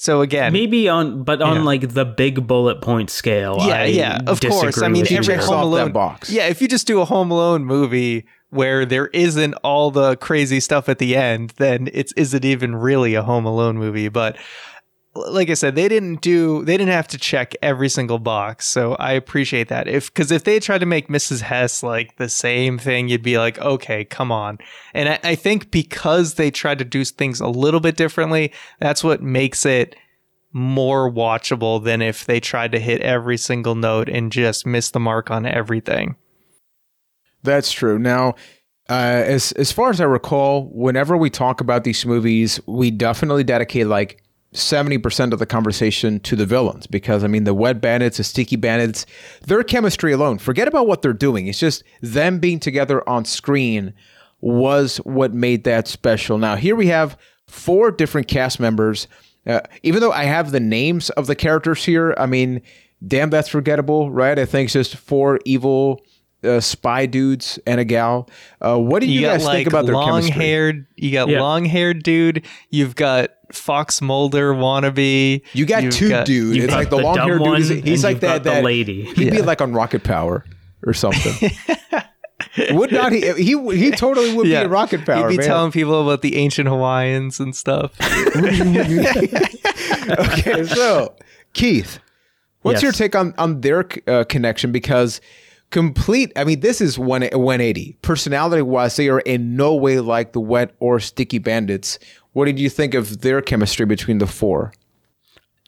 So 0.03 0.19
again, 0.19 0.51
Maybe 0.51 0.89
on, 0.89 1.23
but 1.23 1.41
on 1.41 1.55
Yeah. 1.55 1.63
like 1.63 1.93
the 1.93 2.03
big 2.03 2.45
bullet 2.45 2.81
point 2.81 3.09
scale. 3.09 3.55
yeah, 3.61 3.73
I 3.73 3.85
yeah, 3.85 4.19
of 4.27 4.41
course. 4.41 4.81
I 4.83 4.89
mean, 4.89 5.05
every 5.09 5.35
Home 5.37 5.61
Alone 5.61 5.93
box. 5.93 6.29
Yeah, 6.29 6.47
if 6.47 6.61
you 6.61 6.67
just 6.67 6.85
do 6.85 6.99
a 6.99 7.05
Home 7.05 7.31
Alone 7.31 7.63
movie 7.63 8.25
where 8.49 8.85
there 8.85 9.07
isn't 9.07 9.53
all 9.63 9.91
the 9.91 10.17
crazy 10.17 10.59
stuff 10.59 10.89
at 10.89 10.99
the 10.99 11.15
end, 11.15 11.53
then 11.55 11.89
it's 11.93 12.11
is 12.17 12.33
it 12.33 12.43
even 12.43 12.75
really 12.75 13.15
a 13.15 13.23
Home 13.23 13.45
Alone 13.45 13.77
movie? 13.77 14.09
But 14.09 14.35
like 15.15 15.49
I 15.49 15.53
said, 15.53 15.75
they 15.75 15.87
didn't 15.87 16.21
do 16.21 16.63
they 16.65 16.75
didn't 16.75 16.93
have 16.93 17.07
to 17.09 17.17
check 17.17 17.53
every 17.61 17.89
single 17.89 18.19
box, 18.19 18.65
so 18.65 18.95
I 18.95 19.13
appreciate 19.13 19.67
that. 19.69 19.87
If 19.87 20.11
because 20.11 20.31
if 20.31 20.43
they 20.43 20.59
tried 20.59 20.79
to 20.79 20.85
make 20.85 21.07
Mrs. 21.07 21.41
Hess 21.41 21.83
like 21.83 22.17
the 22.17 22.29
same 22.29 22.79
thing, 22.79 23.09
you'd 23.09 23.21
be 23.21 23.37
like, 23.37 23.59
okay, 23.59 24.05
come 24.05 24.31
on. 24.31 24.57
And 24.93 25.09
I, 25.09 25.19
I 25.23 25.35
think 25.35 25.69
because 25.69 26.33
they 26.33 26.49
tried 26.49 26.79
to 26.79 26.85
do 26.85 27.05
things 27.05 27.39
a 27.39 27.47
little 27.47 27.79
bit 27.79 27.95
differently, 27.95 28.51
that's 28.79 29.03
what 29.03 29.21
makes 29.21 29.65
it 29.65 29.95
more 30.51 31.11
watchable 31.11 31.83
than 31.83 32.01
if 32.01 32.25
they 32.25 32.39
tried 32.39 32.71
to 32.71 32.79
hit 32.79 33.01
every 33.01 33.37
single 33.37 33.75
note 33.75 34.09
and 34.09 34.31
just 34.31 34.65
miss 34.65 34.91
the 34.91 34.99
mark 34.99 35.29
on 35.29 35.45
everything. 35.45 36.15
That's 37.43 37.71
true. 37.71 37.99
Now, 37.99 38.35
uh, 38.89 39.23
as 39.25 39.51
as 39.53 39.71
far 39.71 39.91
as 39.91 40.01
I 40.01 40.05
recall, 40.05 40.71
whenever 40.73 41.15
we 41.15 41.29
talk 41.29 41.61
about 41.61 41.83
these 41.83 42.03
movies, 42.03 42.59
we 42.65 42.89
definitely 42.89 43.43
dedicate 43.43 43.87
like 43.87 44.22
seventy 44.53 44.97
percent 44.97 45.33
of 45.33 45.39
the 45.39 45.45
conversation 45.45 46.19
to 46.21 46.35
the 46.35 46.45
villains 46.45 46.87
because 46.87 47.23
I 47.23 47.27
mean 47.27 47.43
the 47.43 47.53
wet 47.53 47.81
bandits, 47.81 48.17
the 48.17 48.23
sticky 48.23 48.55
bandits, 48.55 49.05
their 49.45 49.63
chemistry 49.63 50.11
alone. 50.11 50.37
Forget 50.37 50.67
about 50.67 50.87
what 50.87 51.01
they're 51.01 51.13
doing. 51.13 51.47
It's 51.47 51.59
just 51.59 51.83
them 52.01 52.39
being 52.39 52.59
together 52.59 53.07
on 53.07 53.25
screen 53.25 53.93
was 54.41 54.97
what 54.97 55.33
made 55.33 55.63
that 55.63 55.87
special. 55.87 56.37
Now 56.37 56.55
here 56.55 56.75
we 56.75 56.87
have 56.87 57.17
four 57.47 57.91
different 57.91 58.27
cast 58.27 58.59
members. 58.59 59.07
Uh, 59.45 59.61
even 59.83 59.99
though 59.99 60.11
I 60.11 60.23
have 60.23 60.51
the 60.51 60.59
names 60.59 61.09
of 61.11 61.27
the 61.27 61.35
characters 61.35 61.83
here, 61.83 62.15
I 62.17 62.25
mean, 62.25 62.61
damn, 63.05 63.29
that's 63.29 63.49
forgettable, 63.49 64.09
right? 64.09 64.39
I 64.39 64.45
think 64.45 64.67
it's 64.67 64.73
just 64.73 64.95
four 64.95 65.39
evil 65.43 66.05
uh, 66.43 66.59
spy 66.59 67.05
dudes 67.05 67.59
and 67.65 67.79
a 67.79 67.85
gal. 67.85 68.29
Uh, 68.61 68.77
what 68.77 68.99
do 69.01 69.07
you, 69.07 69.15
You, 69.19 69.21
got 69.27 69.33
guys 69.37 69.45
like 69.45 69.55
think 69.57 69.67
about 69.67 69.85
their 69.85 69.95
long 69.95 70.21
chemistry? 70.21 70.43
haired. 70.43 70.85
You 70.95 71.11
got 71.11 71.27
Yeah. 71.29 71.41
long 71.41 71.65
haired 71.65 72.03
dude. 72.03 72.45
You've 72.69 72.95
got 72.95 73.29
Fox 73.51 74.01
Mulder 74.01 74.53
wannabe. 74.53 75.41
You 75.53 75.65
got 75.65 75.83
You've 75.83 75.93
two 75.93 76.09
got- 76.09 76.25
dude. 76.25 76.55
You've 76.55 76.65
It's 76.65 76.71
got 76.73 76.79
like 76.79 76.89
the, 76.89 76.97
the 76.97 77.03
long 77.03 77.17
haired 77.17 77.39
dude. 77.39 77.47
one, 77.47 77.61
He's, 77.61 78.03
like 78.03 78.19
that. 78.21 78.43
the 78.43 78.49
that 78.51 78.63
lady. 78.63 79.03
He'd 79.13 79.31
be 79.31 79.41
like 79.41 79.61
on 79.61 79.73
Rocket 79.73 80.03
Power 80.03 80.43
or 80.85 80.93
something. 80.93 81.51
would 82.71 82.91
not 82.91 83.11
he? 83.11 83.31
He 83.33 83.57
he 83.77 83.91
totally 83.91 84.33
would 84.35 84.43
be 84.43 84.53
a 84.53 84.67
Rocket 84.67 85.05
Power. 85.05 85.21
You'd 85.29 85.29
be 85.29 85.37
man. 85.37 85.45
telling 85.47 85.71
people 85.71 86.01
about 86.01 86.21
the 86.21 86.35
ancient 86.35 86.67
Hawaiians 86.67 87.39
and 87.39 87.55
stuff. 87.55 87.93
okay, 90.09 90.63
so 90.65 91.15
Keith, 91.53 91.99
what's 92.61 92.75
Yes. 92.77 92.83
your 92.83 92.91
take 92.91 93.15
on 93.15 93.33
on 93.37 93.61
their 93.61 93.85
uh, 94.07 94.23
connection? 94.25 94.71
Because 94.71 95.21
complete, 95.73 96.31
I 96.37 96.45
mean, 96.45 96.61
this 96.61 96.79
is 96.79 96.97
one 96.97 97.23
180. 97.23 97.97
Personality 98.01 98.61
wise, 98.61 98.95
they 98.95 99.09
are 99.09 99.19
in 99.19 99.57
no 99.57 99.75
way 99.75 99.99
like 99.99 100.31
the 100.31 100.39
Wet 100.39 100.73
or 100.79 101.01
Sticky 101.01 101.39
Bandits. 101.39 101.99
What 102.31 102.45
did 102.45 102.59
you 102.59 102.69
think 102.69 102.93
of 102.93 103.21
their 103.21 103.41
chemistry 103.41 103.85
between 103.85 104.19
the 104.19 104.27
four? 104.27 104.71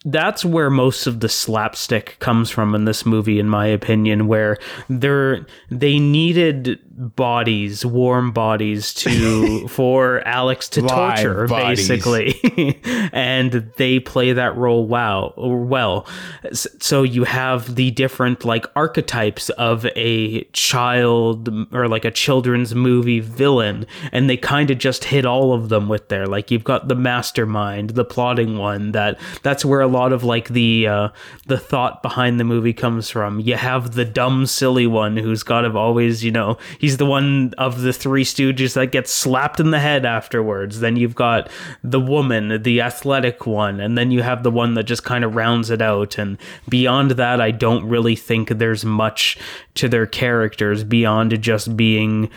that's 0.08 0.44
where 0.44 0.70
most 0.70 1.08
of 1.08 1.18
the 1.18 1.28
slapstick 1.28 2.16
comes 2.20 2.48
from 2.48 2.76
in 2.76 2.84
this 2.84 3.04
movie 3.04 3.40
in 3.40 3.48
my 3.48 3.66
opinion 3.66 4.28
where 4.28 4.56
they're 4.88 5.44
they 5.68 5.98
needed 5.98 6.78
bodies 6.98 7.84
warm 7.84 8.32
bodies 8.32 8.94
to 8.94 9.68
for 9.76 10.26
alex 10.26 10.68
to 10.70 10.80
Live 10.80 11.20
torture 11.20 11.46
bodies. 11.46 11.86
basically. 11.88 12.80
And 13.12 13.70
they 13.76 14.00
play 14.00 14.32
that 14.32 14.56
role 14.56 14.86
wow 14.86 15.34
well. 15.36 16.06
So 16.52 17.02
you 17.02 17.24
have 17.24 17.74
the 17.74 17.90
different 17.90 18.44
like 18.44 18.66
archetypes 18.74 19.50
of 19.50 19.86
a 19.94 20.44
child 20.52 21.48
or 21.72 21.88
like 21.88 22.04
a 22.04 22.10
children's 22.10 22.74
movie 22.74 23.20
villain 23.20 23.86
and 24.12 24.28
they 24.30 24.36
kind 24.36 24.70
of 24.70 24.78
just 24.78 25.04
hit 25.04 25.24
all 25.26 25.52
of 25.52 25.68
them 25.68 25.88
with 25.88 26.08
there. 26.08 26.26
Like 26.26 26.50
you've 26.50 26.64
got 26.64 26.88
the 26.88 26.94
mastermind 26.94 27.90
the 27.90 28.04
plotting 28.04 28.56
one 28.58 28.92
that 28.92 29.18
that's 29.42 29.64
where 29.64 29.80
a 29.80 29.86
lot 29.86 30.12
of 30.12 30.24
like 30.24 30.48
the 30.48 30.86
uh 30.86 31.08
the 31.46 31.58
thought 31.58 32.02
behind 32.02 32.40
the 32.40 32.44
movie 32.44 32.72
comes 32.72 33.10
from. 33.10 33.40
You 33.40 33.54
have 33.56 33.94
the 33.94 34.04
dumb 34.04 34.46
silly 34.46 34.86
one 34.86 35.16
who's 35.16 35.42
got 35.42 35.62
to 35.62 35.76
always 35.76 36.24
you 36.24 36.30
know 36.30 36.56
he's 36.86 36.98
the 36.98 37.04
one 37.06 37.52
of 37.58 37.80
the 37.80 37.92
three 37.92 38.22
stooges 38.22 38.74
that 38.74 38.92
gets 38.92 39.12
slapped 39.12 39.58
in 39.58 39.72
the 39.72 39.80
head 39.80 40.06
afterwards 40.06 40.78
then 40.78 40.94
you've 40.94 41.16
got 41.16 41.50
the 41.82 41.98
woman 41.98 42.62
the 42.62 42.80
athletic 42.80 43.44
one 43.44 43.80
and 43.80 43.98
then 43.98 44.12
you 44.12 44.22
have 44.22 44.44
the 44.44 44.52
one 44.52 44.74
that 44.74 44.84
just 44.84 45.02
kind 45.02 45.24
of 45.24 45.34
rounds 45.34 45.68
it 45.68 45.82
out 45.82 46.16
and 46.16 46.38
beyond 46.68 47.10
that 47.12 47.40
i 47.40 47.50
don't 47.50 47.84
really 47.88 48.14
think 48.14 48.50
there's 48.50 48.84
much 48.84 49.36
to 49.74 49.88
their 49.88 50.06
characters 50.06 50.84
beyond 50.84 51.42
just 51.42 51.76
being 51.76 52.30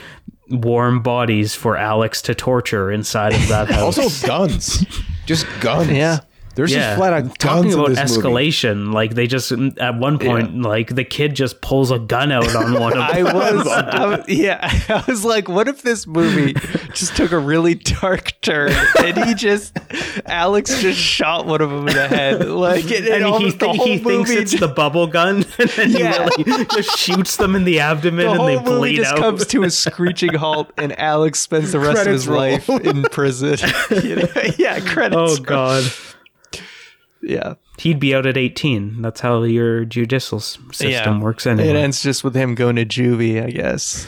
warm 0.49 0.99
bodies 1.03 1.53
for 1.53 1.77
alex 1.77 2.19
to 2.23 2.33
torture 2.33 2.91
inside 2.91 3.33
of 3.33 3.47
that 3.49 3.69
house 3.77 3.99
Also, 3.99 4.27
guns, 4.27 4.83
just 5.27 5.45
guns. 5.61 5.91
Yeah. 5.91 6.21
There's 6.59 6.73
yeah, 6.73 6.79
just 6.89 6.97
flat 6.97 7.13
out 7.13 7.39
talking 7.39 7.71
in 7.71 7.79
about 7.79 7.89
this 7.89 8.17
movie. 8.17 8.27
escalation. 8.27 8.93
Like 8.93 9.15
they 9.15 9.27
just 9.27 9.49
mm, 9.51 9.79
at 9.79 9.97
one 9.97 10.19
point, 10.19 10.61
like 10.61 10.93
the 10.93 11.05
kid 11.05 11.33
just 11.35 11.61
pulls 11.61 11.89
a 11.89 11.99
gun 11.99 12.31
out 12.33 12.53
on 12.53 12.73
one 12.79 12.93
of 12.93 12.99
I 13.09 13.23
them. 13.23 13.33
was, 13.35 13.67
I 13.67 14.05
was- 14.05 14.27
yeah, 14.27 14.59
I 14.89 15.03
was 15.07 15.23
like, 15.23 15.47
what 15.47 15.67
if 15.69 15.81
this 15.81 16.05
movie 16.05 16.53
just 16.93 17.15
took 17.15 17.31
a 17.31 17.39
really 17.39 17.75
dark 17.75 18.33
turn 18.41 18.71
and 18.99 19.17
he 19.25 19.33
just, 19.35 19.77
Alex 20.25 20.81
just 20.81 20.99
shot 20.99 21.45
one 21.45 21.61
of 21.61 21.69
them 21.69 21.87
in 21.87 21.95
the 21.95 22.07
head, 22.07 22.47
like, 22.49 22.83
and, 22.91 23.07
and 23.07 23.35
he, 23.41 23.51
the 23.51 23.69
he 23.69 23.97
thinks 23.99 24.29
it's 24.29 24.59
the 24.59 24.67
bubble 24.67 25.07
gun, 25.07 25.45
and 25.57 25.69
then 25.69 25.91
Yeah. 25.91 26.27
he 26.35 26.43
really 26.43 26.65
just 26.65 26.97
shoots 26.97 27.37
them 27.37 27.55
in 27.55 27.63
the 27.63 27.79
abdomen, 27.79 28.25
the 28.25 28.31
and 28.31 28.39
they 28.41 28.55
movie 28.57 28.65
bleed 28.79 28.95
just 28.97 29.13
out. 29.13 29.19
comes 29.19 29.45
to 29.47 29.63
a 29.63 29.69
screeching 29.69 30.33
halt, 30.33 30.69
and 30.77 30.97
Alex 30.99 31.39
spends 31.39 31.71
the 31.71 31.79
rest 31.79 32.03
Credits 32.03 32.07
of 32.07 32.13
his 32.13 32.27
roll. 32.27 32.37
life 32.37 32.69
in 32.69 33.03
prison. 33.03 33.57
You 34.03 34.15
know? 34.17 34.27
Yeah, 34.57 34.79
credits. 34.81 35.15
oh 35.15 35.27
roll. 35.27 35.37
god, 35.37 35.83
Yeah. 37.21 37.55
he'd 37.79 37.99
be 37.99 38.15
out 38.15 38.25
at 38.25 38.37
eighteen. 38.37 39.01
That's 39.01 39.19
how 39.21 39.43
your 39.43 39.85
judicial 39.85 40.39
system 40.39 40.89
Yeah. 40.89 41.19
works. 41.19 41.45
Anyway. 41.47 41.69
it 41.69 41.75
ends 41.75 42.01
just 42.01 42.23
with 42.23 42.35
him 42.35 42.55
going 42.55 42.75
to 42.77 42.85
juvie, 42.85 43.43
I 43.43 43.49
guess. 43.49 44.05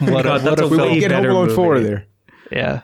what 0.00 0.24
God, 0.24 0.40
a, 0.40 0.44
that's 0.44 0.44
what 0.44 0.60
a 0.60 0.64
a 0.64 0.68
We 0.68 0.76
way 0.76 0.88
won't 0.88 1.00
get 1.00 1.10
Home 1.12 1.20
better 1.22 1.30
Alone 1.30 1.50
four 1.54 1.80
there. 1.80 2.06
Yeah. 2.50 2.82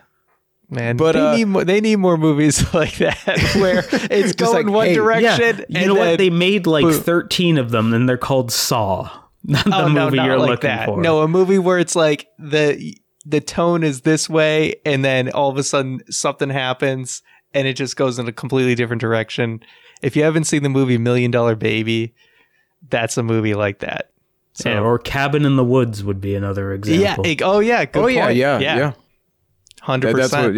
Man, 0.69 0.97
But, 0.97 1.13
they 1.13 1.19
uh, 1.19 1.35
need 1.37 1.45
more, 1.45 1.63
they 1.63 1.79
need 1.79 1.95
more 1.95 2.17
movies 2.17 2.61
like 2.73 2.97
that 2.97 3.17
where 3.55 3.85
it's 4.11 4.33
going 4.33 4.67
like, 4.67 4.75
one 4.75 4.87
hey, 4.87 4.91
yeah, 4.95 5.37
direction. 5.37 5.65
you 5.69 5.87
know 5.87 5.93
then, 5.95 6.09
what? 6.11 6.17
They 6.17 6.29
made 6.29 6.67
like 6.67 6.83
boom. 6.83 6.93
thirteen 6.93 7.57
of 7.57 7.71
them, 7.71 7.93
and 7.93 8.07
they're 8.07 8.17
called 8.17 8.51
Saw. 8.51 9.09
Not 9.45 9.63
the 9.63 9.75
oh, 9.85 9.87
no, 9.87 10.05
movie 10.05 10.17
not 10.17 10.25
you're 10.25 10.37
like 10.39 10.49
looking 10.49 10.67
that. 10.69 10.85
for. 10.87 11.01
No, 11.01 11.21
a 11.21 11.27
movie 11.27 11.57
where 11.57 11.79
it's 11.79 11.95
like 11.95 12.27
the 12.37 12.97
the 13.25 13.39
tone 13.39 13.81
is 13.83 14.01
this 14.01 14.29
way, 14.29 14.75
and 14.85 15.05
then 15.05 15.29
all 15.31 15.49
of 15.49 15.57
a 15.57 15.63
sudden 15.63 16.01
something 16.09 16.49
happens, 16.49 17.21
and 17.57 17.67
it 17.67 17.73
just 17.73 17.95
goes 17.97 18.19
in 18.19 18.27
a 18.27 18.31
completely 18.31 18.75
different 18.75 19.01
direction. 19.01 19.61
If 20.01 20.15
you 20.15 20.23
haven't 20.23 20.43
seen 20.45 20.63
the 20.63 20.69
movie 20.69 20.97
Million 20.97 21.31
Dollar 21.31 21.55
Baby, 21.55 22.13
that's 22.89 23.17
a 23.17 23.23
movie 23.23 23.55
like 23.55 23.79
that. 23.79 24.11
So 24.53 24.69
Yeah, 24.69 24.79
or 24.81 24.97
Cabin 24.99 25.45
in 25.45 25.55
the 25.55 25.63
Woods 25.63 26.03
would 26.03 26.21
be 26.21 26.35
another 26.35 26.69
yeah, 26.69 26.75
example. 26.75 27.25
it- 27.25 27.41
oh 27.41 27.59
yeah, 27.59 27.85
good 27.85 28.03
oh 28.03 28.07
yeah, 28.07 28.25
point. 28.27 28.37
yeah, 28.37 28.59
yeah. 28.59 28.93
hundred 29.81 30.09
That- 30.13 30.17
that's 30.17 30.29
percent. 30.29 30.45
what. 30.47 30.55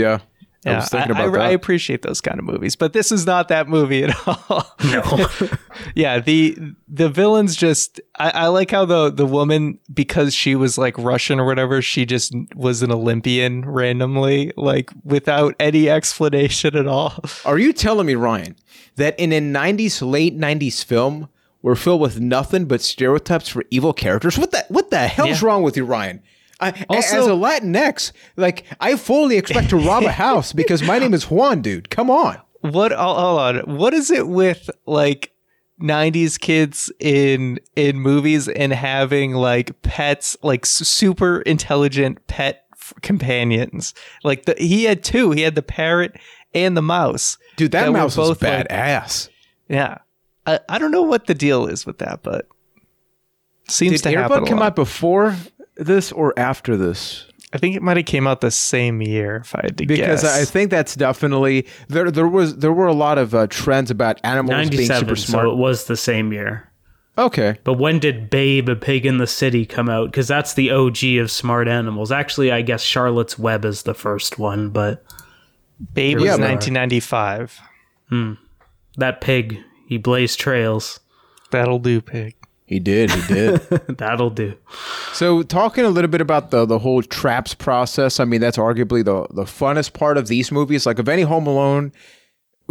Yeah, 0.66 0.74
I 0.74 0.76
was 0.76 0.90
thinking 0.90 1.12
about 1.12 1.36
I, 1.38 1.46
I 1.46 1.48
that. 1.50 1.54
appreciate 1.56 2.02
those 2.02 2.20
kind 2.20 2.38
of 2.38 2.44
movies, 2.44 2.76
but 2.76 2.92
this 2.92 3.14
is 3.14 3.26
not 3.26 3.48
that 3.48 3.70
movie 3.70 4.04
at 4.04 4.28
all. 4.28 4.76
no. 4.84 5.28
yeah, 5.96 6.20
the 6.20 6.58
the 6.88 7.08
villains 7.08 7.56
just 7.56 8.02
I, 8.18 8.30
I 8.32 8.48
like 8.48 8.72
how 8.72 8.84
the 8.84 9.10
the 9.10 9.26
woman 9.26 9.80
because 9.94 10.34
she 10.36 10.56
was 10.56 10.78
like 10.78 10.98
Russian 10.98 11.40
or 11.40 11.46
whatever, 11.46 11.82
she 11.82 12.06
just 12.06 12.34
was 12.56 12.82
an 12.84 12.92
Olympian 12.92 13.64
randomly, 13.70 14.52
like 14.58 14.92
without 15.06 15.56
any 15.62 15.90
explanation 15.90 16.76
at 16.76 16.88
all. 16.88 17.24
Are 17.46 17.58
you 17.58 17.72
telling 17.72 18.08
me, 18.08 18.16
Ryan, 18.16 18.58
that 18.98 19.18
in 19.18 19.32
a 19.32 19.40
90s, 19.40 20.02
late 20.06 20.38
90s 20.38 20.84
film, 20.84 21.30
we're 21.62 21.76
filled 21.76 22.02
with 22.02 22.20
nothing 22.20 22.66
but 22.66 22.82
stereotypes 22.82 23.48
for 23.48 23.64
evil 23.72 23.94
characters? 23.94 24.38
What 24.38 24.52
the, 24.52 24.66
what 24.68 24.90
the 24.92 25.08
hell's 25.08 25.42
Yeah. 25.42 25.48
wrong 25.48 25.64
with 25.64 25.78
you, 25.78 25.86
Ryan? 25.86 26.22
I, 26.60 26.86
Also- 26.90 27.18
as 27.20 27.28
a 27.28 27.30
Latinx, 27.32 28.12
like, 28.36 28.66
I 28.82 28.96
fully 28.98 29.38
expect 29.38 29.70
to 29.70 29.78
rob 29.78 30.04
a 30.04 30.12
house 30.26 30.52
because 30.54 30.84
my 30.84 31.00
name 31.00 31.14
is 31.14 31.30
Juan, 31.30 31.62
dude. 31.62 31.90
Come 31.90 32.10
on. 32.10 32.38
What 32.62 32.92
hold 32.92 33.40
on. 33.40 33.78
What 33.78 33.94
is 33.94 34.12
it 34.12 34.28
with 34.28 34.70
like 34.86 35.32
90s 35.82 36.38
kids 36.38 36.92
in 37.00 37.58
in 37.78 37.98
movies 38.02 38.50
and 38.50 38.74
having 38.74 39.32
like 39.34 39.82
pets 39.82 40.36
like 40.44 40.66
super 40.66 41.40
intelligent 41.44 42.28
pet 42.28 42.66
f- 42.74 42.94
companions 43.02 43.94
like 44.26 44.44
the 44.44 44.54
he 44.58 44.84
had 44.84 45.02
two 45.06 45.32
he 45.32 45.42
had 45.44 45.56
the 45.56 45.62
parrot 45.62 46.18
and 46.54 46.76
the 46.76 46.82
mouse 46.82 47.38
Dude, 47.56 47.72
that, 47.72 47.86
That 47.86 47.92
mouse 47.94 48.18
was 48.18 48.28
both, 48.32 48.42
like- 48.44 48.68
badass. 48.68 49.30
Yeah. 49.70 50.00
I, 50.46 50.60
I 50.68 50.80
don't 50.80 50.92
know 50.92 51.04
what 51.04 51.28
the 51.28 51.34
deal 51.36 51.66
is 51.66 51.86
with 51.86 52.00
that, 52.00 52.24
but 52.24 52.46
seems 53.70 54.02
Did 54.02 54.12
to 54.12 54.18
happen. 54.18 54.40
Did 54.40 54.44
Airbud 54.44 54.50
come 54.50 54.60
lot. 54.60 54.66
out 54.68 54.76
before 54.76 55.38
this 55.80 56.12
or 56.12 56.34
after 56.38 56.78
this? 56.78 57.26
I 57.52 57.58
think 57.58 57.76
it 57.76 57.82
might 57.82 57.98
have 57.98 58.06
came 58.06 58.28
out 58.28 58.42
the 58.42 58.52
same 58.52 59.02
year, 59.02 59.38
if 59.38 59.56
I 59.56 59.62
had 59.64 59.78
to 59.80 59.86
Because 59.88 60.22
guess. 60.22 60.22
Because 60.22 60.42
I 60.42 60.46
think 60.52 60.70
that's 60.70 60.96
definitely 60.96 61.66
there. 61.88 62.12
There 62.12 62.28
was 62.28 62.58
there 62.58 62.72
were 62.72 62.86
a 62.86 62.94
lot 62.94 63.18
of 63.18 63.34
uh, 63.34 63.48
trends 63.48 63.90
about 63.90 64.20
animals 64.24 64.70
being 64.70 64.86
super 64.88 65.16
smart. 65.16 65.46
so 65.46 65.52
it 65.52 65.56
was 65.58 65.86
the 65.86 65.98
same 65.98 66.32
year. 66.32 66.70
okay, 67.18 67.58
But 67.64 67.74
when 67.74 67.98
did 67.98 68.30
Babe, 68.30 68.70
a 68.70 68.76
Pig 68.76 69.06
in 69.06 69.18
the 69.18 69.26
City 69.26 69.66
come 69.66 69.90
out? 69.90 70.12
Because 70.12 70.28
that's 70.28 70.54
the 70.54 70.70
OG 70.70 71.04
of 71.20 71.32
smart 71.32 71.68
animals. 71.68 72.12
Actually, 72.12 72.52
I 72.52 72.62
guess 72.62 72.84
Charlotte's 72.84 73.40
Web 73.40 73.66
is 73.66 73.82
the 73.82 73.96
first 73.96 74.38
one, 74.38 74.70
but 74.70 75.04
Babe 75.94 76.20
Yeah, 76.20 76.32
was 76.36 76.40
but- 76.40 76.50
1995. 76.50 77.60
that 78.98 79.22
pig, 79.22 79.58
he 79.88 79.98
blazed 79.98 80.40
trails. 80.40 81.00
That'll 81.52 81.80
do, 81.80 82.00
pig. 82.00 82.36
He 82.70 82.80
did. 82.80 83.10
He 83.10 83.34
did. 83.34 83.62
That'll 83.98 84.30
do. 84.30 84.54
So, 85.12 85.42
talking 85.42 85.86
a 85.86 85.90
little 85.90 86.08
bit 86.08 86.22
about 86.22 86.52
the 86.52 86.68
the 86.68 86.78
whole 86.78 87.02
traps 87.02 87.56
process. 87.56 88.20
I 88.20 88.26
mean, 88.26 88.42
that's 88.42 88.58
arguably 88.58 89.04
the 89.04 89.26
the 89.34 89.46
funnest 89.46 89.94
part 89.94 90.18
of 90.18 90.28
these 90.28 90.52
movies. 90.52 90.86
Like 90.86 91.00
of 91.00 91.10
any 91.10 91.24
Home 91.24 91.48
Alone, 91.48 91.92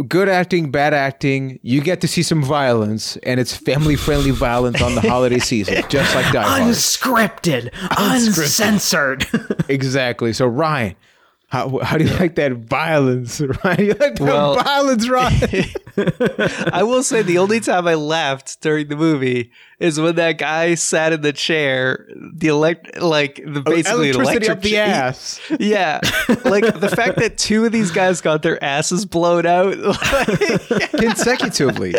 good 0.07 0.29
acting, 0.29 0.71
bad 0.71 0.93
acting. 0.93 1.59
You 1.63 1.81
get 1.81 1.99
to 1.99 2.07
see 2.07 2.23
some 2.23 2.41
violence, 2.41 3.17
and 3.23 3.41
it's 3.41 3.53
family 3.53 3.97
friendly 3.97 4.31
violence 4.31 4.81
on 4.81 4.95
the 4.95 5.01
holiday 5.01 5.39
season, 5.39 5.83
just 5.89 6.15
like 6.15 6.31
Die 6.31 6.43
Hard. 6.43 6.61
Unscripted, 6.61 7.69
uncensored. 7.97 9.27
exactly. 9.67 10.31
So, 10.31 10.47
Ryan. 10.47 10.95
How, 11.49 11.79
how 11.79 11.97
do 11.97 12.05
you 12.05 12.13
like 12.17 12.35
that 12.35 12.51
violence, 12.53 13.41
Ryan? 13.63 13.79
You 13.85 13.93
like 13.93 14.15
that 14.15 14.19
Well- 14.19 14.55
violence, 14.61 15.09
Ryan? 15.09 15.65
I 16.73 16.83
will 16.83 17.01
say 17.03 17.23
the 17.23 17.39
only 17.39 17.59
time 17.59 17.87
I 17.87 17.95
laughed 17.95 18.61
during 18.61 18.87
the 18.87 18.95
movie 18.95 19.51
is 19.79 19.99
when 19.99 20.15
that 20.15 20.37
guy 20.37 20.75
sat 20.75 21.11
in 21.11 21.21
the 21.21 21.33
chair, 21.33 22.07
the 22.35 22.47
elect, 22.49 23.01
like 23.01 23.35
the 23.43 23.61
basically 23.61 24.11
Electricity 24.11 24.19
electric 24.45 24.49
up 24.51 24.61
the 24.61 24.69
chair- 24.69 24.85
ass. 24.85 25.41
Yeah, 25.59 25.99
like 26.45 26.79
the 26.79 26.91
fact 26.95 27.17
that 27.17 27.37
two 27.37 27.65
of 27.65 27.71
these 27.71 27.89
guys 27.91 28.21
got 28.21 28.43
their 28.43 28.63
asses 28.63 29.05
blown 29.05 29.45
out. 29.47 29.77
Like, 29.77 30.91
consecutively. 30.91 31.95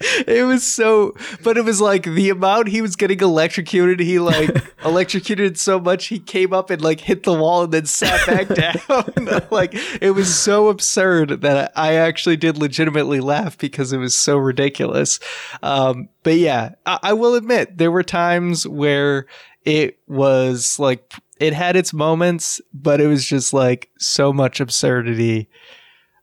It 0.00 0.46
was 0.46 0.62
so, 0.64 1.14
but 1.42 1.56
it 1.56 1.64
was 1.64 1.80
like 1.80 2.04
the 2.04 2.30
amount 2.30 2.68
he 2.68 2.82
was 2.82 2.96
getting 2.96 3.20
electrocuted. 3.20 4.00
He 4.00 4.18
like 4.18 4.50
electrocuted 4.84 5.58
so 5.58 5.80
much 5.80 6.06
he 6.06 6.18
came 6.18 6.52
up 6.52 6.70
and 6.70 6.82
like 6.82 7.00
hit 7.00 7.22
the 7.22 7.32
wall 7.32 7.64
and 7.64 7.72
then 7.72 7.86
sat 7.86 8.26
back 8.26 8.48
down. 8.88 9.46
like 9.50 9.72
it 10.00 10.14
was 10.14 10.34
so 10.34 10.68
absurd 10.68 11.40
that 11.40 11.72
I 11.74 11.94
actually 11.94 12.36
did 12.36 12.58
legitimately 12.58 13.20
laugh 13.20 13.56
because 13.56 13.92
it 13.92 13.98
was 13.98 14.14
so 14.14 14.36
ridiculous. 14.36 15.18
Um, 15.62 16.08
but 16.22 16.36
yeah, 16.36 16.74
I, 16.84 16.98
I 17.02 17.12
will 17.14 17.34
admit 17.34 17.78
there 17.78 17.92
were 17.92 18.02
times 18.02 18.66
where 18.66 19.26
it 19.64 19.98
was 20.06 20.78
like 20.78 21.12
it 21.38 21.52
had 21.52 21.76
its 21.76 21.92
moments, 21.92 22.60
but 22.72 23.00
it 23.00 23.06
was 23.06 23.24
just 23.24 23.52
like 23.52 23.90
so 23.98 24.32
much 24.32 24.60
absurdity. 24.60 25.48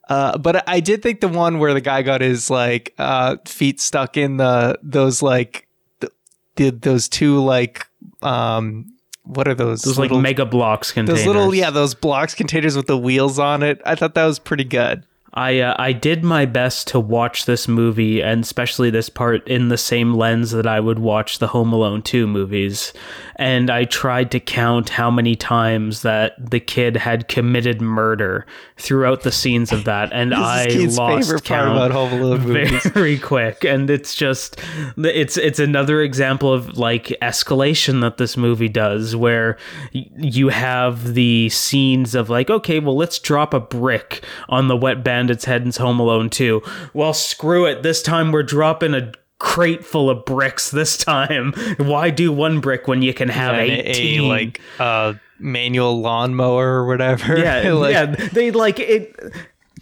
Uh, 0.09 0.37
but 0.37 0.67
I 0.67 0.79
did 0.79 1.01
think 1.01 1.21
the 1.21 1.27
one 1.29 1.59
where 1.59 1.73
the 1.73 1.81
guy 1.81 2.01
got 2.01 2.21
his 2.21 2.49
like 2.49 2.93
uh, 2.97 3.37
feet 3.45 3.79
stuck 3.79 4.17
in 4.17 4.37
the 4.37 4.77
those 4.83 5.21
like 5.21 5.67
the, 5.99 6.11
the 6.55 6.71
those 6.71 7.07
two 7.07 7.41
like 7.41 7.87
um 8.21 8.85
what 9.23 9.47
are 9.47 9.55
those 9.55 9.81
Those 9.83 9.97
little, 9.97 10.17
like 10.17 10.23
mega 10.23 10.45
blocks 10.45 10.91
containers. 10.91 11.21
those 11.21 11.27
little 11.27 11.55
yeah 11.55 11.69
those 11.69 11.95
blocks 11.95 12.35
containers 12.35 12.75
with 12.75 12.87
the 12.87 12.97
wheels 12.97 13.39
on 13.39 13.63
it. 13.63 13.81
I 13.85 13.95
thought 13.95 14.15
that 14.15 14.25
was 14.25 14.39
pretty 14.39 14.65
good. 14.65 15.05
I 15.35 15.59
uh, 15.59 15.75
I 15.79 15.93
did 15.93 16.23
my 16.23 16.45
best 16.45 16.87
to 16.89 16.99
watch 16.99 17.45
this 17.45 17.67
movie 17.67 18.21
and 18.21 18.43
especially 18.43 18.89
this 18.91 19.09
part 19.09 19.47
in 19.47 19.69
the 19.69 19.77
same 19.77 20.13
lens 20.13 20.51
that 20.51 20.67
I 20.67 20.79
would 20.79 20.99
watch 20.99 21.39
the 21.39 21.47
Home 21.47 21.73
Alone 21.73 22.03
2 22.03 22.27
movies 22.27 22.93
and 23.37 23.71
I 23.71 23.85
tried 23.85 24.29
to 24.31 24.39
count 24.39 24.89
how 24.89 25.09
many 25.09 25.35
times 25.35 26.03
that 26.03 26.33
the 26.51 26.59
kid 26.59 26.97
had 26.97 27.27
committed 27.27 27.81
murder 27.81 28.45
throughout 28.77 29.23
the 29.23 29.31
scenes 29.31 29.71
of 29.71 29.85
that 29.85 30.13
and 30.13 30.35
I 30.35 30.63
This 30.65 30.75
is 30.75 30.81
Keith's 30.81 30.97
lost 30.97 31.43
count 31.45 31.71
about 31.71 31.91
Home 31.91 32.21
Alone 32.21 32.41
movies. 32.47 32.85
very 32.85 33.17
quick 33.17 33.63
and 33.63 33.89
it's 33.89 34.13
just 34.13 34.61
it's 34.97 35.37
it's 35.37 35.59
another 35.59 36.01
example 36.03 36.53
of 36.53 36.77
like 36.77 37.07
escalation 37.23 38.01
that 38.01 38.17
this 38.17 38.37
movie 38.37 38.69
does 38.69 39.15
where 39.15 39.57
you 39.91 40.49
have 40.49 41.15
the 41.15 41.49
scenes 41.49 42.13
of 42.13 42.29
like 42.29 42.51
okay 42.51 42.79
well 42.79 42.95
let's 42.95 43.17
drop 43.17 43.53
a 43.55 43.59
brick 43.59 44.23
on 44.47 44.67
the 44.67 44.77
wet 44.77 45.03
bandit's 45.23 45.45
head 45.45 45.61
in 45.63 45.71
home 45.71 45.99
alone 46.01 46.29
2 46.29 46.61
well 46.93 47.13
screw 47.13 47.65
it 47.65 47.81
this 47.81 48.01
time 48.01 48.31
we're 48.33 48.43
dropping 48.43 48.93
a 48.93 49.11
crate 49.39 49.85
full 49.85 50.09
of 50.09 50.25
bricks 50.25 50.69
this 50.71 50.97
time 50.97 51.53
why 51.77 52.09
do 52.09 52.29
one 52.31 52.59
brick 52.59 52.87
when 52.89 53.01
you 53.01 53.13
can 53.13 53.29
have 53.29 53.53
And 53.55 53.71
a, 53.71 53.89
18 53.91 54.19
a, 54.19 54.23
like 54.27 54.61
uh 54.79 55.13
manual 55.39 55.99
lawnmower 55.99 56.67
or 56.67 56.85
whatever. 56.85 57.37
yeah, 57.37 57.73
like, 57.73 57.91
yeah. 57.93 58.05
They 58.05 58.51
like 58.51 58.79
it. 58.79 59.13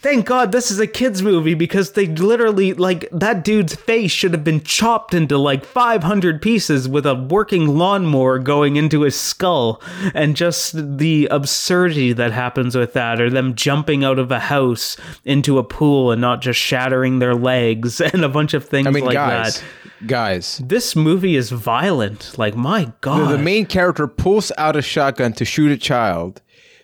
Thank 0.01 0.25
God 0.25 0.51
this 0.51 0.71
is 0.71 0.79
a 0.79 0.87
kids 0.87 1.21
movie 1.21 1.53
because 1.53 1.91
they 1.91 2.07
literally 2.07 2.73
like 2.73 3.07
that 3.11 3.43
dude's 3.43 3.75
face 3.75 4.09
should 4.09 4.33
have 4.33 4.43
been 4.43 4.61
chopped 4.61 5.13
into 5.13 5.37
like 5.37 5.63
500 5.63 6.41
pieces 6.41 6.89
with 6.89 7.05
a 7.05 7.13
working 7.13 7.77
lawnmower 7.77 8.39
going 8.39 8.77
into 8.77 9.01
his 9.01 9.15
skull 9.19 9.79
and 10.15 10.35
just 10.35 10.97
the 10.97 11.27
absurdity 11.29 12.13
that 12.13 12.31
happens 12.31 12.75
with 12.75 12.93
that 12.93 13.21
or 13.21 13.29
them 13.29 13.53
jumping 13.53 14.03
out 14.03 14.17
of 14.17 14.31
a 14.31 14.39
house 14.39 14.97
into 15.23 15.59
a 15.59 15.63
pool 15.63 16.11
and 16.11 16.19
not 16.19 16.41
just 16.41 16.59
shattering 16.59 17.19
their 17.19 17.35
legs 17.35 18.01
and 18.01 18.25
a 18.25 18.29
bunch 18.29 18.55
of 18.55 18.65
things 18.65 18.87
I 18.87 18.89
mean, 18.89 19.05
like 19.05 19.13
guys, 19.13 19.59
that. 19.59 20.07
guys. 20.07 20.57
This 20.63 20.95
movie 20.95 21.35
is 21.35 21.51
violent. 21.51 22.39
Like 22.39 22.55
my 22.55 22.91
god. 23.01 23.31
The 23.31 23.37
main 23.37 23.67
character 23.67 24.07
pulls 24.07 24.51
out 24.57 24.75
a 24.75 24.81
shotgun 24.81 25.33
to 25.33 25.45
shoot 25.45 25.71
a 25.71 25.77
child. 25.77 26.41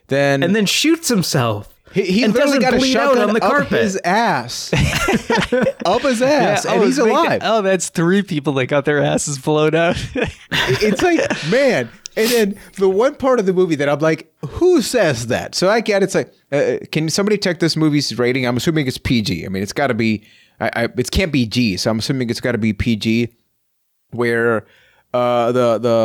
Then 0.08 0.44
and 0.44 0.56
then 0.56 0.68
shoots 0.68 1.08
himself. 1.08 1.74
He, 1.98 2.12
he 2.12 2.24
and 2.24 2.34
literally 2.34 2.60
doesn't 2.60 2.80
got 2.80 2.84
a 2.84 2.86
shotgun 2.86 3.30
on 3.30 3.34
the 3.34 3.44
up 3.44 3.68
his 3.68 4.00
ass, 4.04 4.72
up 5.86 6.02
his 6.02 6.22
ass, 6.22 6.66
Yeah, 6.66 6.74
and 6.74 6.82
oh, 6.82 6.86
he's 6.86 6.98
alive. 7.00 7.42
oh, 7.44 7.62
that's 7.62 7.90
three 7.90 8.22
people 8.22 8.54
that 8.54 8.68
got 8.68 8.86
their 8.86 9.02
asses 9.02 9.40
blown 9.40 9.74
out. 9.74 9.96
it's 10.52 11.02
like 11.02 11.20
man 11.50 11.90
and 12.16 12.30
then 12.32 12.60
the 12.78 12.90
one 12.90 13.16
part 13.16 13.40
of 13.40 13.46
the 13.46 13.54
movie 13.54 13.76
that 13.76 13.88
i'm 13.90 14.00
like 14.00 14.34
who 14.42 14.82
says 14.82 15.28
that? 15.28 15.56
So 15.56 15.70
i 15.70 15.82
get 15.82 16.04
it's 16.04 16.16
like 16.16 16.34
uh, 16.52 16.78
can 16.92 17.10
somebody 17.10 17.38
check 17.38 17.60
this 17.60 17.76
movie's 17.76 18.18
rating? 18.18 18.46
I'm 18.46 18.58
assuming 18.58 18.88
it's 18.88 18.98
pg 18.98 19.46
i 19.46 19.50
mean 19.50 19.64
it's 19.64 19.74
got 19.74 19.88
to 19.88 19.94
be 19.94 20.24
I, 20.60 20.70
I, 20.76 20.84
it 20.86 21.12
can't 21.12 21.32
be 21.32 21.46
g 21.46 21.78
so 21.78 21.90
i'm 21.92 22.00
assuming 22.00 22.30
it's 22.30 22.42
got 22.42 22.54
to 22.54 22.58
be 22.58 22.74
pg 22.74 23.34
where 24.12 24.66
uh 25.18 25.52
the 25.52 25.78
the 25.88 25.98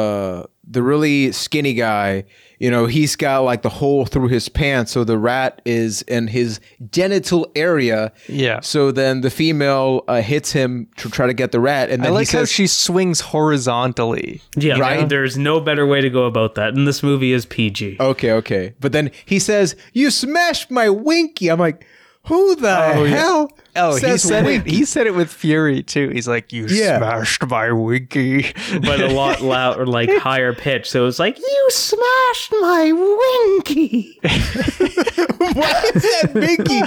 the 0.77 0.83
really 0.83 1.33
skinny 1.33 1.75
guy 1.75 2.25
you 2.59 2.71
know 2.71 2.87
he's 2.87 3.17
got 3.17 3.41
like 3.51 3.63
the 3.63 3.69
hole 3.81 4.07
through 4.07 4.29
his 4.29 4.49
pants 4.49 4.93
so 4.93 5.03
the 5.05 5.19
rat 5.19 5.61
is 5.65 6.03
in 6.03 6.29
his 6.29 6.61
genital 6.97 7.43
area 7.57 8.13
Yeah. 8.29 8.61
so 8.61 8.93
then 8.93 9.21
the 9.23 9.31
female 9.31 10.05
uh, 10.07 10.23
hits 10.23 10.53
him 10.53 10.87
to 10.99 11.11
try 11.11 11.27
to 11.27 11.35
get 11.35 11.51
the 11.51 11.59
rat 11.61 11.91
and 11.91 12.03
I 12.03 12.07
then 12.07 12.15
like 12.15 12.29
he 12.31 12.37
how 12.39 12.45
she 12.45 12.67
swings 12.69 13.21
horizontally. 13.67 14.41
Yeah, 14.57 14.79
Right? 14.79 15.09
There's 15.09 15.37
no 15.37 15.61
better 15.61 15.87
way 15.87 16.01
to 16.01 16.11
go 16.11 16.25
about 16.25 16.55
that. 16.55 16.75
And 16.75 16.87
this 16.87 17.03
movie 17.03 17.33
is 17.33 17.47
PG. 17.47 17.97
Okay, 18.01 18.33
okay. 18.33 18.75
But 18.81 18.93
then 18.93 19.11
he 19.25 19.39
says, 19.39 19.77
"You 19.93 20.11
smashed 20.11 20.71
my 20.71 20.89
winky." 20.89 21.49
I'm 21.51 21.59
like, 21.59 21.85
"Who 22.27 22.57
the 22.57 22.95
oh, 22.95 23.05
hell?" 23.05 23.53
Oh, 23.75 23.95
he 23.95 24.01
says 24.01 24.23
said 24.23 24.47
it. 24.47 24.67
He 24.67 24.85
said 24.85 25.07
it 25.07 25.15
with 25.15 25.31
fury 25.31 25.83
too. 25.83 26.11
He's 26.11 26.29
like, 26.29 26.53
"You 26.53 26.67
Yeah. 26.67 26.99
smashed 26.99 27.47
my 27.47 27.73
winky." 27.73 28.53
but 28.83 29.01
a 29.01 29.09
lot 29.09 29.41
louder, 29.43 29.87
like 29.87 30.11
higher 30.19 30.53
pitch. 30.53 30.91
So 30.91 31.03
it 31.03 31.07
was 31.07 31.19
like, 31.19 31.39
"You 31.39 31.69
smashed 31.71 32.53
my 32.61 32.93
winky." 32.93 34.19
Why 34.23 35.91
is 35.95 36.03
that 36.03 36.31
Mickey? 36.35 36.81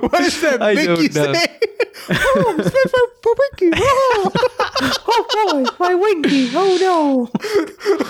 What 0.00 0.20
is 0.20 0.40
that 0.40 0.60
I 0.60 0.74
Mickey 0.74 1.08
don't 1.08 1.34
saying? 1.34 1.48
oh, 2.10 2.56
I 2.58 2.62
smashed 2.62 2.92
my, 2.92 3.06
my 3.24 3.34
winky. 3.38 3.70
Oh. 3.76 4.32
oh 5.06 5.64
boy, 5.64 5.84
my 5.84 5.94
winky! 5.94 6.50
Oh 6.54 6.76
no! 6.80 7.30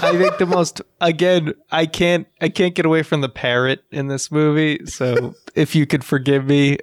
I 0.02 0.16
think 0.16 0.38
the 0.38 0.46
most 0.46 0.80
again, 1.00 1.54
I 1.70 1.86
can't 1.86 2.26
I 2.40 2.48
can't 2.48 2.74
get 2.74 2.86
away 2.86 3.02
from 3.02 3.20
the 3.20 3.28
parrot 3.28 3.84
in 3.90 4.08
this 4.08 4.30
movie. 4.30 4.86
So 4.86 5.34
if 5.60 5.74
you 5.74 5.86
could 5.86 6.02
forgive 6.04 6.46
me, 6.46 6.78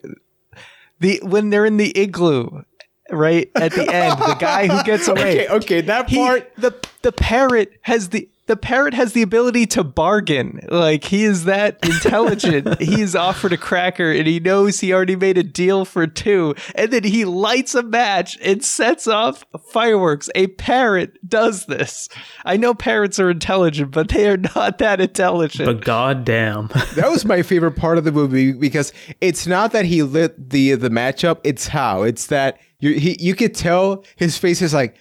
the 1.00 1.20
when 1.24 1.50
they're 1.50 1.66
in 1.66 1.78
the 1.78 1.98
igloo, 1.98 2.62
right 3.10 3.50
at 3.56 3.72
the 3.74 3.92
end, 3.92 4.20
the 4.20 4.38
guy 4.40 4.68
who 4.68 4.84
gets 4.84 5.08
away. 5.08 5.48
Okay, 5.48 5.48
okay. 5.50 5.82
That 5.82 6.10
he, 6.10 6.18
part. 6.18 6.52
the 6.58 6.74
the 7.02 7.12
parrot 7.12 7.74
has 7.82 8.10
the 8.10 8.30
the 8.48 8.58
parrot 8.58 8.94
has 8.94 9.14
the 9.14 9.22
ability 9.22 9.66
to 9.68 9.84
bargain. 9.84 10.60
Like 10.70 11.04
he 11.06 11.24
is 11.24 11.46
that 11.46 11.78
intelligent. 11.84 12.82
he 12.82 13.02
is 13.02 13.16
offered 13.16 13.54
a 13.54 13.58
cracker 13.58 14.12
and 14.12 14.26
he 14.28 14.40
knows 14.40 14.80
he 14.80 14.94
already 14.94 15.16
made 15.16 15.38
a 15.38 15.44
deal 15.44 15.86
for 15.86 16.08
two. 16.08 16.56
And 16.76 16.92
then 16.92 17.04
he 17.04 17.26
lights 17.26 17.76
a 17.76 17.84
match 17.84 18.38
and 18.42 18.64
sets 18.64 19.08
off 19.08 19.44
fireworks. 19.72 20.30
A 20.36 20.48
parrot 20.48 21.18
does 21.28 21.66
this. 21.66 22.10
I 22.46 22.58
know 22.58 22.74
parrots 22.74 23.20
are 23.20 23.30
intelligent, 23.30 23.92
but 23.92 24.10
they 24.10 24.28
are 24.28 24.38
not 24.38 24.80
that 24.80 25.00
intelligent. 25.02 25.68
But 25.68 25.86
goddamn, 25.86 26.68
That 26.96 27.10
was 27.10 27.26
my 27.26 27.42
favorite 27.44 27.74
part 27.76 27.98
of 27.98 28.04
the 28.04 28.12
movie 28.12 28.54
because 28.54 28.94
it's 29.22 29.46
not 29.46 29.72
that 29.74 29.86
he 29.86 30.04
lit 30.04 30.50
the 30.50 30.76
the 30.76 30.90
matchup. 30.90 31.40
It's 31.44 31.68
how. 31.68 32.04
It's 32.04 32.28
that 32.28 32.60
you 32.80 32.94
he 32.94 33.18
you 33.20 33.36
could 33.36 33.54
tell 33.54 34.04
his 34.16 34.38
face 34.38 34.62
is 34.62 34.74
like, 34.74 34.96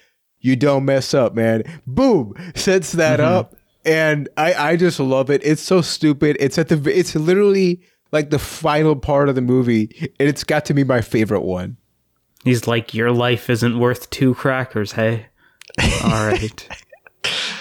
"You 0.47 0.57
don't 0.57 0.85
mess 0.85 1.13
up, 1.13 1.35
man." 1.35 1.63
Boom, 1.87 2.35
sets 2.55 2.93
that 2.93 3.21
up, 3.21 3.55
and 3.85 4.29
I 4.37 4.55
I 4.55 4.77
just 4.77 5.01
love 5.01 5.31
it. 5.31 5.43
It's 5.45 5.63
so 5.63 5.81
stupid. 5.81 6.37
It's 6.41 6.59
at 6.59 6.69
the 6.69 6.99
it's 6.99 7.15
literally 7.15 7.83
like 8.13 8.31
the 8.31 8.39
final 8.39 8.97
part 8.97 9.29
of 9.29 9.35
the 9.35 9.41
movie, 9.43 9.91
and 10.19 10.29
it's 10.29 10.45
got 10.45 10.65
to 10.67 10.75
be 10.75 10.85
my 10.85 11.01
favorite 11.01 11.43
one. 11.43 11.77
he's 12.45 12.67
like, 12.67 12.95
"Your 12.95 13.11
life 13.13 13.51
isn't 13.51 13.79
worth 13.79 14.09
two 14.11 14.35
crackers, 14.35 14.93
hey." 14.93 15.27
All 16.05 16.27
right, 16.27 16.69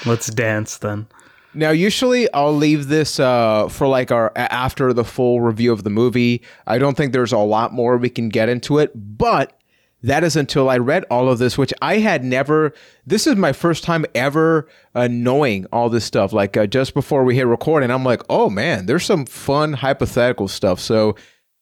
let's 0.06 0.28
dance 0.28 0.78
then. 0.78 1.08
Now, 1.54 1.72
usually 1.72 2.32
I'll 2.34 2.56
leave 2.56 2.88
this 2.88 3.20
uh, 3.20 3.70
for 3.70 3.88
like 3.88 4.12
our 4.12 4.32
after 4.36 4.92
the 4.94 5.06
full 5.06 5.40
review 5.42 5.72
of 5.72 5.84
the 5.84 5.90
movie. 5.90 6.44
I 6.68 6.78
don't 6.78 6.96
think 6.98 7.14
there's 7.14 7.32
a 7.32 7.38
lot 7.38 7.74
more 7.74 7.98
we 7.98 8.10
can 8.10 8.30
get 8.30 8.50
into 8.50 8.78
it, 8.78 8.92
but 8.94 9.58
that 10.06 10.24
is 10.24 10.36
until 10.36 10.70
I 10.70 10.78
read 10.78 11.04
all 11.10 11.30
of 11.30 11.40
this, 11.40 11.58
which 11.58 11.74
I 11.82 11.98
had 11.98 12.24
never. 12.24 12.74
This 13.06 13.28
is 13.28 13.36
my 13.36 13.54
first 13.54 13.84
time 13.84 14.06
ever 14.14 14.68
uh, 14.94 15.08
knowing 15.10 15.66
all 15.72 15.90
this 15.90 16.06
stuff. 16.06 16.32
Like 16.32 16.56
uh, 16.56 16.68
just 16.68 16.94
before 16.94 17.24
we 17.24 17.36
hit 17.36 17.48
record, 17.48 17.84
and 17.84 17.92
I'm 17.92 18.04
like, 18.04 18.22
oh 18.30 18.50
man, 18.50 18.86
there's 18.86 19.06
some 19.06 19.26
fun 19.26 19.74
hypothetical 19.74 20.48
stuff. 20.48 20.80
So. 20.80 21.16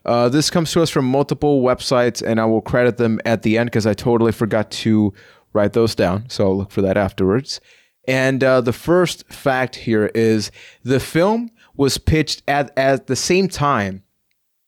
Uh, 0.06 0.28
this 0.28 0.50
comes 0.50 0.70
to 0.70 0.82
us 0.82 0.90
from 0.90 1.06
multiple 1.06 1.62
websites, 1.62 2.22
and 2.22 2.38
I 2.38 2.44
will 2.44 2.60
credit 2.60 2.98
them 2.98 3.22
at 3.24 3.44
the 3.44 3.58
end 3.58 3.68
because 3.68 3.88
I 3.88 3.94
totally 3.94 4.34
forgot 4.34 4.70
to 4.72 5.14
write 5.54 5.72
those 5.72 5.96
down. 5.96 6.28
So 6.28 6.44
I'll 6.44 6.58
look 6.58 6.72
for 6.72 6.82
that 6.82 6.98
afterwards. 6.98 7.62
And 8.06 8.44
uh, 8.44 8.62
the 8.62 8.74
first 8.74 9.26
fact 9.32 9.78
here 9.78 10.08
is 10.14 10.52
the 10.84 11.00
film 11.00 11.52
was 11.76 11.98
pitched 11.98 12.44
at, 12.48 12.78
at 12.78 13.08
the 13.08 13.16
same 13.16 13.48
time 13.48 14.04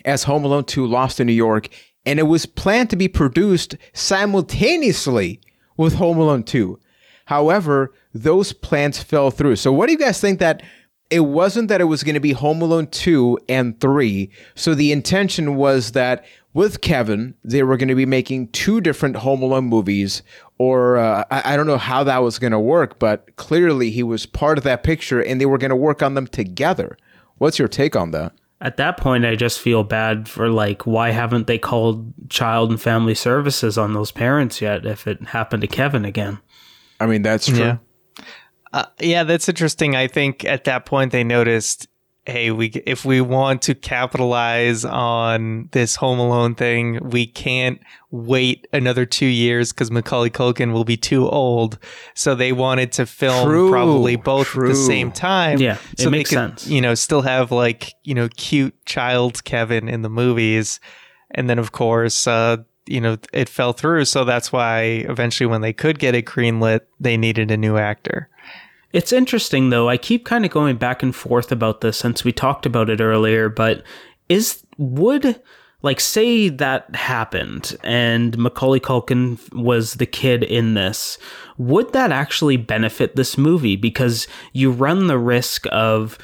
as 0.06 0.24
Home 0.24 0.46
Alone 0.46 0.64
2 0.64 0.86
Lost 0.86 1.20
in 1.20 1.28
New 1.28 1.34
York, 1.34 1.68
and 2.06 2.20
it 2.20 2.24
was 2.24 2.46
planned 2.46 2.90
to 2.92 2.96
be 2.96 3.08
produced 3.08 3.76
simultaneously 3.94 5.40
with 5.78 5.96
Home 5.96 6.18
Alone 6.18 6.44
2. 6.44 6.80
However, 7.26 7.92
those 8.14 8.54
plans 8.54 9.02
fell 9.02 9.32
through. 9.32 9.56
So, 9.58 9.74
what 9.74 9.88
do 9.88 9.94
you 9.94 9.98
guys 9.98 10.22
think 10.22 10.40
that 10.40 10.62
it 11.10 11.22
wasn't 11.22 11.68
that 11.70 11.82
it 11.82 11.86
was 11.86 12.04
going 12.04 12.16
to 12.16 12.20
be 12.20 12.34
Home 12.34 12.62
Alone 12.62 12.88
2 12.88 13.40
and 13.50 13.80
3? 13.80 14.30
So, 14.54 14.76
the 14.76 14.92
intention 14.92 15.56
was 15.56 15.92
that 15.94 16.24
with 16.54 16.82
Kevin, 16.82 17.36
they 17.44 17.64
were 17.64 17.78
going 17.78 17.90
to 17.90 17.96
be 17.96 18.06
making 18.06 18.48
two 18.50 18.80
different 18.80 19.18
Home 19.18 19.42
Alone 19.42 19.66
movies, 19.66 20.24
or 20.58 20.98
uh, 20.98 21.26
I, 21.30 21.54
I 21.54 21.58
don't 21.58 21.68
know 21.68 21.78
how 21.78 22.04
that 22.06 22.20
was 22.20 22.40
going 22.40 22.54
to 22.54 22.60
work, 22.60 22.98
but 23.00 23.36
clearly 23.36 23.90
he 23.90 24.04
was 24.04 24.26
part 24.26 24.58
of 24.58 24.64
that 24.64 24.84
picture 24.84 25.22
and 25.22 25.42
they 25.42 25.46
were 25.46 25.58
going 25.58 25.70
to 25.70 25.76
work 25.76 26.02
on 26.02 26.14
them 26.14 26.28
together. 26.28 26.98
What's 27.40 27.60
your 27.60 27.68
take 27.68 27.98
on 27.98 28.12
that? 28.12 28.32
At 28.62 28.78
that 28.78 28.98
point, 28.98 29.26
I 29.26 29.36
just 29.36 29.60
feel 29.60 29.84
bad 29.84 30.30
for 30.30 30.50
like, 30.50 30.88
why 30.88 31.12
haven't 31.12 31.46
they 31.46 31.58
called 31.58 32.14
child 32.30 32.72
and 32.72 32.82
family 32.82 33.14
services 33.14 33.78
on 33.78 33.94
those 33.94 34.12
parents 34.12 34.62
yet 34.62 34.86
if 34.86 35.08
it 35.08 35.22
happened 35.28 35.62
to 35.62 35.68
Kevin 35.68 36.06
again? 36.06 36.40
I 37.00 37.06
mean, 37.06 37.22
that's 37.22 37.48
true. 37.48 37.58
Yeah. 37.58 37.78
Uh, 38.72 38.86
yeah, 39.00 39.24
that's 39.24 39.50
interesting. 39.50 39.96
I 39.96 40.08
think 40.08 40.46
at 40.46 40.64
that 40.66 40.86
point 40.86 41.12
they 41.12 41.24
noticed, 41.24 41.88
hey, 42.26 42.52
we 42.52 42.68
if 42.86 43.06
we 43.06 43.22
want 43.22 43.62
to 43.64 43.76
capitalize 43.76 44.84
on 44.84 45.70
this 45.72 45.96
Home 45.98 46.20
Alone 46.20 46.56
thing, 46.56 47.00
we 47.10 47.28
can't 47.28 47.80
wait 48.12 48.68
another 48.74 49.06
two 49.06 49.26
years 49.26 49.72
because 49.72 49.92
Macaulay 49.92 50.30
Culkin 50.30 50.74
will 50.74 50.86
be 50.86 50.98
too 50.98 51.30
old. 51.30 51.78
So 52.14 52.36
they 52.36 52.52
wanted 52.52 52.92
to 52.94 53.06
film 53.06 53.48
True, 53.48 53.70
probably 53.70 54.16
both 54.16 54.56
at 54.56 54.68
the 54.68 54.76
same 54.76 55.12
time. 55.12 55.60
Yeah, 55.60 55.78
it 55.94 56.00
so 56.00 56.10
makes 56.10 56.30
they 56.30 56.36
could, 56.36 56.60
sense. 56.60 56.68
You 56.68 56.82
know, 56.82 56.96
still 56.96 57.22
have 57.22 57.52
like 57.52 57.94
you 58.04 58.14
know 58.14 58.30
cute 58.30 58.74
child 58.86 59.44
Kevin 59.44 59.88
in 59.88 60.02
the 60.02 60.10
movies, 60.10 60.80
and 61.32 61.50
then 61.50 61.60
of 61.60 61.72
course. 61.72 62.28
uh 62.28 62.58
you 62.88 63.02
know, 63.02 63.18
it 63.34 63.50
fell 63.50 63.74
through. 63.74 64.06
So 64.06 64.26
that's 64.26 64.52
why 64.52 64.82
eventually, 65.10 65.48
when 65.48 65.62
they 65.62 65.74
could 65.74 65.98
get 65.98 66.14
it 66.14 66.26
greenlit, 66.26 66.82
they 67.00 67.18
needed 67.18 67.50
a 67.50 67.58
new 67.58 67.78
actor. 67.78 68.30
It's 68.96 69.12
interesting 69.12 69.72
though. 69.72 69.90
I 69.90 69.98
keep 69.98 70.24
kind 70.24 70.46
of 70.46 70.52
going 70.52 70.78
back 70.78 71.04
and 71.04 71.14
forth 71.14 71.52
about 71.52 71.82
this 71.82 71.98
since 71.98 72.24
we 72.24 72.32
talked 72.32 72.66
about 72.66 72.90
it 72.90 73.02
earlier, 73.02 73.50
but 73.50 73.84
is 74.30 74.66
would 74.78 75.42
like 75.82 76.00
say 76.00 76.48
that 76.48 76.96
happened 76.96 77.76
and 77.84 78.38
Macaulay 78.38 78.80
Culkin 78.80 79.38
was 79.54 79.96
the 79.96 80.06
kid 80.06 80.44
in 80.44 80.76
this, 80.76 81.18
would 81.58 81.94
that 81.94 82.12
actually 82.12 82.58
benefit 82.58 83.16
this 83.16 83.38
movie? 83.38 83.76
Because 83.76 84.28
you 84.54 84.72
run 84.72 85.08
the 85.08 85.18
risk 85.18 85.66
of 85.72 86.18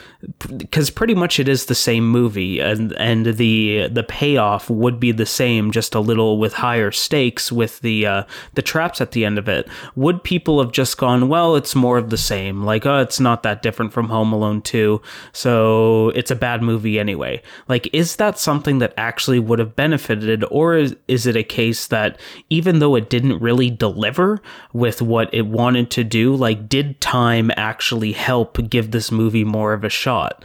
because 0.57 0.89
pretty 0.89 1.15
much 1.15 1.39
it 1.39 1.47
is 1.47 1.65
the 1.65 1.75
same 1.75 2.07
movie 2.07 2.59
and 2.59 2.93
and 2.93 3.25
the 3.25 3.87
the 3.91 4.03
payoff 4.03 4.69
would 4.69 4.99
be 4.99 5.11
the 5.11 5.25
same 5.25 5.71
just 5.71 5.95
a 5.95 5.99
little 5.99 6.37
with 6.37 6.53
higher 6.53 6.91
stakes 6.91 7.51
with 7.51 7.79
the 7.79 8.05
uh, 8.05 8.23
the 8.53 8.61
traps 8.61 9.01
at 9.01 9.11
the 9.11 9.25
end 9.25 9.37
of 9.37 9.47
it. 9.47 9.67
Would 9.95 10.23
people 10.23 10.61
have 10.61 10.71
just 10.71 10.97
gone 10.97 11.27
well 11.27 11.55
it's 11.55 11.75
more 11.75 11.97
of 11.97 12.09
the 12.09 12.17
same 12.17 12.63
like 12.63 12.85
oh 12.85 12.99
it's 12.99 13.19
not 13.19 13.43
that 13.43 13.61
different 13.61 13.93
from 13.93 14.09
Home 14.09 14.33
Alone 14.33 14.61
2 14.61 15.01
so 15.31 16.09
it's 16.09 16.31
a 16.31 16.35
bad 16.35 16.61
movie 16.61 16.99
anyway. 16.99 17.41
Like 17.67 17.89
is 17.93 18.17
that 18.17 18.37
something 18.37 18.79
that 18.79 18.93
actually 18.97 19.39
would 19.39 19.59
have 19.59 19.75
benefited 19.75 20.43
or 20.51 20.75
is, 20.75 20.95
is 21.07 21.25
it 21.25 21.35
a 21.35 21.43
case 21.43 21.87
that 21.87 22.19
even 22.49 22.79
though 22.79 22.95
it 22.95 23.09
didn't 23.09 23.39
really 23.39 23.69
deliver 23.69 24.41
with 24.73 25.01
what 25.01 25.20
it 25.33 25.47
wanted 25.47 25.89
to 25.91 26.03
do 26.03 26.35
like 26.35 26.67
did 26.69 26.99
time 27.01 27.51
actually 27.57 28.11
help 28.11 28.57
give 28.69 28.91
this 28.91 29.11
movie 29.11 29.43
more 29.43 29.73
of 29.73 29.83
a 29.83 29.89
shot 29.89 30.43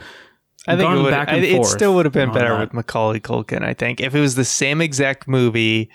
I 0.69 0.75
think 0.75 0.81
Gone 0.89 0.97
it, 0.97 1.01
would, 1.03 1.11
back 1.11 1.27
and 1.29 1.37
I- 1.45 1.47
it 1.47 1.65
still 1.65 1.95
would 1.95 2.05
have 2.05 2.13
been 2.13 2.33
better 2.33 2.49
that. 2.49 2.59
with 2.59 2.73
Macaulay 2.73 3.21
Culkin. 3.21 3.63
I 3.63 3.73
think 3.73 4.01
if 4.01 4.13
it 4.13 4.19
was 4.19 4.35
the 4.35 4.43
same 4.43 4.81
exact 4.81 5.25
movie, 5.25 5.89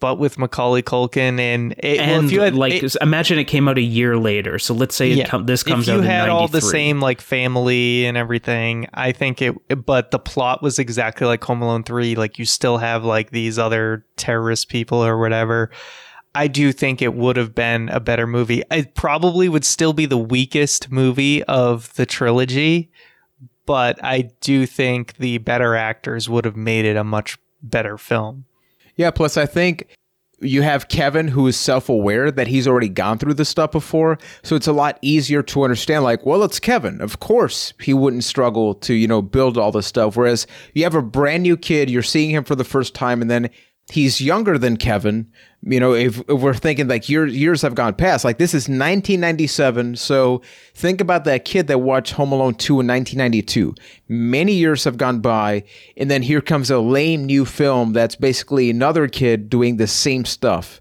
but 0.00 0.18
with 0.18 0.38
Macaulay 0.38 0.80
Culkin 0.82 1.38
and 1.38 1.74
it, 1.78 1.98
well, 2.00 2.24
if 2.24 2.32
you 2.32 2.40
had 2.40 2.54
like 2.54 2.82
it- 2.82 2.96
imagine 3.02 3.38
it 3.38 3.44
came 3.44 3.68
out 3.68 3.76
a 3.76 3.82
year 3.82 4.16
later 4.16 4.58
so 4.58 4.72
let's 4.72 4.94
say 4.94 5.10
it 5.10 5.18
yeah, 5.18 5.26
com- 5.26 5.44
this 5.44 5.62
comes 5.62 5.86
if 5.86 5.94
you 5.94 6.00
out 6.00 6.06
had 6.06 6.28
all 6.30 6.48
the 6.48 6.62
same 6.62 6.98
like 7.00 7.20
family 7.20 8.06
and 8.06 8.16
everything, 8.16 8.86
I 8.94 9.12
think 9.12 9.42
it. 9.42 9.54
But 9.84 10.12
the 10.12 10.18
plot 10.18 10.62
was 10.62 10.78
exactly 10.78 11.26
like 11.26 11.44
Home 11.44 11.60
Alone 11.60 11.82
three. 11.82 12.14
Like 12.14 12.38
you 12.38 12.46
still 12.46 12.78
have 12.78 13.04
like 13.04 13.32
these 13.32 13.58
other 13.58 14.06
terrorist 14.16 14.70
people 14.70 15.04
or 15.04 15.18
whatever. 15.18 15.70
I 16.36 16.48
do 16.48 16.70
think 16.70 17.00
it 17.00 17.14
would 17.14 17.38
have 17.38 17.54
been 17.54 17.88
a 17.88 17.98
better 17.98 18.26
movie. 18.26 18.62
It 18.70 18.94
probably 18.94 19.48
would 19.48 19.64
still 19.64 19.94
be 19.94 20.04
the 20.04 20.18
weakest 20.18 20.90
movie 20.90 21.42
of 21.44 21.94
the 21.94 22.04
trilogy, 22.04 22.90
but 23.64 23.98
I 24.04 24.28
do 24.42 24.66
think 24.66 25.16
the 25.16 25.38
better 25.38 25.74
actors 25.74 26.28
would 26.28 26.44
have 26.44 26.54
made 26.54 26.84
it 26.84 26.94
a 26.94 27.04
much 27.04 27.38
better 27.62 27.96
film. 27.96 28.44
Yeah, 28.96 29.10
plus 29.12 29.38
I 29.38 29.46
think 29.46 29.88
you 30.40 30.60
have 30.60 30.88
Kevin 30.88 31.28
who 31.28 31.46
is 31.46 31.56
self-aware 31.56 32.30
that 32.30 32.48
he's 32.48 32.68
already 32.68 32.90
gone 32.90 33.16
through 33.16 33.34
this 33.34 33.48
stuff 33.48 33.72
before, 33.72 34.18
so 34.42 34.56
it's 34.56 34.66
a 34.66 34.72
lot 34.74 34.98
easier 35.00 35.42
to 35.42 35.62
understand 35.62 36.04
like, 36.04 36.26
well, 36.26 36.42
it's 36.42 36.60
Kevin. 36.60 37.00
Of 37.00 37.18
course, 37.18 37.72
he 37.80 37.94
wouldn't 37.94 38.24
struggle 38.24 38.74
to, 38.74 38.92
you 38.92 39.08
know, 39.08 39.22
build 39.22 39.56
all 39.56 39.72
this 39.72 39.86
stuff 39.86 40.18
whereas 40.18 40.46
you 40.74 40.84
have 40.84 40.94
a 40.94 41.00
brand 41.00 41.44
new 41.44 41.56
kid, 41.56 41.88
you're 41.88 42.02
seeing 42.02 42.28
him 42.28 42.44
for 42.44 42.54
the 42.54 42.62
first 42.62 42.94
time 42.94 43.22
and 43.22 43.30
then 43.30 43.48
he's 43.90 44.20
younger 44.20 44.58
than 44.58 44.76
Kevin. 44.76 45.32
You 45.68 45.80
know, 45.80 45.94
if, 45.94 46.20
if 46.20 46.40
we're 46.40 46.54
thinking 46.54 46.86
like 46.86 47.08
years 47.08 47.36
years 47.36 47.62
have 47.62 47.74
gone 47.74 47.94
past, 47.94 48.24
like 48.24 48.38
this 48.38 48.54
is 48.54 48.68
1997, 48.68 49.96
so 49.96 50.40
think 50.74 51.00
about 51.00 51.24
that 51.24 51.44
kid 51.44 51.66
that 51.66 51.80
watched 51.80 52.12
Home 52.12 52.30
Alone 52.30 52.54
2 52.54 52.74
in 52.74 52.86
1992. 52.86 53.74
Many 54.08 54.52
years 54.52 54.84
have 54.84 54.96
gone 54.96 55.18
by, 55.18 55.64
and 55.96 56.08
then 56.08 56.22
here 56.22 56.40
comes 56.40 56.70
a 56.70 56.78
lame 56.78 57.26
new 57.26 57.44
film 57.44 57.92
that's 57.92 58.14
basically 58.14 58.70
another 58.70 59.08
kid 59.08 59.50
doing 59.50 59.76
the 59.76 59.88
same 59.88 60.24
stuff. 60.24 60.80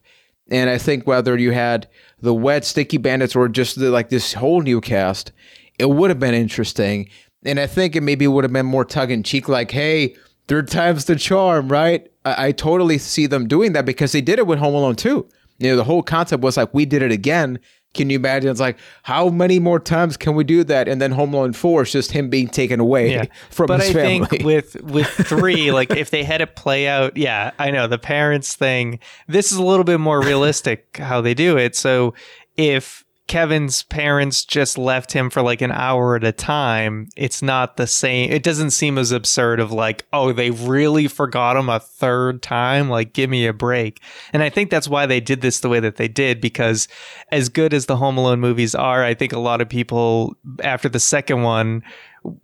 And 0.51 0.69
I 0.69 0.77
think 0.77 1.07
whether 1.07 1.36
you 1.36 1.51
had 1.51 1.88
the 2.21 2.36
wet 2.36 2.63
sticky 2.63 2.97
bandits 2.97 3.36
or 3.36 3.47
just 3.47 3.79
the, 3.79 3.89
like 3.89 4.09
this 4.09 4.33
whole 4.33 4.61
new 4.61 4.81
cast, 4.81 5.31
it 5.79 5.89
would 5.89 6.11
have 6.11 6.19
been 6.19 6.36
interesting. 6.36 7.09
And 7.43 7.59
I 7.59 7.65
think 7.65 7.95
it 7.95 8.01
maybe 8.01 8.27
would 8.27 8.43
have 8.43 8.53
been 8.53 8.67
more 8.67 8.86
tug 8.86 9.09
in 9.09 9.23
cheek, 9.23 9.49
like, 9.49 9.71
hey, 9.71 10.15
third 10.47 10.67
time's 10.67 11.05
the 11.05 11.15
charm, 11.15 11.69
right? 11.69 12.07
I, 12.26 12.47
I 12.47 12.51
totally 12.51 12.97
see 12.97 13.28
them 13.28 13.47
doing 13.47 13.73
that 13.73 13.86
because 13.86 14.11
they 14.11 14.21
did 14.21 14.39
it 14.39 14.47
with 14.47 14.59
Home 14.59 14.73
Alone 14.73 14.95
2. 14.95 15.28
You 15.59 15.69
know, 15.69 15.76
the 15.78 15.84
whole 15.86 16.03
concept 16.03 16.43
was 16.43 16.57
like, 16.57 16.73
we 16.73 16.86
did 16.86 17.01
it 17.01 17.11
again. 17.11 17.59
Can 17.93 18.09
you 18.09 18.17
imagine? 18.17 18.49
It's 18.51 18.59
like, 18.59 18.78
how 19.03 19.30
many 19.30 19.57
more 19.57 19.80
times 19.80 20.17
can 20.17 20.36
we 20.36 20.43
do 20.43 20.65
that? 20.65 20.89
And 20.89 21.01
then 21.01 21.13
Home 21.13 21.34
Alone 21.34 21.53
4 21.53 21.84
is 21.84 21.93
just 21.93 22.11
him 22.11 22.30
being 22.30 22.49
taken 22.49 22.82
away 22.82 23.30
from 23.51 23.67
but 23.67 23.80
his 23.80 23.91
I 23.91 23.93
family. 23.93 24.28
think 24.28 24.43
with 24.45 24.76
with 24.84 25.07
three, 25.07 25.71
like 25.71 25.91
if 25.91 26.09
they 26.09 26.26
had 26.26 26.41
it 26.41 26.57
play 26.57 26.89
out, 26.89 27.15
yeah, 27.15 27.51
I 27.57 27.71
know 27.71 27.88
the 27.88 27.97
parents 27.97 28.53
thing. 28.55 28.99
This 29.30 29.53
is 29.53 29.57
a 29.57 29.63
little 29.63 29.86
bit 29.86 30.01
more 30.01 30.19
realistic 30.21 30.97
how 30.97 31.21
they 31.21 31.34
do 31.34 31.57
it. 31.57 31.73
So 31.73 32.13
if 32.57 33.04
Kevin's 33.28 33.82
parents 33.84 34.45
just 34.45 34.78
left 34.78 35.13
him 35.13 35.32
for 35.32 35.41
like 35.41 35.61
an 35.61 35.71
hour 35.71 36.15
at 36.15 36.23
a 36.23 36.32
time, 36.32 37.07
it's 37.17 37.41
not 37.41 37.76
the 37.76 37.88
same. 37.88 38.32
It 38.32 38.43
doesn't 38.43 38.71
seem 38.71 38.97
as 38.97 39.11
absurd 39.11 39.59
of 39.59 39.71
like, 39.71 40.05
oh, 40.13 40.32
they 40.32 40.51
really 40.51 41.07
forgot 41.07 41.57
him 41.57 41.67
a 41.67 41.80
third 41.80 42.43
time. 42.43 42.89
Like, 42.89 43.13
give 43.13 43.30
me 43.30 43.47
a 43.47 43.53
break. 43.53 43.99
And 44.32 44.43
I 44.43 44.49
think 44.49 44.69
that's 44.69 44.88
why 44.88 45.07
they 45.07 45.19
did 45.19 45.41
this 45.41 45.59
the 45.59 45.69
way 45.69 45.80
that 45.80 45.95
they 45.95 46.07
did, 46.07 46.39
because 46.39 46.88
as 47.32 47.49
good 47.49 47.73
as 47.73 47.88
the 47.88 47.97
Home 47.97 48.17
Alone 48.17 48.39
movies 48.39 48.76
are, 48.76 49.03
I 49.03 49.15
think 49.15 49.34
a 49.34 49.39
lot 49.39 49.59
of 49.59 49.69
people 49.69 50.36
after 50.63 50.88
the 50.88 50.99
second 50.99 51.41
one 51.41 51.84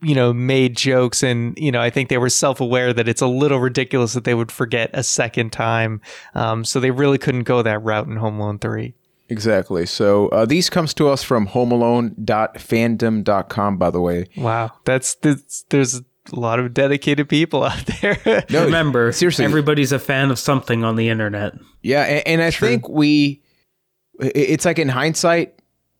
you 0.02 0.14
know, 0.14 0.32
made 0.32 0.78
jokes 0.78 1.24
and, 1.24 1.58
you 1.58 1.72
know, 1.72 1.82
I 1.82 1.90
think 1.90 2.10
they 2.10 2.20
were 2.20 2.30
self 2.30 2.62
aware 2.62 2.94
that 2.94 3.08
it's 3.08 3.22
a 3.22 3.28
little 3.28 3.60
ridiculous 3.60 4.14
that 4.14 4.26
they 4.26 4.36
would 4.36 4.52
forget 4.52 4.92
a 4.94 5.04
second 5.04 5.52
time. 5.52 6.02
Um, 6.36 6.64
so 6.64 6.80
they 6.80 6.92
really 6.92 7.18
couldn't 7.18 7.44
go 7.44 7.62
that 7.64 7.82
route 7.82 8.08
in 8.08 8.18
Home 8.18 8.40
Alone 8.40 8.60
3. 8.60 8.94
Exactly. 9.32 9.86
So 9.86 10.28
uh, 10.30 10.46
these 10.46 10.70
comes 10.70 10.94
to 10.96 11.10
us 11.10 11.24
from 11.24 11.48
homealone.fandom.com, 11.48 13.78
by 13.78 13.90
the 13.90 14.02
way. 14.02 14.28
Wow. 14.38 14.72
That's, 14.86 15.16
that's 15.16 15.64
there's 15.70 15.96
a 16.00 16.04
lot 16.34 16.60
of 16.60 16.74
dedicated 16.74 17.30
people 17.30 17.64
out 17.64 17.86
there. 18.02 18.46
No, 18.50 18.66
remember 18.66 19.12
seriously. 19.12 19.46
everybody's 19.46 19.92
a 19.92 20.00
fan 20.00 20.32
of 20.32 20.40
something 20.40 20.84
on 20.84 20.96
the 20.96 21.10
internet 21.10 21.54
Yeah, 21.82 22.04
and, 22.04 22.28
and 22.28 22.42
I 22.42 22.52
think 22.52 22.88
we, 22.88 23.42
it's 24.20 24.66
like 24.66 24.78
in 24.78 24.90
hindsight, 24.90 25.56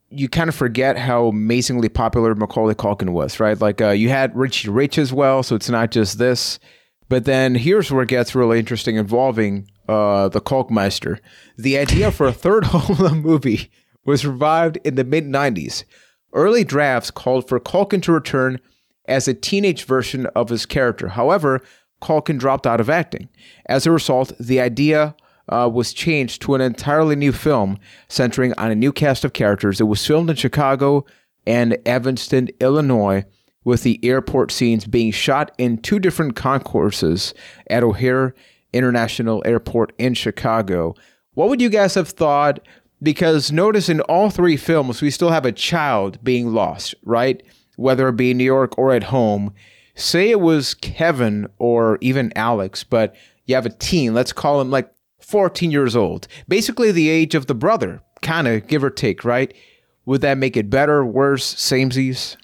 you 0.10 0.28
kind 0.28 0.50
of 0.50 0.56
forget 0.56 0.98
how 0.98 1.28
amazingly 1.28 1.88
popular 1.88 2.36
Macaulay 2.36 2.76
Culkin 2.76 3.12
was, 3.12 3.40
right? 3.40 3.60
Like 3.60 3.82
uh, 3.82 3.92
you 3.92 4.10
had 4.10 4.36
Richie 4.36 4.70
Rich 4.70 4.98
as 4.98 5.14
well, 5.14 5.42
so 5.42 5.56
it's 5.56 5.70
not 5.70 5.92
just 5.92 6.18
this. 6.18 6.60
But 7.08 7.24
then 7.26 7.56
here's 7.56 7.92
where 7.92 8.04
it 8.04 8.10
gets 8.10 8.36
really 8.36 8.60
interesting 8.60 8.98
involving 8.98 9.70
uh, 9.88 10.30
the 10.30 10.42
Culkmeister. 10.42 11.20
The 11.58 11.78
idea 11.78 12.12
for 12.12 12.28
a 12.28 12.34
third 12.34 12.66
Home 12.68 13.22
movie 13.22 13.72
was 14.06 14.26
revived 14.26 14.78
in 14.84 14.96
the 14.96 15.04
mid 15.04 15.26
90s. 15.26 15.84
Early 16.34 16.64
drafts 16.64 17.12
called 17.12 17.48
for 17.48 17.60
Culkin 17.60 18.02
to 18.04 18.12
return 18.12 18.60
as 19.08 19.28
a 19.28 19.34
teenage 19.34 19.84
version 19.84 20.26
of 20.28 20.50
his 20.50 20.66
character. 20.66 21.10
However, 21.10 21.62
Culkin 22.02 22.40
dropped 22.40 22.66
out 22.66 22.80
of 22.80 22.90
acting. 22.90 23.30
As 23.68 23.86
a 23.86 23.92
result, 23.92 24.34
the 24.40 24.60
idea 24.60 25.16
uh, 25.50 25.70
was 25.72 25.94
changed 25.94 26.42
to 26.42 26.56
an 26.56 26.62
entirely 26.62 27.16
new 27.16 27.32
film 27.32 27.78
centering 28.08 28.54
on 28.54 28.72
a 28.72 28.76
new 28.76 28.92
cast 28.92 29.26
of 29.26 29.34
characters. 29.34 29.82
It 29.82 29.86
was 29.86 30.06
filmed 30.06 30.30
in 30.30 30.36
Chicago 30.36 31.06
and 31.46 31.78
Evanston, 31.86 32.50
Illinois, 32.60 33.26
with 33.64 33.84
the 33.84 34.00
airport 34.04 34.52
scenes 34.52 34.86
being 34.86 35.12
shot 35.12 35.52
in 35.58 35.78
two 35.78 36.00
different 36.00 36.36
concourses 36.36 37.34
at 37.70 37.84
O'Hare 37.84 38.34
International 38.74 39.42
Airport 39.46 39.94
in 39.98 40.14
Chicago. 40.14 40.96
What 41.34 41.50
would 41.50 41.62
you 41.62 41.70
guys 41.70 41.96
have 41.96 42.10
thought? 42.10 42.60
Because 43.04 43.52
notice 43.52 43.90
in 43.90 44.02
all 44.02 44.30
three 44.30 44.58
films, 44.58 45.02
we 45.02 45.10
still 45.10 45.32
have 45.32 45.46
a 45.46 45.52
child 45.52 46.24
being 46.24 46.54
lost, 46.54 46.94
right? 47.04 47.42
Whether 47.76 48.08
it 48.10 48.18
be 48.18 48.32
in 48.32 48.38
New 48.38 48.44
York 48.44 48.78
or 48.78 48.94
at 48.94 49.04
home. 49.04 49.54
Say 49.96 50.30
it 50.30 50.40
was 50.40 50.74
Kevin 50.74 51.48
or 51.58 51.98
even 52.02 52.32
Alex, 52.36 52.84
but 52.84 53.16
you 53.46 53.56
have 53.56 53.66
a 53.66 53.70
teen, 53.70 54.14
let's 54.14 54.34
call 54.34 54.62
him 54.62 54.72
like 54.72 54.92
14 55.20 55.72
years 55.72 55.96
old, 55.96 56.28
basically 56.48 56.92
the 56.92 57.10
age 57.10 57.36
of 57.36 57.48
the 57.48 57.56
brother, 57.56 58.02
kind 58.22 58.48
of 58.48 58.68
give 58.68 58.84
or 58.84 58.90
take, 58.90 59.24
right? 59.24 59.54
Would 60.06 60.22
that 60.22 60.38
make 60.38 60.58
it 60.58 60.70
better, 60.70 61.06
worse, 61.06 61.56
samesies? 61.56 62.38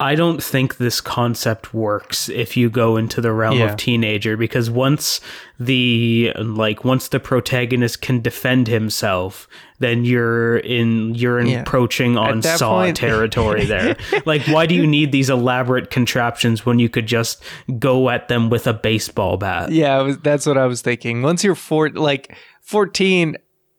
I 0.00 0.16
don't 0.16 0.42
think 0.42 0.78
this 0.78 1.00
concept 1.00 1.72
works 1.72 2.28
if 2.28 2.56
you 2.56 2.68
go 2.68 2.96
into 2.96 3.20
the 3.20 3.32
realm 3.32 3.58
Yeah. 3.58 3.70
of 3.70 3.76
teenager 3.76 4.36
because 4.36 4.68
once 4.68 5.20
the 5.60 6.32
like 6.36 6.84
once 6.84 7.08
the 7.08 7.20
protagonist 7.20 8.00
can 8.02 8.20
defend 8.20 8.66
himself, 8.66 9.46
then 9.78 10.04
you're 10.04 10.56
in 10.58 11.14
you're 11.14 11.40
Yeah. 11.40 11.60
encroaching 11.60 12.18
on 12.18 12.42
saw 12.42 12.80
point- 12.82 12.96
territory 12.96 13.64
there. 13.66 13.96
like 14.26 14.42
why 14.48 14.66
do 14.66 14.74
you 14.74 14.86
need 14.86 15.12
these 15.12 15.30
elaborate 15.30 15.90
contraptions 15.90 16.66
when 16.66 16.80
you 16.80 16.88
could 16.88 17.06
just 17.06 17.42
go 17.78 18.10
at 18.10 18.26
them 18.26 18.50
with 18.50 18.66
a 18.66 18.72
baseball 18.74 19.36
bat? 19.36 19.70
Yeah, 19.70 20.02
was, 20.02 20.18
that's 20.18 20.44
what 20.44 20.58
I 20.58 20.66
was 20.66 20.82
thinking. 20.82 21.22
Once 21.22 21.44
you're 21.44 21.54
four, 21.54 21.88
like 21.90 22.36
14, 22.62 23.36
eh, 23.36 23.38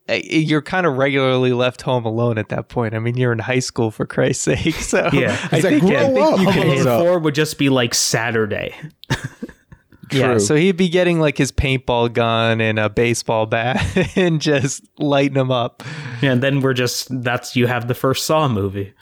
you're 0.10 0.62
kind 0.62 0.86
of 0.86 0.98
regularly 0.98 1.52
left 1.54 1.82
home 1.82 2.06
alone 2.06 2.38
at 2.38 2.50
that 2.50 2.68
point. 2.70 2.94
I 2.94 3.00
mean, 3.00 3.18
you're 3.18 3.32
in 3.32 3.40
high 3.40 3.60
school 3.60 3.90
for 3.92 4.06
Christ's 4.06 4.44
sake. 4.64 4.76
So 4.76 5.10
Yeah. 5.14 5.38
I 5.52 5.56
like, 5.60 5.62
think, 5.64 5.84
I 5.84 6.06
think 6.06 6.16
you 6.16 6.46
Home 6.46 6.54
can- 6.54 6.68
Hands 6.68 6.84
4 6.86 7.20
would 7.20 7.36
just 7.36 7.58
be 7.58 7.70
like 7.70 7.94
Saturday. 7.94 8.76
Yeah, 10.12 10.38
so 10.38 10.54
he'd 10.56 10.78
be 10.78 10.88
getting 10.88 11.20
like 11.20 11.36
his 11.36 11.52
paintball 11.52 12.14
gun 12.14 12.62
and 12.62 12.78
a 12.78 12.90
baseball 12.92 13.48
bat 13.48 13.84
and 14.16 14.40
just 14.40 14.84
lighting 15.00 15.34
them 15.34 15.50
up. 15.50 15.82
Yeah, 16.22 16.32
And 16.34 16.44
then 16.44 16.62
we're 16.62 16.76
just 16.76 17.08
that's 17.24 17.56
you 17.56 17.66
have 17.66 17.88
the 17.88 17.96
first 17.96 18.24
Saw 18.26 18.48
movie. 18.48 18.94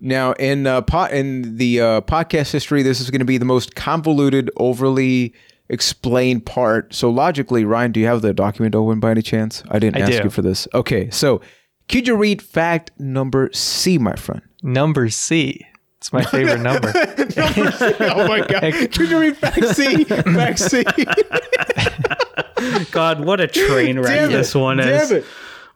Now, 0.00 0.32
in 0.32 0.66
uh, 0.66 0.80
po- 0.82 1.04
in 1.06 1.58
the 1.58 1.80
uh, 1.80 2.00
podcast 2.02 2.50
history, 2.50 2.82
this 2.82 3.00
is 3.00 3.08
going 3.08 3.20
to 3.20 3.24
be 3.24 3.38
the 3.38 3.44
most 3.44 3.76
convoluted, 3.76 4.50
overly 4.56 5.32
explained 5.68 6.44
part. 6.46 6.94
So 6.94 7.10
logically, 7.10 7.64
Ryan, 7.64 7.92
do 7.92 8.00
you 8.00 8.06
have 8.06 8.22
the 8.22 8.32
document 8.34 8.74
open 8.74 9.00
by 9.00 9.12
any 9.12 9.22
chance? 9.22 9.62
I 9.70 9.78
didn't 9.78 9.96
I 9.96 10.00
ask 10.00 10.12
do. 10.18 10.24
you 10.24 10.30
for 10.30 10.42
this. 10.42 10.66
Okay, 10.74 11.08
so 11.10 11.40
could 11.88 12.06
you 12.06 12.16
read 12.16 12.42
fact 12.42 12.90
number 12.98 13.50
C, 13.52 13.98
my 13.98 14.14
friend? 14.16 14.42
Number 14.62 15.08
C. 15.10 15.66
It's 15.98 16.12
my 16.12 16.24
favorite 16.24 16.60
number. 16.62 16.92
oh 16.94 18.26
my 18.26 18.44
god! 18.44 18.72
Could 18.92 19.08
you 19.08 19.20
read 19.20 19.36
fact 19.36 19.64
C? 19.76 20.02
Fact 20.02 20.58
C. 20.58 20.82
God, 22.90 23.24
what 23.24 23.40
a 23.40 23.46
train 23.46 24.00
wreck 24.00 24.28
this 24.30 24.52
one 24.54 24.78
Damn 24.78 24.88
is. 24.88 25.10
it. 25.12 25.24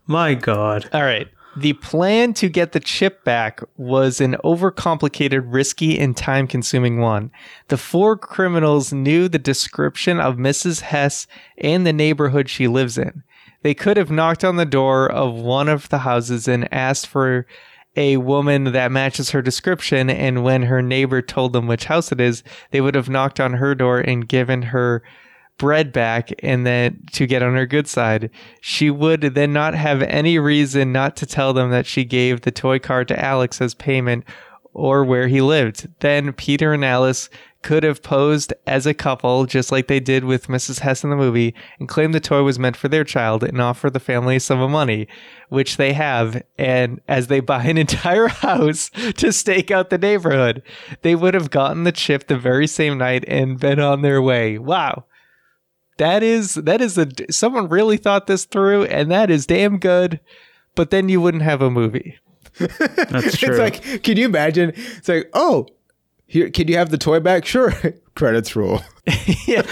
My 0.08 0.34
God. 0.34 0.88
All 0.92 1.02
right. 1.02 1.28
The 1.58 1.72
plan 1.72 2.34
to 2.34 2.50
get 2.50 2.72
the 2.72 2.80
chip 2.80 3.24
back 3.24 3.62
was 3.78 4.20
an 4.20 4.36
overcomplicated, 4.44 5.42
risky, 5.46 5.98
and 5.98 6.14
time 6.14 6.46
consuming 6.46 7.00
one. 7.00 7.30
The 7.68 7.78
four 7.78 8.18
criminals 8.18 8.92
knew 8.92 9.26
the 9.26 9.38
description 9.38 10.20
of 10.20 10.36
Mrs. 10.36 10.82
Hess 10.82 11.26
and 11.56 11.86
the 11.86 11.94
neighborhood 11.94 12.50
she 12.50 12.68
lives 12.68 12.98
in. 12.98 13.22
They 13.62 13.72
could 13.72 13.96
have 13.96 14.10
knocked 14.10 14.44
on 14.44 14.56
the 14.56 14.66
door 14.66 15.10
of 15.10 15.34
one 15.34 15.70
of 15.70 15.88
the 15.88 15.98
houses 15.98 16.46
and 16.46 16.72
asked 16.72 17.06
for 17.06 17.46
a 17.96 18.18
woman 18.18 18.64
that 18.72 18.92
matches 18.92 19.30
her 19.30 19.40
description, 19.40 20.10
and 20.10 20.44
when 20.44 20.64
her 20.64 20.82
neighbor 20.82 21.22
told 21.22 21.54
them 21.54 21.66
which 21.66 21.86
house 21.86 22.12
it 22.12 22.20
is, 22.20 22.42
they 22.70 22.82
would 22.82 22.94
have 22.94 23.08
knocked 23.08 23.40
on 23.40 23.54
her 23.54 23.74
door 23.74 23.98
and 24.00 24.28
given 24.28 24.60
her 24.60 25.02
bread 25.58 25.92
back 25.92 26.30
and 26.42 26.66
then 26.66 27.02
to 27.12 27.26
get 27.26 27.42
on 27.42 27.54
her 27.54 27.66
good 27.66 27.88
side. 27.88 28.30
She 28.60 28.90
would 28.90 29.22
then 29.22 29.52
not 29.52 29.74
have 29.74 30.02
any 30.02 30.38
reason 30.38 30.92
not 30.92 31.16
to 31.16 31.26
tell 31.26 31.52
them 31.52 31.70
that 31.70 31.86
she 31.86 32.04
gave 32.04 32.42
the 32.42 32.50
toy 32.50 32.78
car 32.78 33.04
to 33.04 33.24
Alex 33.24 33.60
as 33.60 33.74
payment 33.74 34.24
or 34.72 35.04
where 35.04 35.28
he 35.28 35.40
lived. 35.40 35.88
Then 36.00 36.34
Peter 36.34 36.74
and 36.74 36.84
Alice 36.84 37.30
could 37.62 37.82
have 37.82 38.02
posed 38.02 38.52
as 38.66 38.86
a 38.86 38.94
couple, 38.94 39.46
just 39.46 39.72
like 39.72 39.88
they 39.88 39.98
did 39.98 40.22
with 40.22 40.48
Mrs. 40.48 40.80
Hess 40.80 41.02
in 41.02 41.10
the 41.10 41.16
movie, 41.16 41.54
and 41.80 41.88
claim 41.88 42.12
the 42.12 42.20
toy 42.20 42.42
was 42.42 42.58
meant 42.58 42.76
for 42.76 42.86
their 42.86 43.02
child 43.02 43.42
and 43.42 43.60
offer 43.60 43.88
the 43.88 43.98
family 43.98 44.36
a 44.36 44.40
sum 44.40 44.60
of 44.60 44.70
money, 44.70 45.08
which 45.48 45.78
they 45.78 45.94
have. 45.94 46.42
And 46.58 47.00
as 47.08 47.26
they 47.26 47.40
buy 47.40 47.64
an 47.64 47.78
entire 47.78 48.28
house 48.28 48.90
to 49.16 49.32
stake 49.32 49.70
out 49.70 49.88
the 49.88 49.98
neighborhood, 49.98 50.62
they 51.00 51.16
would 51.16 51.34
have 51.34 51.50
gotten 51.50 51.84
the 51.84 51.90
chip 51.90 52.26
the 52.26 52.38
very 52.38 52.66
same 52.66 52.98
night 52.98 53.24
and 53.26 53.58
been 53.58 53.80
on 53.80 54.02
their 54.02 54.20
way. 54.20 54.58
Wow 54.58 55.06
that 55.98 56.22
is 56.22 56.54
that 56.54 56.80
is 56.80 56.98
a 56.98 57.08
someone 57.30 57.68
really 57.68 57.96
thought 57.96 58.26
this 58.26 58.44
through 58.44 58.84
and 58.84 59.10
that 59.10 59.30
is 59.30 59.46
damn 59.46 59.78
good 59.78 60.20
but 60.74 60.90
then 60.90 61.08
you 61.08 61.20
wouldn't 61.20 61.42
have 61.42 61.62
a 61.62 61.70
movie 61.70 62.18
That's 62.58 63.36
true. 63.38 63.50
It's 63.50 63.58
like, 63.84 64.02
can 64.02 64.16
you 64.16 64.24
imagine? 64.26 64.72
It's 64.74 65.08
like, 65.08 65.28
oh, 65.34 65.66
here, 66.26 66.48
can 66.50 66.68
you 66.68 66.76
have 66.78 66.88
the 66.90 66.98
toy 66.98 67.20
back? 67.20 67.44
Sure. 67.56 67.72
Credits 68.14 68.56
roll. 68.56 68.80
yeah 69.46 69.62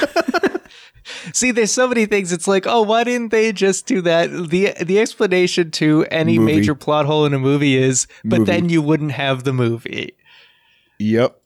see 1.35 1.51
there's 1.51 1.71
so 1.73 1.87
many 1.87 2.07
things 2.07 2.33
it's 2.33 2.49
like 2.49 2.67
oh 2.67 2.81
why 2.81 3.05
didn't 3.05 3.31
they 3.31 3.53
just 3.53 3.85
do 3.87 4.01
that 4.01 4.31
the 4.49 4.73
the 4.83 4.99
explanation 4.99 5.71
to 5.71 6.07
any 6.11 6.39
Movie. 6.39 6.55
major 6.57 6.75
plot 6.75 7.05
hole 7.05 7.27
in 7.27 7.35
a 7.35 7.39
movie 7.39 7.77
is 7.77 8.07
but 8.25 8.39
Movie. 8.41 8.51
then 8.53 8.69
you 8.71 8.81
wouldn't 8.81 9.13
have 9.13 9.45
the 9.45 9.53
movie 9.53 10.15
Yep. 10.99 11.39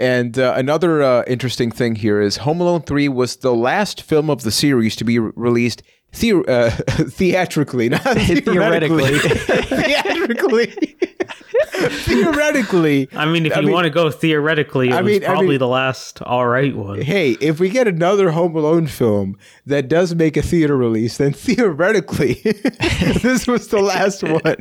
And 0.00 0.38
uh, 0.38 0.54
another 0.56 1.02
uh, 1.02 1.24
interesting 1.26 1.70
thing 1.70 1.94
here 1.94 2.22
is 2.22 2.38
Home 2.38 2.60
Alone 2.62 2.80
3 2.80 3.08
was 3.10 3.36
the 3.36 3.54
last 3.54 4.00
film 4.02 4.30
of 4.30 4.42
the 4.42 4.50
series 4.50 4.96
to 4.96 5.04
be 5.04 5.18
re- 5.18 5.30
released 5.36 5.82
the- 6.18 6.42
uh, 6.48 6.70
theatrically, 7.10 7.90
not 7.90 8.00
theoretically. 8.04 9.18
theatrically. 9.18 10.96
theoretically. 11.90 13.08
I 13.14 13.26
mean, 13.26 13.46
if 13.46 13.52
I 13.56 13.60
you 13.60 13.66
mean- 13.66 13.74
want 13.74 13.84
to 13.84 13.90
go 13.90 14.10
theoretically, 14.10 14.88
it 14.88 14.94
I 14.94 15.02
was 15.02 15.12
mean- 15.12 15.22
I 15.22 15.26
probably 15.26 15.48
mean- 15.48 15.58
the 15.58 15.68
last 15.68 16.22
all 16.22 16.46
right 16.46 16.74
one. 16.74 17.02
Hey, 17.02 17.32
if 17.40 17.60
we 17.60 17.68
get 17.68 17.86
another 17.86 18.30
Home 18.30 18.56
Alone 18.56 18.86
film 18.86 19.36
that 19.66 19.88
does 19.88 20.14
make 20.14 20.36
a 20.36 20.42
theater 20.42 20.76
release, 20.76 21.18
then 21.18 21.32
theoretically, 21.34 22.34
this 23.22 23.46
was 23.46 23.68
the 23.68 23.80
last 23.82 24.22
one. 24.22 24.56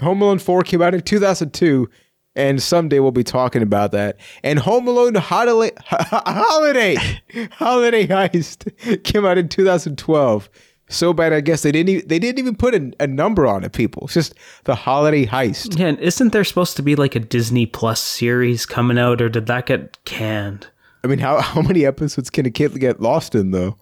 Home 0.00 0.22
Alone 0.22 0.38
4 0.38 0.62
came 0.62 0.82
out 0.82 0.94
in 0.94 1.02
2002, 1.02 1.88
and 2.36 2.62
someday 2.62 3.00
we'll 3.00 3.10
be 3.10 3.24
talking 3.24 3.62
about 3.62 3.92
that. 3.92 4.16
And 4.42 4.58
Home 4.60 4.86
Alone 4.86 5.14
Holiday 5.16 5.72
Holiday 5.86 6.96
Holiday 7.52 8.06
Heist 8.06 9.04
came 9.04 9.24
out 9.24 9.38
in 9.38 9.48
2012. 9.48 10.48
So 10.88 11.12
bad, 11.12 11.32
I 11.32 11.40
guess 11.40 11.62
they 11.62 11.70
didn't. 11.70 11.88
Even, 11.88 12.08
they 12.08 12.18
didn't 12.18 12.40
even 12.40 12.56
put 12.56 12.74
a, 12.74 12.92
a 12.98 13.06
number 13.06 13.46
on 13.46 13.62
it. 13.62 13.72
People, 13.72 14.04
it's 14.04 14.14
just 14.14 14.34
the 14.64 14.74
Holiday 14.74 15.24
Heist. 15.24 15.78
Yeah, 15.78 15.86
and 15.86 15.98
isn't 16.00 16.32
there 16.32 16.42
supposed 16.42 16.76
to 16.76 16.82
be 16.82 16.96
like 16.96 17.14
a 17.14 17.20
Disney 17.20 17.64
Plus 17.64 18.00
series 18.00 18.66
coming 18.66 18.98
out, 18.98 19.22
or 19.22 19.28
did 19.28 19.46
that 19.46 19.66
get 19.66 20.04
canned? 20.04 20.66
I 21.04 21.06
mean, 21.06 21.20
how 21.20 21.40
how 21.40 21.62
many 21.62 21.86
episodes 21.86 22.28
can 22.28 22.44
a 22.46 22.50
kid 22.50 22.78
get 22.80 23.00
lost 23.00 23.34
in 23.34 23.52
though? 23.52 23.76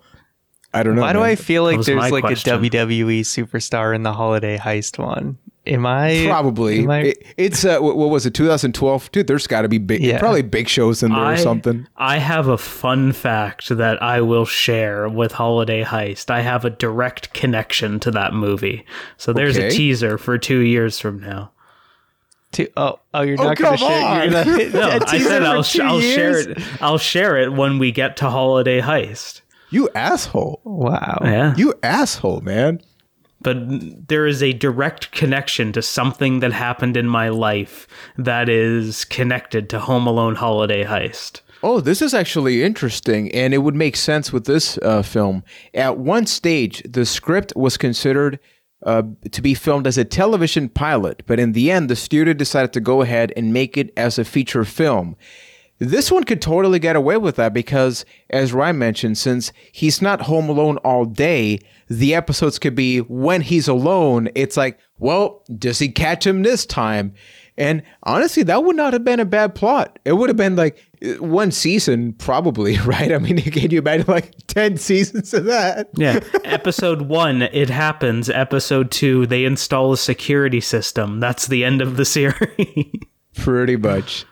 I 0.75 0.83
don't 0.83 0.97
know. 0.97 1.01
why 1.01 1.15
do 1.15 1.23
i 1.23 1.35
feel 1.35 1.63
like 1.63 1.81
there's 1.81 2.13
like 2.13 2.23
question. 2.23 2.53
a 2.53 2.59
wwe 2.59 3.21
superstar 3.21 3.95
in 3.95 4.03
the 4.03 4.13
holiday 4.13 4.59
heist 4.59 4.99
one 4.99 5.39
am 5.69 5.87
i 5.87 6.25
Probably. 6.27 6.81
am 6.85 6.91
I- 6.91 7.01
It- 7.01 7.25
it's 7.37 7.65
uh, 7.65 7.79
what, 7.79 7.97
what 7.97 8.11
was 8.11 8.27
it? 8.27 8.35
2012. 8.35 9.13
Dude, 9.13 9.27
there's 9.27 9.47
got 9.47 9.63
to 9.63 9.69
be 9.69 9.79
big, 9.79 10.01
Yeah. 10.03 10.19
probably 10.19 10.43
big 10.43 10.69
shows 10.69 11.03
in 11.03 11.11
there 11.13 11.21
I, 11.21 11.35
or 11.35 11.37
something. 11.37 11.87
I 11.97 12.19
have 12.19 12.49
a 12.49 12.59
fun 12.59 13.13
fact 13.13 13.69
that 13.69 14.03
I 14.03 14.21
will 14.21 14.45
share 14.45 15.09
with 15.09 15.33
Holiday 15.33 15.85
Heist. 15.85 16.31
I 16.31 16.41
have 16.41 16.65
a 16.65 16.71
direct 16.71 17.33
connection 17.35 18.01
to 18.01 18.11
that 18.13 18.33
movie. 18.35 18.85
So 19.17 19.33
there's 19.33 19.57
Okay. 19.57 19.69
a 19.69 19.71
teaser 19.71 20.19
for 20.19 20.39
two 20.39 20.61
years 20.61 20.99
from 20.99 21.21
now. 21.21 21.53
to, 22.53 22.67
oh 22.79 22.99
oh 23.13 23.21
you're 23.21 23.37
Oh, 23.39 23.45
not 23.45 23.57
gonna 23.59 23.77
come 23.77 23.89
share 23.89 24.25
you're 24.25 24.45
gonna, 24.45 24.71
No, 24.73 24.89
a 24.89 24.95
I 24.97 24.99
teaser 25.01 25.29
said 25.29 25.43
I'll, 25.43 25.63
two 25.63 25.83
I'll 25.83 26.01
share 26.01 26.39
it. 26.39 26.59
I'll 26.81 26.97
share 26.99 27.37
it 27.37 27.53
when 27.53 27.79
we 27.79 27.93
get 27.93 28.17
to 28.19 28.31
Holiday 28.31 28.81
Heist. 28.81 29.43
You 29.71 29.91
asshole. 29.95 30.63
wow 30.65 31.19
Yeah. 31.23 31.55
You 31.59 31.75
asshole, 31.83 32.41
man. 32.41 32.81
But 33.41 33.57
there 34.09 34.27
is 34.27 34.43
a 34.43 34.53
direct 34.53 35.13
connection 35.13 35.73
to 35.73 35.83
something 35.83 36.41
that 36.41 36.53
happened 36.53 36.97
in 36.97 37.09
my 37.09 37.29
life 37.29 37.87
that 38.17 38.49
is 38.49 39.05
connected 39.05 39.71
to 39.71 39.81
Home 39.81 40.07
Alone 40.07 40.35
Holiday 40.35 40.85
Heist. 40.85 41.41
Oh, 41.63 41.81
this 41.81 42.01
is 42.01 42.15
actually 42.15 42.63
interesting, 42.63 43.33
and 43.33 43.53
it 43.53 43.59
would 43.59 43.75
make 43.75 43.97
sense 43.97 44.33
with 44.33 44.45
this 44.45 44.79
uh, 44.79 45.03
film. 45.03 45.43
At 45.75 45.99
one 45.99 46.27
stage, 46.27 46.83
the 46.89 47.05
script 47.05 47.53
was 47.57 47.77
considered 47.77 48.39
uh, 48.85 49.03
to 49.33 49.43
be 49.43 49.55
filmed 49.55 49.87
as 49.87 49.99
a 49.99 50.05
television 50.05 50.69
pilot, 50.69 51.25
but 51.27 51.41
in 51.41 51.53
the 51.53 51.71
end, 51.71 51.91
the 51.91 51.97
studio 51.97 52.33
decided 52.33 52.73
to 52.75 52.81
go 52.81 53.03
ahead 53.03 53.33
and 53.37 53.53
make 53.53 53.77
it 53.77 53.93
as 53.97 54.19
a 54.19 54.25
feature 54.25 54.65
film. 54.65 55.17
This 55.79 56.11
one 56.11 56.25
could 56.25 56.43
totally 56.43 56.79
get 56.79 56.97
away 56.97 57.17
with 57.17 57.37
that 57.37 57.55
because, 57.55 58.05
as 58.31 58.53
Ryan 58.53 58.79
mentioned, 58.79 59.17
since 59.17 59.53
he's 59.73 60.03
not 60.03 60.23
home 60.23 60.49
alone 60.49 60.77
all 60.79 61.05
day, 61.05 61.61
the 61.89 62.15
episodes 62.15 62.59
could 62.59 62.75
be 62.75 62.99
when 62.99 63.43
he's 63.43 63.69
alone. 63.69 64.29
It's 64.35 64.57
like, 64.57 64.79
well, 64.99 65.45
does 65.57 65.79
he 65.79 65.89
catch 65.89 66.27
him 66.27 66.43
this 66.43 66.67
time? 66.67 67.15
And 67.57 67.83
honestly, 68.05 68.45
that 68.45 68.63
would 68.63 68.77
not 68.77 68.93
have 68.93 69.05
been 69.05 69.19
a 69.19 69.25
bad 69.25 69.55
plot. 69.55 69.99
It 70.05 70.13
would 70.13 70.31
have 70.31 70.37
been 70.37 70.55
like 70.55 70.79
uh, 71.05 71.15
one 71.15 71.51
season, 71.51 72.13
probably, 72.13 72.79
right? 72.85 73.13
I 73.13 73.19
mean, 73.19 73.37
can 73.43 73.71
you 73.71 73.81
imagine 73.81 74.07
like 74.09 74.33
10 74.47 74.77
seasons 74.79 75.35
of 75.35 75.45
that? 75.47 75.91
Yeah. 75.97 76.21
Episode 76.45 77.03
one, 77.03 77.43
it 77.43 77.69
happens. 77.69 78.31
Episode 78.31 78.91
two, 78.91 79.27
they 79.27 79.45
install 79.45 79.93
a 79.93 79.97
security 79.97 80.61
system. 80.61 81.21
That's 81.21 81.49
the 81.49 81.65
end 81.65 81.83
of 81.83 81.97
the 81.97 82.05
series. 82.05 82.93
Pretty 83.35 83.77
much. 83.77 84.25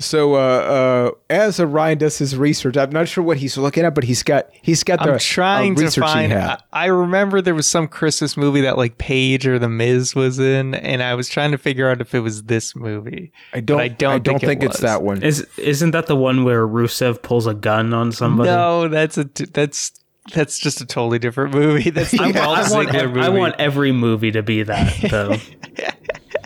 So 0.00 0.34
uh, 0.34 0.38
uh, 0.38 1.10
as 1.28 1.60
uh, 1.60 1.66
Ryan 1.66 1.98
does 1.98 2.16
his 2.16 2.34
research, 2.34 2.76
I'm 2.78 2.90
not 2.90 3.06
sure 3.06 3.22
what 3.22 3.36
he's 3.36 3.58
looking 3.58 3.84
at, 3.84 3.94
but 3.94 4.02
he's 4.04 4.22
got 4.22 4.48
he's 4.62 4.82
got 4.82 5.02
the 5.02 5.12
I'm 5.12 5.18
trying 5.18 5.74
uh, 5.74 5.76
to 5.76 5.82
research 5.84 6.04
he 6.06 6.12
find. 6.12 6.32
had. 6.32 6.62
I, 6.72 6.84
I 6.84 6.86
remember 6.86 7.42
there 7.42 7.54
was 7.54 7.66
some 7.66 7.86
Christmas 7.86 8.34
movie 8.34 8.62
that 8.62 8.78
like 8.78 8.96
Paige 8.96 9.46
or 9.46 9.58
The 9.58 9.68
Miz 9.68 10.14
was 10.14 10.38
in, 10.38 10.74
and 10.74 11.02
I 11.02 11.14
was 11.14 11.28
trying 11.28 11.50
to 11.52 11.58
figure 11.58 11.90
out 11.90 12.00
if 12.00 12.14
it 12.14 12.20
was 12.20 12.44
this 12.44 12.74
movie. 12.74 13.30
I 13.52 13.60
don't. 13.60 13.78
I 13.78 13.88
don't 13.88 14.12
I 14.14 14.18
don't 14.18 14.38
think 14.40 14.42
it 14.42 14.46
think, 14.60 14.62
it's 14.72 14.80
that 14.80 15.02
one. 15.02 15.22
Is 15.22 15.46
isn't 15.58 15.90
that 15.90 16.06
the 16.06 16.16
one 16.16 16.44
where 16.44 16.66
Rusev 16.66 17.20
pulls 17.22 17.46
a 17.46 17.52
gun 17.54 17.92
on 17.92 18.10
somebody? 18.10 18.48
No, 18.48 18.88
that's 18.88 19.18
a 19.18 19.24
that's 19.52 19.92
that's 20.32 20.58
just 20.58 20.80
a 20.80 20.86
totally 20.86 21.18
different 21.18 21.54
movie. 21.54 21.90
That's 21.90 22.10
the 22.10 22.20
I, 22.22 22.32
Dolph 22.32 22.58
I 22.58 22.70
want, 22.72 22.94
ev- 22.94 23.08
movie. 23.10 23.20
I 23.20 23.28
want 23.30 23.54
every 23.58 23.90
movie 23.90 24.30
to 24.32 24.42
be 24.42 24.62
that, 24.62 24.94
though. 25.10 25.36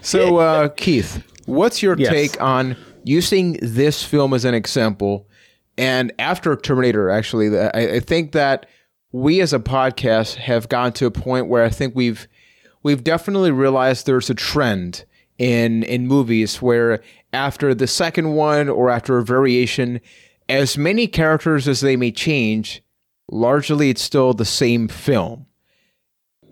So, 0.02 0.36
uh, 0.36 0.68
Keith, 0.68 1.22
what's 1.46 1.82
your 1.82 1.96
Yes. 1.98 2.10
take 2.10 2.40
on 2.40 2.76
using 3.04 3.58
this 3.62 4.02
film 4.02 4.34
as 4.34 4.44
an 4.44 4.54
example? 4.54 5.28
And 5.76 6.12
after 6.18 6.54
Terminator, 6.56 7.10
actually, 7.10 7.58
I, 7.58 7.96
I 7.96 8.00
think 8.00 8.32
that 8.32 8.66
we 9.12 9.40
as 9.40 9.52
a 9.52 9.58
podcast 9.58 10.36
have 10.36 10.68
gotten 10.68 10.92
to 10.94 11.06
a 11.06 11.10
point 11.10 11.48
where 11.48 11.64
I 11.64 11.68
think 11.68 11.94
we've 11.94 12.26
we've 12.82 13.04
definitely 13.04 13.50
realized 13.50 14.06
there's 14.06 14.30
a 14.30 14.34
trend 14.34 15.04
in 15.38 15.82
in 15.84 16.06
movies 16.06 16.60
where 16.62 17.02
after 17.32 17.74
the 17.74 17.86
second 17.86 18.34
one 18.34 18.68
or 18.68 18.90
after 18.90 19.18
a 19.18 19.24
variation, 19.24 20.00
as 20.48 20.78
many 20.78 21.06
characters 21.06 21.66
as 21.66 21.80
they 21.80 21.96
may 21.96 22.12
change, 22.12 22.82
largely 23.30 23.90
it's 23.90 24.02
still 24.02 24.32
the 24.32 24.44
same 24.44 24.88
film. 24.88 25.46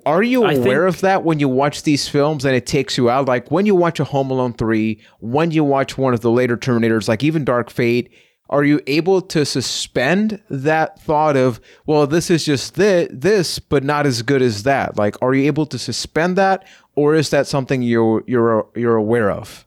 Are 0.06 0.22
you 0.22 0.44
aware 0.44 0.84
think- 0.86 0.94
of 0.96 1.00
that 1.02 1.24
when 1.24 1.38
you 1.40 1.48
watch 1.48 1.82
these 1.82 2.08
films 2.08 2.44
and 2.44 2.54
it 2.56 2.66
takes 2.66 2.96
you 2.96 3.08
out? 3.10 3.26
Like 3.28 3.50
when 3.50 3.66
you 3.66 3.74
watch 3.74 4.00
a 4.00 4.04
Home 4.04 4.30
Alone 4.30 4.52
3, 4.54 5.00
when 5.20 5.50
you 5.50 5.64
watch 5.64 5.96
one 5.98 6.14
of 6.14 6.20
the 6.20 6.30
later 6.30 6.56
Terminators, 6.56 7.08
like 7.08 7.22
even 7.22 7.44
Dark 7.44 7.70
Fate, 7.70 8.10
are 8.50 8.64
you 8.64 8.80
able 8.86 9.22
to 9.22 9.46
suspend 9.46 10.42
that 10.50 11.00
thought 11.00 11.36
of, 11.36 11.58
well, 11.86 12.06
this 12.06 12.30
is 12.30 12.44
just 12.44 12.74
thi- 12.74 13.08
this, 13.10 13.58
but 13.58 13.82
not 13.82 14.04
as 14.06 14.20
good 14.22 14.42
as 14.42 14.64
that? 14.64 14.98
Like, 14.98 15.16
are 15.22 15.32
you 15.32 15.46
able 15.46 15.64
to 15.66 15.78
suspend 15.78 16.36
that, 16.36 16.66
or 16.94 17.14
is 17.14 17.30
that 17.30 17.46
something 17.46 17.80
you're 17.82 18.22
you're 18.26 18.66
you're 18.76 18.96
aware 18.96 19.30
of? 19.30 19.64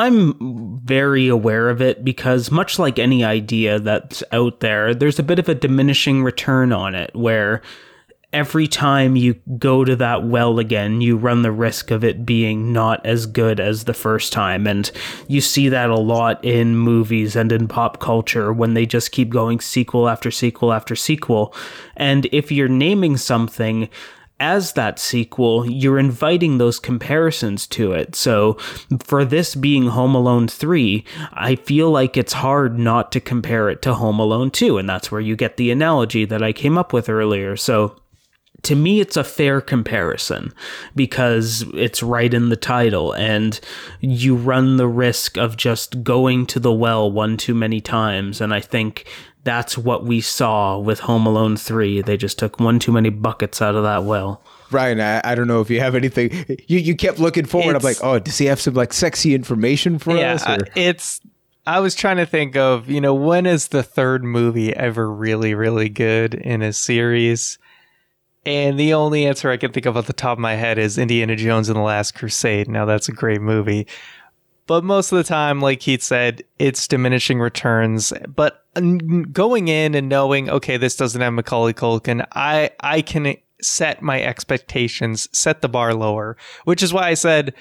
I'm 0.00 0.80
very 0.84 1.26
aware 1.28 1.68
of 1.70 1.80
it 1.82 2.04
because, 2.04 2.50
much 2.50 2.78
like 2.78 2.98
any 2.98 3.24
idea 3.24 3.78
that's 3.80 4.22
out 4.32 4.60
there, 4.60 4.94
there's 4.94 5.18
a 5.18 5.24
bit 5.24 5.38
of 5.40 5.48
a 5.48 5.54
diminishing 5.54 6.22
return 6.22 6.72
on 6.72 6.94
it 6.94 7.14
where 7.14 7.62
every 8.32 8.68
time 8.68 9.16
you 9.16 9.34
go 9.58 9.84
to 9.84 9.96
that 9.96 10.24
well 10.24 10.58
again, 10.58 11.00
you 11.00 11.16
run 11.16 11.42
the 11.42 11.52
risk 11.52 11.90
of 11.90 12.04
it 12.04 12.26
being 12.26 12.72
not 12.72 13.04
as 13.06 13.24
good 13.26 13.58
as 13.58 13.84
the 13.84 13.94
first 13.94 14.32
time. 14.32 14.66
And 14.66 14.90
you 15.28 15.40
see 15.40 15.68
that 15.70 15.88
a 15.88 15.96
lot 15.96 16.44
in 16.44 16.76
movies 16.76 17.36
and 17.36 17.50
in 17.50 17.68
pop 17.68 18.00
culture 18.00 18.52
when 18.52 18.74
they 18.74 18.84
just 18.84 19.12
keep 19.12 19.30
going 19.30 19.60
sequel 19.60 20.08
after 20.08 20.30
sequel 20.30 20.72
after 20.72 20.94
sequel. 20.94 21.54
And 21.96 22.26
if 22.26 22.52
you're 22.52 22.68
naming 22.68 23.16
something, 23.16 23.88
as 24.40 24.74
that 24.74 25.00
sequel, 25.00 25.68
you're 25.68 25.98
inviting 25.98 26.58
those 26.58 26.78
comparisons 26.78 27.66
to 27.66 27.92
it. 27.92 28.14
So, 28.14 28.54
for 29.00 29.24
this 29.24 29.56
being 29.56 29.88
Home 29.88 30.14
Alone 30.14 30.46
3, 30.46 31.04
I 31.32 31.56
feel 31.56 31.90
like 31.90 32.16
it's 32.16 32.34
hard 32.34 32.78
not 32.78 33.10
to 33.12 33.20
compare 33.20 33.68
it 33.68 33.82
to 33.82 33.94
Home 33.94 34.20
Alone 34.20 34.52
2. 34.52 34.78
And 34.78 34.88
that's 34.88 35.10
where 35.10 35.20
you 35.20 35.34
get 35.34 35.56
the 35.56 35.72
analogy 35.72 36.24
that 36.24 36.40
I 36.40 36.52
came 36.52 36.78
up 36.78 36.92
with 36.92 37.08
earlier. 37.08 37.56
So, 37.56 37.96
to 38.62 38.74
me, 38.74 39.00
it's 39.00 39.16
a 39.16 39.24
fair 39.24 39.60
comparison 39.60 40.52
because 40.94 41.62
it's 41.74 42.02
right 42.02 42.32
in 42.32 42.48
the 42.48 42.56
title, 42.56 43.12
and 43.12 43.60
you 44.00 44.34
run 44.34 44.76
the 44.76 44.88
risk 44.88 45.36
of 45.36 45.56
just 45.56 46.02
going 46.02 46.46
to 46.46 46.60
the 46.60 46.72
well 46.72 47.10
one 47.10 47.36
too 47.36 47.54
many 47.54 47.80
times. 47.80 48.40
And 48.40 48.52
I 48.52 48.60
think 48.60 49.06
that's 49.44 49.78
what 49.78 50.04
we 50.04 50.20
saw 50.20 50.78
with 50.78 51.00
Home 51.00 51.24
Alone 51.26 51.56
3. 51.56 52.02
They 52.02 52.16
just 52.16 52.38
took 52.38 52.58
one 52.60 52.78
too 52.78 52.92
many 52.92 53.08
buckets 53.10 53.62
out 53.62 53.74
of 53.74 53.84
that 53.84 54.04
well. 54.04 54.42
Ryan, 54.70 55.00
I, 55.00 55.20
I 55.24 55.34
don't 55.34 55.46
know 55.46 55.60
if 55.60 55.70
you 55.70 55.80
have 55.80 55.94
anything. 55.94 56.30
You 56.66 56.78
you 56.78 56.94
kept 56.94 57.18
looking 57.18 57.46
forward. 57.46 57.74
I'm 57.74 57.82
like, 57.82 58.02
oh, 58.02 58.18
does 58.18 58.36
he 58.36 58.46
have 58.46 58.60
some 58.60 58.74
like 58.74 58.92
sexy 58.92 59.34
information 59.34 59.98
for 59.98 60.14
yeah, 60.16 60.34
us? 60.34 60.42
I- 60.44 60.56
Or? 60.56 60.58
it's. 60.74 61.20
I 61.66 61.80
was 61.80 61.94
trying 61.94 62.16
to 62.16 62.24
think 62.26 62.56
of 62.56 62.88
you 62.90 63.00
know 63.00 63.14
when 63.14 63.44
is 63.46 63.68
the 63.68 63.82
third 63.82 64.24
movie 64.24 64.74
ever 64.74 65.10
really 65.10 65.54
really 65.54 65.88
good 65.90 66.34
in 66.34 66.62
a 66.62 66.72
series, 66.72 67.58
and 68.48 68.80
the 68.80 68.94
only 68.94 69.26
answer 69.26 69.50
I 69.50 69.58
can 69.58 69.72
think 69.72 69.84
of 69.84 69.98
off 69.98 70.06
the 70.06 70.14
top 70.14 70.38
of 70.38 70.38
my 70.38 70.54
head 70.54 70.78
is 70.78 70.96
Indiana 70.96 71.36
Jones 71.36 71.68
and 71.68 71.76
the 71.76 71.82
Last 71.82 72.14
Crusade. 72.14 72.66
Now 72.66 72.86
that's 72.86 73.06
a 73.06 73.12
great 73.12 73.42
movie, 73.42 73.86
but 74.66 74.84
most 74.84 75.12
of 75.12 75.18
the 75.18 75.24
time, 75.24 75.60
like 75.60 75.80
Keith 75.80 76.02
said, 76.02 76.42
it's 76.58 76.88
diminishing 76.88 77.40
returns. 77.40 78.10
But 78.34 78.64
going 79.32 79.68
in 79.68 79.94
and 79.94 80.08
knowing, 80.08 80.48
okay, 80.48 80.78
this 80.78 80.96
doesn't 80.96 81.20
have 81.20 81.34
Macaulay 81.34 81.74
Culkin, 81.74 82.26
I 82.32 82.70
I 82.80 83.02
can 83.02 83.36
set 83.60 84.00
my 84.00 84.22
expectations, 84.22 85.28
set 85.32 85.60
the 85.60 85.68
bar 85.68 85.92
lower, 85.92 86.38
which 86.64 86.82
is 86.82 86.92
why 86.92 87.08
I 87.08 87.14
said 87.14 87.52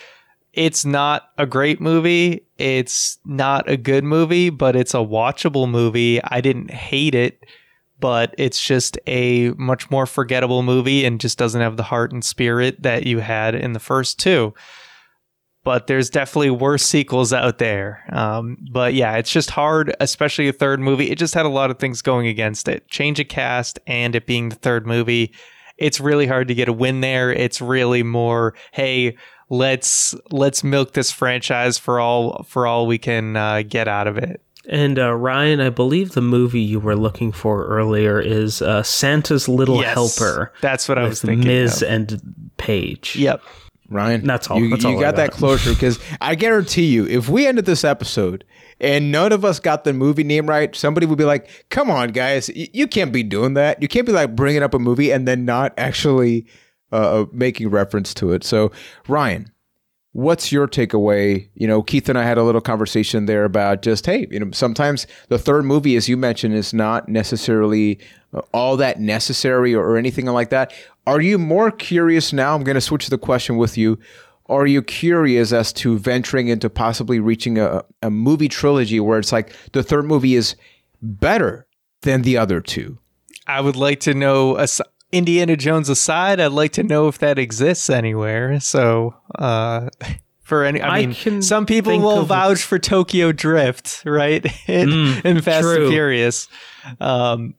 it's 0.54 0.86
not 0.86 1.32
a 1.38 1.46
great 1.46 1.82
movie. 1.82 2.46
It's 2.58 3.18
not 3.26 3.70
a 3.70 3.76
good 3.76 4.06
movie, 4.06 4.50
but 4.50 4.76
it's 4.78 4.94
a 4.94 4.98
watchable 4.98 5.70
movie. 5.70 6.24
I 6.24 6.40
didn't 6.40 6.72
hate 6.72 7.14
it, 7.14 7.44
but 8.00 8.34
it's 8.38 8.62
just 8.62 8.98
a 9.08 9.50
much 9.52 9.90
more 9.90 10.06
forgettable 10.06 10.64
movie 10.64 11.06
and 11.06 11.20
just 11.20 11.38
doesn't 11.38 11.62
have 11.62 11.78
the 11.78 11.84
heart 11.84 12.12
and 12.12 12.24
spirit 12.24 12.84
that 12.84 13.06
you 13.06 13.20
had 13.20 13.56
in 13.56 13.74
the 13.74 13.80
first 13.80 14.20
two. 14.20 14.54
But 15.64 15.88
there's 15.88 16.10
definitely 16.10 16.52
worse 16.52 16.84
sequels 16.84 17.34
out 17.34 17.58
there. 17.58 18.06
Um, 18.14 18.58
but 18.72 18.94
yeah, 18.94 19.18
it's 19.18 19.32
just 19.32 19.50
hard, 19.50 19.94
especially 20.00 20.48
a 20.48 20.54
third 20.54 20.80
movie. 20.80 21.12
It 21.12 21.18
just 21.18 21.34
had 21.34 21.46
a 21.46 21.50
lot 21.50 21.72
of 21.72 21.78
things 21.78 22.02
going 22.02 22.28
against 22.28 22.70
it. 22.70 22.88
Change 22.88 23.20
of 23.20 23.28
cast 23.28 23.78
and 23.86 24.16
it 24.16 24.26
being 24.26 24.50
the 24.50 24.56
third 24.56 24.88
movie. 24.88 25.34
It's 25.78 26.00
really 26.00 26.26
hard 26.26 26.48
to 26.48 26.56
get 26.56 26.70
a 26.70 26.74
win 26.74 27.02
there. 27.02 27.34
It's 27.34 27.60
really 27.60 28.02
more, 28.02 28.54
hey, 28.72 29.18
let's 29.50 30.16
let's 30.32 30.64
milk 30.64 30.94
this 30.94 31.12
franchise 31.12 31.78
for 31.78 32.00
all 32.00 32.44
for 32.44 32.66
all 32.66 32.88
we 32.88 32.98
can 32.98 33.36
uh, 33.36 33.64
get 33.68 33.88
out 33.88 34.08
of 34.08 34.18
it. 34.18 34.42
And 34.70 35.00
uh, 35.00 35.14
Ryan, 35.14 35.62
I 35.62 35.70
believe 35.70 36.12
the 36.12 36.22
movie 36.22 36.60
you 36.60 36.80
were 36.80 36.96
looking 36.96 37.32
for 37.32 37.66
earlier 37.68 38.20
is 38.20 38.62
uh, 38.62 38.84
Santa's 38.84 39.48
Little 39.48 39.80
Yes, 39.82 39.94
Helper. 39.94 40.52
That's 40.62 40.90
what 40.90 40.98
I 40.98 41.04
was 41.08 41.22
thinking. 41.22 41.48
Miz 41.48 41.82
of. 41.82 41.90
and 41.90 42.52
Paige. 42.58 43.16
Yep. 43.16 43.42
Ryan, 43.90 44.26
That's 44.28 44.50
all- 44.50 44.60
You, 44.60 44.70
that's 44.70 44.84
you 44.84 44.90
all 44.90 44.98
I 44.98 45.02
got 45.02 45.16
that 45.16 45.32
closure 45.32 45.70
because 45.70 45.98
I 46.20 46.36
guarantee 46.36 46.88
you, 46.88 47.08
if 47.08 47.30
we 47.30 47.48
ended 47.48 47.66
this 47.66 47.86
episode 47.86 48.44
and 48.82 49.10
none 49.14 49.32
of 49.32 49.46
us 49.46 49.62
got 49.62 49.86
the 49.86 49.94
movie 49.94 50.26
name 50.26 50.46
right, 50.48 50.76
somebody 50.76 51.06
would 51.06 51.18
be 51.18 51.24
like, 51.24 51.66
"Come 51.70 51.90
on, 51.90 52.10
guys, 52.10 52.52
y- 52.54 52.68
you 52.74 52.86
can't 52.88 53.14
be 53.14 53.24
doing 53.24 53.54
that. 53.54 53.82
You 53.82 53.88
can't 53.88 54.06
be 54.06 54.12
like 54.12 54.36
bringing 54.36 54.62
up 54.62 54.74
a 54.74 54.80
movie 54.80 55.12
and 55.12 55.26
then 55.26 55.46
not 55.46 55.74
actually 55.78 56.46
uh, 56.92 57.26
making 57.32 57.70
reference 57.70 58.14
to 58.16 58.34
it." 58.34 58.44
So, 58.44 58.74
Ryan, 59.08 59.50
what's 60.14 60.52
your 60.52 60.68
takeaway? 60.68 61.50
You 61.54 61.68
know, 61.68 61.84
Keith 61.84 62.10
and 62.10 62.18
I 62.18 62.24
had 62.24 62.38
a 62.38 62.44
little 62.44 62.62
conversation 62.62 63.26
there 63.26 63.44
about 63.44 63.82
just, 63.82 64.06
hey, 64.06 64.28
you 64.32 64.40
know, 64.40 64.52
sometimes 64.52 65.06
the 65.30 65.38
third 65.38 65.66
movie, 65.66 65.96
as 65.96 66.10
you 66.10 66.18
mentioned, 66.18 66.56
is 66.56 66.74
not 66.74 67.08
necessarily 67.08 68.00
uh, 68.34 68.42
all 68.54 68.78
that 68.78 69.00
necessary 69.00 69.76
or, 69.76 69.84
or 69.86 69.98
anything 69.98 70.26
like 70.26 70.50
that. 70.50 70.74
Are 71.06 71.22
you 71.22 71.38
more 71.38 71.72
curious 71.72 72.34
now? 72.34 72.56
I'm 72.56 72.64
going 72.64 72.76
to 72.76 72.82
switch 72.82 73.08
the 73.08 73.18
question 73.18 73.58
with 73.58 73.78
you. 73.78 74.00
Are 74.48 74.66
you 74.66 74.82
curious 74.82 75.52
as 75.52 75.74
to 75.74 75.98
venturing 76.00 76.48
into 76.48 76.70
possibly 76.70 77.20
reaching 77.20 77.60
a, 77.60 77.84
a 78.02 78.10
movie 78.10 78.48
trilogy 78.48 79.00
where 79.00 79.20
it's 79.20 79.32
like 79.32 79.54
the 79.74 79.84
third 79.84 80.06
movie 80.06 80.36
is 80.36 80.56
better 81.02 81.68
than 82.02 82.22
the 82.22 82.38
other 82.38 82.62
two? 82.62 82.98
I 83.46 83.62
would 83.62 83.76
like 83.76 84.00
to 84.02 84.14
know, 84.14 84.56
as- 84.56 84.82
Indiana 85.12 85.56
Jones 85.56 85.90
aside, 85.90 86.40
I'd 86.40 86.52
like 86.52 86.74
to 86.74 86.84
know 86.84 87.08
if 87.08 87.18
that 87.20 87.40
exists 87.40 87.90
anywhere. 87.90 88.60
So, 88.60 89.16
uh, 89.36 89.90
for 90.42 90.64
any, 90.64 90.82
I 90.82 90.98
I 91.00 91.06
mean, 91.08 91.42
some 91.42 91.66
people 91.66 92.00
will 92.00 92.24
vouch 92.24 92.64
for 92.64 92.80
Tokyo 92.80 93.32
Drift, 93.32 94.02
right? 94.06 94.46
in, 94.68 94.90
Mm, 94.90 95.26
in 95.26 95.42
Fast 95.42 95.64
true. 95.64 95.84
and 95.84 95.90
Furious. 95.92 96.48
Um, 97.02 97.56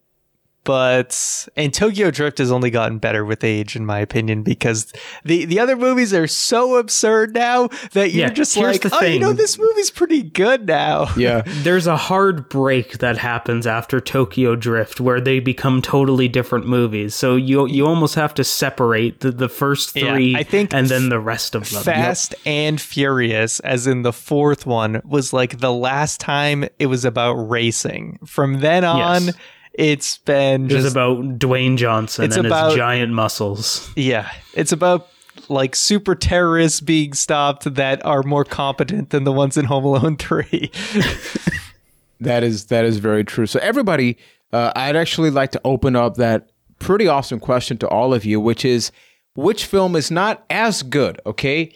but 0.69 1.49
and 1.57 1.73
Tokyo 1.73 2.11
Drift 2.11 2.37
has 2.37 2.53
only 2.53 2.69
gotten 2.69 2.99
better 2.99 3.25
with 3.25 3.43
age, 3.43 3.75
in 3.75 3.87
my 3.87 4.01
opinion, 4.01 4.43
because 4.43 4.93
the 5.25 5.47
the 5.47 5.59
other 5.59 5.77
movies 5.77 6.13
are 6.13 6.27
so 6.27 6.77
absurd 6.77 7.33
now 7.33 7.69
that 7.93 8.11
you're 8.13 8.27
Yeah, 8.27 8.35
just 8.35 8.55
like, 8.55 8.83
the 8.83 8.95
oh, 8.95 9.01
you 9.01 9.19
know, 9.19 9.33
this 9.33 9.59
movie's 9.59 9.91
pretty 9.91 10.23
good 10.23 10.67
now. 10.67 11.07
Yeah. 11.19 11.43
There's 11.47 11.87
a 11.87 11.97
hard 11.97 12.49
break 12.51 12.99
that 12.99 13.17
happens 13.17 13.67
after 13.67 13.99
Tokyo 13.99 14.55
Drift 14.57 15.01
where 15.01 15.21
they 15.23 15.41
become 15.41 15.81
totally 15.81 16.29
different 16.29 16.67
movies. 16.67 17.15
So 17.15 17.35
you 17.35 17.67
you 17.67 17.87
almost 17.87 18.15
have 18.15 18.35
to 18.35 18.45
separate 18.45 19.21
the, 19.21 19.31
the 19.33 19.49
first 19.49 19.97
Yeah, 19.97 20.13
three 20.13 20.37
I 20.37 20.43
think 20.43 20.75
and 20.75 20.89
then 20.89 21.09
the 21.09 21.19
rest 21.19 21.55
of 21.55 21.69
them. 21.71 21.83
Fast 21.83 22.35
and 22.45 22.79
Furious, 22.79 23.59
as 23.61 23.87
in 23.87 24.03
the 24.03 24.13
fourth 24.13 24.67
one, 24.67 25.01
was 25.05 25.33
like 25.33 25.61
the 25.61 25.73
last 25.73 26.21
time 26.21 26.69
it 26.79 26.87
was 26.87 27.07
about 27.07 27.35
racing. 27.35 28.19
From 28.27 28.61
then 28.61 28.85
on, 28.85 29.25
Yes. 29.25 29.37
It's 29.79 30.19
been 30.19 30.71
It's 30.71 30.91
about 30.91 31.39
Dwayne 31.39 31.77
Johnson 31.79 32.25
It's 32.27 32.37
and 32.37 32.47
about- 32.47 32.67
his 32.73 32.77
giant 32.77 33.13
muscles. 33.13 33.91
yeah, 33.97 34.29
it's 34.55 34.73
about 34.73 35.09
like 35.49 35.75
super 35.77 36.15
terrorists 36.15 36.81
being 36.81 37.15
stopped 37.15 37.73
that 37.77 38.05
are 38.05 38.23
more 38.25 38.45
competent 38.45 39.11
than 39.11 39.25
the 39.25 39.33
ones 39.33 39.57
in 39.57 39.65
Home 39.67 39.85
Alone 39.85 40.17
three. 40.19 40.71
That 42.21 42.43
is 42.43 42.67
that 42.67 42.85
is 42.85 42.99
very 42.99 43.25
true. 43.25 43.47
So 43.47 43.61
everybody, 43.61 44.19
uh, 44.53 44.73
I'd 44.75 44.97
actually 44.97 45.31
like 45.31 45.53
to 45.53 45.61
open 45.65 45.95
up 45.95 46.17
that 46.17 46.51
pretty 46.81 47.07
awesome 47.07 47.39
question 47.39 47.79
to 47.79 47.89
all 47.89 48.13
of 48.13 48.25
you, 48.25 48.41
which 48.41 48.65
is 48.65 48.91
which 49.35 49.65
film 49.67 49.95
is 49.95 50.11
not 50.11 50.45
as 50.51 50.83
good? 50.83 51.21
Okay, 51.25 51.73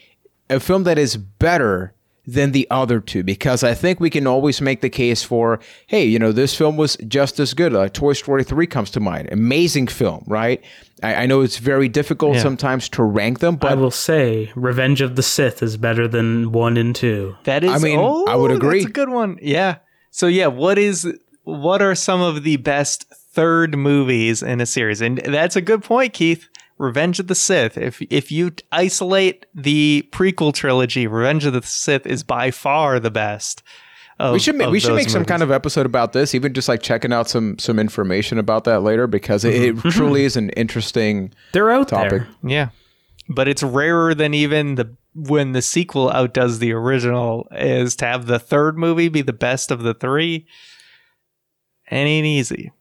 a 0.50 0.58
film 0.58 0.82
that 0.82 0.98
is 0.98 1.16
better 1.16 1.94
than 2.26 2.52
the 2.52 2.68
other 2.70 3.00
two, 3.00 3.22
because 3.22 3.64
I 3.64 3.74
think 3.74 3.98
we 3.98 4.10
can 4.10 4.26
always 4.26 4.60
make 4.60 4.80
the 4.80 4.90
case 4.90 5.22
for, 5.22 5.58
hey, 5.86 6.04
you 6.04 6.18
know, 6.18 6.30
this 6.30 6.54
film 6.54 6.76
was 6.76 6.96
just 7.08 7.40
as 7.40 7.52
good. 7.52 7.72
Like 7.72 7.92
Toy 7.92 8.12
Story 8.12 8.44
three 8.44 8.66
comes 8.66 8.90
to 8.92 9.00
mind, 9.00 9.28
amazing 9.32 9.88
film, 9.88 10.22
right? 10.26 10.62
I, 11.02 11.14
I 11.14 11.26
know 11.26 11.40
it's 11.40 11.58
very 11.58 11.88
difficult 11.88 12.36
sometimes 12.36 12.88
to 12.90 13.02
rank 13.02 13.40
them, 13.40 13.56
but 13.56 13.72
I 13.72 13.74
will 13.74 13.90
say 13.90 14.52
Revenge 14.54 15.00
of 15.00 15.16
the 15.16 15.22
Sith 15.22 15.62
is 15.62 15.76
better 15.76 16.06
than 16.06 16.52
1 16.52 16.76
and 16.76 16.94
2. 16.94 17.36
That 17.44 17.64
is, 17.64 17.72
I 17.72 17.78
mean, 17.78 17.98
oh, 17.98 18.24
I 18.26 18.36
would 18.36 18.52
agree. 18.52 18.80
That's 18.80 18.90
a 18.90 18.92
good 18.92 19.08
one. 19.08 19.38
Yeah. 19.42 19.78
So 20.10 20.26
yeah, 20.28 20.46
what 20.46 20.78
is 20.78 21.12
what 21.44 21.82
are 21.82 21.94
some 21.94 22.20
of 22.20 22.44
the 22.44 22.56
best 22.56 23.06
third 23.32 23.76
movies 23.76 24.42
in 24.42 24.60
a 24.60 24.66
series? 24.66 25.00
And 25.00 25.18
that's 25.18 25.56
a 25.56 25.60
good 25.60 25.82
point, 25.82 26.12
Keith. 26.12 26.48
Revenge 26.78 27.20
of 27.20 27.26
the 27.28 27.34
Sith. 27.34 27.76
If 27.78 28.02
if 28.02 28.32
you 28.32 28.52
isolate 28.72 29.46
the 29.54 30.08
prequel 30.12 30.52
trilogy, 30.54 31.06
Revenge 31.06 31.44
of 31.44 31.52
the 31.52 31.62
Sith 31.62 32.06
is 32.06 32.22
by 32.22 32.50
far 32.50 32.98
the 32.98 33.10
best. 33.10 33.62
Of, 34.18 34.34
we 34.34 34.38
should 34.38 34.56
ma- 34.56 34.66
of 34.66 34.70
we 34.70 34.78
should 34.80 34.90
those 34.90 34.96
make 34.96 35.10
some 35.10 35.24
kind 35.24 35.42
of 35.42 35.50
episode 35.50 35.86
about 35.86 36.12
this, 36.12 36.34
even 36.34 36.52
just 36.54 36.68
like 36.68 36.82
checking 36.82 37.12
out 37.12 37.28
some 37.28 37.58
some 37.58 37.78
information 37.78 38.38
about 38.38 38.64
that 38.64 38.80
later, 38.80 39.06
because 39.06 39.44
it, 39.44 39.54
it 39.54 39.76
truly 39.90 40.24
is 40.24 40.36
an 40.36 40.50
interesting 40.50 41.32
They're 41.52 41.70
out 41.70 41.88
topic. 41.88 42.10
there. 42.10 42.28
yeah. 42.42 42.68
But 43.28 43.48
it's 43.48 43.62
rarer 43.62 44.14
than 44.14 44.34
even 44.34 44.74
the 44.74 44.94
when 45.14 45.52
the 45.52 45.62
sequel 45.62 46.10
outdoes 46.10 46.58
the 46.58 46.72
original 46.72 47.46
is 47.52 47.94
to 47.96 48.06
have 48.06 48.26
the 48.26 48.38
third 48.38 48.78
movie 48.78 49.08
be 49.08 49.22
the 49.22 49.32
best 49.32 49.70
of 49.70 49.82
the 49.82 49.94
three. 49.94 50.46
It 51.90 51.94
ain't 51.96 52.26
easy. 52.26 52.72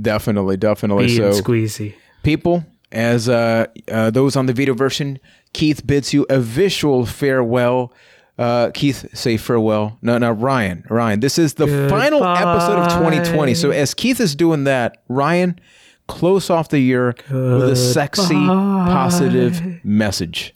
Definitely, 0.00 0.56
definitely. 0.56 1.06
Bee 1.06 1.16
so, 1.16 1.30
Squeezy. 1.32 1.94
people, 2.22 2.64
as 2.92 3.28
uh, 3.28 3.66
uh, 3.90 4.10
those 4.10 4.36
on 4.36 4.46
the 4.46 4.52
video 4.52 4.74
version, 4.74 5.18
Keith 5.52 5.86
bids 5.86 6.12
you 6.12 6.26
a 6.28 6.40
visual 6.40 7.06
farewell. 7.06 7.92
Uh, 8.38 8.70
Keith, 8.72 9.06
say 9.16 9.36
farewell. 9.36 9.98
No, 10.02 10.18
no, 10.18 10.30
Ryan, 10.30 10.84
Ryan. 10.88 11.20
This 11.20 11.38
is 11.38 11.54
the 11.54 11.88
final 11.88 12.24
episode 12.24 12.78
of 12.78 12.88
2020. 12.92 13.54
So 13.54 13.70
as 13.70 13.92
Keith 13.92 14.18
is 14.18 14.34
doing 14.34 14.64
that, 14.64 15.02
Ryan, 15.08 15.60
close 16.08 16.48
off 16.48 16.70
the 16.70 16.78
year 16.78 17.14
with 17.30 17.70
a 17.70 17.76
sexy, 17.76 18.34
positive 18.34 19.84
message. 19.84 20.54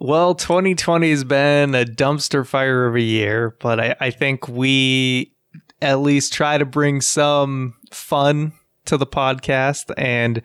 Well, 0.00 0.34
2020 0.34 1.10
has 1.10 1.24
been 1.24 1.74
a 1.74 1.84
dumpster 1.84 2.46
fire 2.46 2.86
of 2.86 2.96
a 2.96 3.00
year, 3.00 3.54
but 3.60 3.78
I, 3.78 3.96
I 4.00 4.10
think 4.10 4.48
we 4.48 5.32
at 5.82 6.00
least 6.00 6.32
try 6.32 6.58
to 6.58 6.64
bring 6.64 7.00
some 7.00 7.74
fun 7.92 8.52
to 8.86 8.96
the 8.96 9.06
podcast. 9.06 9.92
And, 9.96 10.42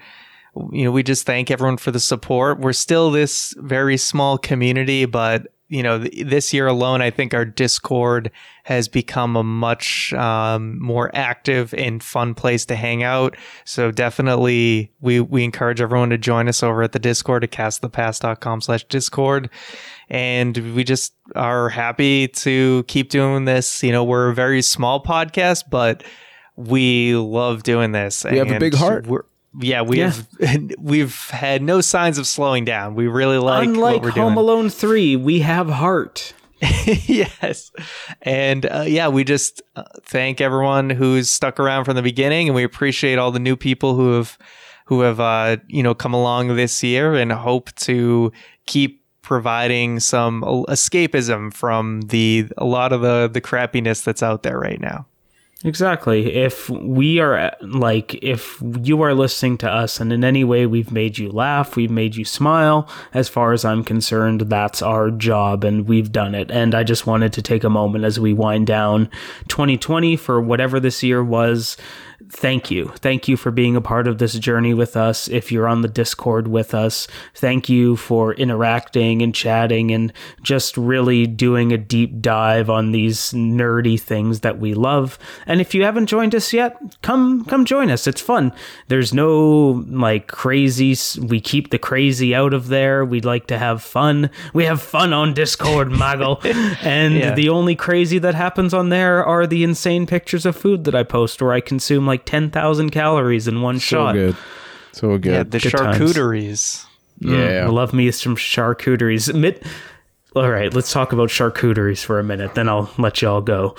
you 0.72 0.86
know, 0.86 0.92
we 0.92 1.04
just 1.04 1.26
thank 1.26 1.52
everyone 1.52 1.78
for 1.78 1.92
the 1.92 2.00
support. 2.00 2.60
We're 2.60 2.74
still 2.74 3.12
this 3.12 3.54
very 3.58 3.98
small 3.98 4.38
community, 4.38 5.06
but, 5.06 5.48
you 5.68 5.84
know, 5.84 6.00
th- 6.00 6.28
this 6.28 6.54
year 6.54 6.68
alone, 6.68 7.02
I 7.02 7.10
think 7.10 7.34
our 7.34 7.46
Discord 7.46 8.32
has 8.64 8.88
become 8.88 9.36
a 9.36 9.44
much 9.44 10.14
um, 10.14 10.80
more 10.80 11.12
active 11.14 11.74
and 11.74 12.02
fun 12.02 12.34
place 12.34 12.66
to 12.68 12.76
hang 12.76 13.04
out. 13.04 13.36
So 13.64 13.92
definitely 13.92 14.92
we, 15.02 15.20
we 15.20 15.44
encourage 15.44 15.82
everyone 15.82 16.10
to 16.12 16.18
join 16.18 16.48
us 16.48 16.64
over 16.64 16.84
at 16.84 16.92
the 16.94 17.00
Discord 17.00 17.44
at 17.44 17.52
castthepast.com 17.52 18.62
slash 18.62 18.86
Discord. 18.86 19.50
And 20.10 20.76
we 20.76 20.84
just 20.84 21.14
are 21.36 21.70
happy 21.70 22.28
to 22.28 22.84
keep 22.88 23.10
doing 23.10 23.46
this. 23.46 23.84
You 23.84 23.92
know, 23.92 24.04
we're 24.04 24.30
a 24.30 24.36
very 24.36 24.62
small 24.62 25.04
podcast, 25.04 25.66
but 25.70 26.04
we 26.56 27.16
love 27.16 27.64
doing 27.64 27.92
this. 27.92 28.24
We 28.24 28.38
have 28.38 28.52
a 28.52 28.60
big 28.60 28.76
heart. 28.76 29.08
We're, 29.08 29.26
yeah, 29.60 29.82
we've 29.82 30.28
we've 30.80 31.30
had 31.30 31.62
no 31.62 31.82
signs 31.82 32.18
of 32.18 32.28
slowing 32.28 32.66
down. 32.66 32.96
We 32.96 33.08
really 33.08 33.38
like 33.38 33.68
Unlike 33.68 33.94
what 33.96 34.04
we're 34.04 34.12
Home 34.12 34.34
doing. 34.34 34.44
Alone 34.46 34.70
3, 34.70 35.16
we 35.18 35.40
have 35.40 35.70
heart. 35.70 36.34
yes. 36.86 37.72
And 38.22 38.66
uh, 38.66 38.86
yeah, 38.88 39.08
we 39.08 39.24
just 39.24 39.62
uh, 39.76 39.84
thank 40.04 40.42
everyone 40.42 40.90
who's 40.90 41.30
stuck 41.30 41.60
around 41.60 41.86
from 41.86 41.96
the 41.96 42.02
beginning 42.02 42.48
and 42.48 42.56
we 42.56 42.64
appreciate 42.64 43.18
all 43.18 43.32
the 43.32 43.40
new 43.40 43.56
people 43.56 43.96
who 43.96 44.14
have 44.14 44.38
who 44.86 45.02
have 45.02 45.20
uh, 45.20 45.58
you 45.68 45.84
know 45.84 45.94
come 45.94 46.14
along 46.14 46.56
this 46.56 46.84
year 46.84 47.14
and 47.14 47.32
hope 47.32 47.74
to 47.76 48.32
keep 48.66 49.04
providing 49.22 50.00
some 50.00 50.44
escapism 50.44 51.52
from 51.52 52.02
the 52.04 52.48
a 52.58 52.66
lot 52.66 52.94
of 52.94 53.02
the 53.02 53.30
the 53.32 53.42
crappiness 53.42 54.04
that's 54.04 54.24
out 54.24 54.44
there 54.44 54.60
right 54.60 54.80
now. 54.80 55.06
Exactly. 55.64 56.36
If 56.36 56.70
we 56.70 57.20
are 57.20 57.56
like, 57.62 58.14
if 58.16 58.62
you 58.84 59.02
are 59.02 59.14
listening 59.14 59.58
to 59.60 59.72
us 59.72 60.00
and 60.00 60.12
in 60.12 60.24
any 60.24 60.44
way 60.44 60.66
we've 60.66 60.92
made 60.92 61.18
you 61.18 61.32
laugh, 61.32 61.76
we've 61.76 61.90
made 61.90 62.16
you 62.16 62.26
smile, 62.26 62.90
as 63.14 63.30
far 63.30 63.54
as 63.54 63.64
I'm 63.64 63.84
concerned, 63.84 64.42
that's 64.42 64.82
our 64.82 65.10
job 65.10 65.64
and 65.64 65.88
we've 65.88 66.12
done 66.12 66.36
it. 66.36 66.52
And 66.52 66.76
I 66.76 66.84
just 66.84 67.08
wanted 67.08 67.34
to 67.34 67.42
take 67.42 67.64
a 67.64 67.70
moment 67.70 68.04
as 68.04 68.20
we 68.20 68.34
wind 68.34 68.68
down 68.68 69.10
2020 69.48 70.18
for 70.18 70.42
whatever 70.42 70.80
this 70.80 71.02
year 71.02 71.24
was. 71.24 71.78
Thank 72.30 72.72
you. 72.72 72.92
Thank 72.98 73.28
you 73.28 73.38
for 73.38 73.52
being 73.52 73.76
a 73.76 73.82
part 73.82 74.08
of 74.08 74.18
this 74.18 74.34
journey 74.40 74.74
with 74.74 74.96
us. 74.98 75.28
If 75.28 75.52
you're 75.52 75.68
on 75.68 75.82
the 75.82 75.88
Discord 75.88 76.48
with 76.48 76.74
us, 76.74 77.08
thank 77.34 77.70
you 77.70 77.96
for 77.96 78.34
interacting 78.34 79.22
and 79.22 79.34
chatting 79.36 79.92
and 79.92 80.12
just 80.42 80.78
really 80.78 81.28
doing 81.28 81.72
a 81.72 81.78
deep 81.78 82.22
dive 82.22 82.70
on 82.70 82.92
these 82.92 83.32
nerdy 83.34 84.00
things 84.00 84.40
that 84.42 84.60
we 84.60 84.74
love. 84.74 85.20
And 85.46 85.60
if 85.62 85.76
you 85.76 85.84
haven't 85.84 86.08
joined 86.08 86.34
us 86.34 86.54
yet, 86.54 86.76
come 87.02 87.46
come 87.46 87.66
join 87.66 87.90
us. 87.90 88.08
It's 88.08 88.22
fun. 88.22 88.54
There's 88.88 89.14
no 89.14 89.84
like 89.90 90.28
crazy 90.28 90.96
we 91.22 91.42
keep 91.42 91.70
the 91.72 91.78
crazy 91.80 92.34
out 92.34 92.54
of 92.54 92.68
there. 92.68 93.04
We'd 93.04 93.26
like 93.26 93.48
to 93.48 93.58
have 93.58 93.82
fun. 93.82 94.30
We 94.54 94.66
have 94.66 94.82
fun 94.82 95.14
on 95.14 95.34
Discord, 95.34 95.90
Maggle. 95.92 96.44
and 96.84 97.16
Yeah. 97.16 97.34
the 97.36 97.50
only 97.50 97.76
crazy 97.76 98.20
that 98.20 98.36
happens 98.36 98.74
on 98.74 98.90
there 98.90 99.24
are 99.26 99.46
the 99.46 99.64
insane 99.64 100.06
pictures 100.06 100.46
of 100.46 100.56
food 100.56 100.84
that 100.86 100.96
I 100.96 101.04
post 101.04 101.42
or 101.42 101.52
I 101.52 101.60
consume 101.60 102.05
like 102.06 102.26
10,000 102.26 102.90
calories 102.92 103.48
in 103.48 103.62
one 103.62 103.80
shot. 103.80 103.82
So 103.82 103.98
shot. 104.06 104.14
good. 104.14 104.36
So 104.92 105.18
good. 105.18 105.32
Yeah, 105.32 105.44
the 105.44 105.60
Good 105.60 105.72
times. 105.72 105.98
charcuteries. 105.98 106.86
Mm, 107.22 107.38
yeah. 107.54 107.66
I 107.66 107.68
love 107.68 107.94
me 107.94 108.12
some 108.12 108.36
charcuteries. 108.36 109.34
Mid- 109.34 109.64
all 110.36 110.50
right, 110.50 110.74
let's 110.74 110.92
talk 110.92 111.14
about 111.14 111.30
charcuteries 111.30 112.04
for 112.04 112.20
a 112.20 112.24
minute, 112.24 112.56
then 112.56 112.68
I'll 112.68 112.90
let 112.98 113.22
y'all 113.22 113.40
go. 113.42 113.76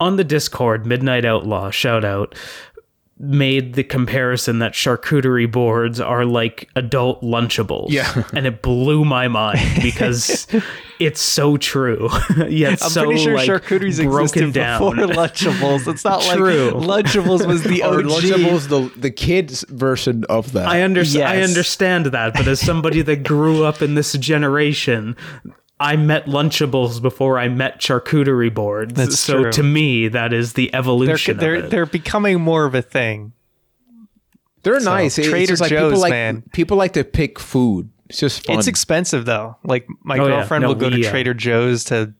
On 0.00 0.16
the 0.16 0.24
Discord, 0.24 0.84
Midnight 0.84 1.24
Outlaw, 1.24 1.70
shout 1.70 2.04
out, 2.04 2.34
made 3.18 3.74
the 3.74 3.84
comparison 3.84 4.58
that 4.58 4.72
charcuterie 4.72 5.50
boards 5.50 6.00
are 6.00 6.24
like 6.24 6.68
adult 6.74 7.22
Lunchables. 7.22 7.90
Yeah. 7.90 8.24
and 8.32 8.46
it 8.46 8.60
blew 8.60 9.04
my 9.04 9.28
mind 9.28 9.60
because 9.82 10.46
it's 10.98 11.20
so 11.20 11.56
true. 11.56 12.08
yeah, 12.48 12.70
I'm 12.70 12.76
so 12.76 13.04
pretty 13.04 13.22
sure 13.22 13.36
like, 13.36 13.48
charcuteries 13.48 14.02
broken 14.02 14.22
existed 14.22 14.52
down. 14.52 14.96
before 14.96 15.14
Lunchables. 15.14 15.86
It's 15.86 16.04
not 16.04 16.22
True. 16.22 16.70
like 16.72 17.04
Lunchables 17.06 17.46
was 17.46 17.62
the 17.62 17.82
Or 17.82 18.00
OG. 18.00 18.04
Lunchables, 18.04 18.68
the 18.68 19.00
the 19.00 19.10
kids 19.10 19.64
version 19.68 20.24
of 20.28 20.52
that. 20.52 20.66
I 20.66 20.82
understand. 20.82 21.28
I 21.28 21.42
understand 21.42 22.06
that, 22.06 22.34
but 22.34 22.48
as 22.48 22.60
somebody 22.60 23.02
that 23.02 23.22
grew 23.22 23.64
up 23.64 23.80
in 23.80 23.94
this 23.94 24.12
generation, 24.14 25.16
I 25.80 25.96
met 25.96 26.26
Lunchables 26.26 27.02
before 27.02 27.38
I 27.38 27.48
met 27.48 27.80
charcuterie 27.80 28.54
boards. 28.54 28.94
That's 28.94 29.18
so 29.18 29.42
true. 29.42 29.52
to 29.52 29.62
me, 29.62 30.08
that 30.08 30.32
is 30.32 30.52
the 30.52 30.68
They're, 30.72 30.78
evolution 30.78 31.36
they're, 31.36 31.54
of 31.56 31.64
it. 31.64 31.70
they're 31.70 31.86
becoming 31.86 32.40
more 32.40 32.64
of 32.64 32.74
a 32.74 32.82
thing. 32.82 33.32
They're 34.62 34.80
nice. 34.80 35.18
It's 35.18 35.28
Trader 35.28 35.46
just 35.52 35.60
like 35.60 35.70
Joe's, 35.70 35.90
people 35.92 36.00
like 36.00 36.10
man. 36.10 36.42
people 36.52 36.76
like 36.76 36.92
to 36.94 37.04
pick 37.04 37.38
food. 37.38 37.90
It's 38.08 38.18
just 38.18 38.46
fun. 38.46 38.58
It's 38.58 38.66
expensive 38.66 39.24
though. 39.26 39.56
Like 39.64 39.86
my 40.02 40.16
Oh, 40.18 40.24
yeah. 40.26 40.36
girlfriend 40.36 40.62
No, 40.62 40.68
will 40.68 40.74
go 40.74 40.88
we, 40.88 41.02
to 41.02 41.06
uh, 41.08 41.10
Trader 41.10 41.34
Joe's 41.34 41.84
to 41.84 42.14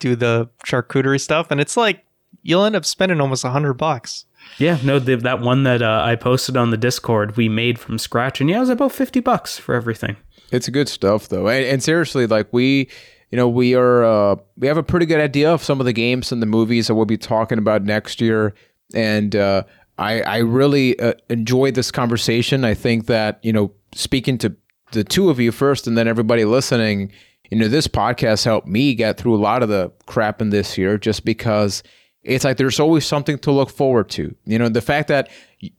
do 0.00 0.16
the 0.16 0.48
charcuterie 0.66 1.20
stuff, 1.20 1.48
and 1.50 1.60
it's 1.60 1.76
like 1.76 2.04
you'll 2.42 2.64
end 2.64 2.74
up 2.74 2.84
spending 2.84 3.20
almost 3.20 3.44
a 3.44 3.50
hundred 3.50 3.74
bucks. 3.74 4.24
Yeah, 4.58 4.78
no, 4.82 4.98
the, 4.98 5.16
that 5.16 5.40
one 5.40 5.62
that 5.62 5.80
uh, 5.82 6.02
I 6.04 6.16
posted 6.16 6.56
on 6.56 6.70
the 6.70 6.76
Discord, 6.76 7.36
we 7.36 7.48
made 7.48 7.78
from 7.78 7.98
scratch, 7.98 8.40
and 8.40 8.50
yeah, 8.50 8.56
it 8.56 8.60
was 8.60 8.68
about 8.70 8.92
fifty 8.92 9.20
bucks 9.20 9.56
for 9.58 9.74
everything. 9.74 10.16
It's 10.54 10.68
good 10.68 10.88
stuff 10.88 11.28
though, 11.28 11.48
and, 11.48 11.64
and 11.64 11.82
seriously, 11.82 12.26
like 12.26 12.48
we, 12.52 12.88
you 13.30 13.36
know, 13.36 13.48
we 13.48 13.74
are 13.74 14.04
uh, 14.04 14.36
we 14.56 14.68
have 14.68 14.76
a 14.76 14.82
pretty 14.82 15.06
good 15.06 15.20
idea 15.20 15.52
of 15.52 15.62
some 15.62 15.80
of 15.80 15.86
the 15.86 15.92
games 15.92 16.30
and 16.30 16.40
the 16.40 16.46
movies 16.46 16.86
that 16.86 16.94
we'll 16.94 17.06
be 17.06 17.18
talking 17.18 17.58
about 17.58 17.82
next 17.82 18.20
year, 18.20 18.54
and 18.94 19.34
uh, 19.34 19.64
I 19.98 20.20
I 20.22 20.36
really 20.38 20.98
uh, 21.00 21.14
enjoyed 21.28 21.74
this 21.74 21.90
conversation. 21.90 22.64
I 22.64 22.74
think 22.74 23.06
that 23.06 23.40
you 23.42 23.52
know, 23.52 23.72
speaking 23.94 24.38
to 24.38 24.54
the 24.92 25.04
two 25.04 25.28
of 25.28 25.40
you 25.40 25.50
first, 25.50 25.86
and 25.86 25.98
then 25.98 26.06
everybody 26.06 26.44
listening, 26.44 27.10
you 27.50 27.58
know, 27.58 27.68
this 27.68 27.88
podcast 27.88 28.44
helped 28.44 28.68
me 28.68 28.94
get 28.94 29.18
through 29.18 29.34
a 29.34 29.42
lot 29.42 29.62
of 29.62 29.68
the 29.68 29.90
crap 30.06 30.40
in 30.40 30.50
this 30.50 30.78
year, 30.78 30.98
just 30.98 31.24
because 31.24 31.82
it's 32.22 32.44
like 32.44 32.56
there's 32.56 32.80
always 32.80 33.04
something 33.04 33.38
to 33.38 33.50
look 33.52 33.70
forward 33.70 34.08
to. 34.10 34.34
You 34.46 34.58
know, 34.58 34.68
the 34.68 34.80
fact 34.80 35.08
that 35.08 35.30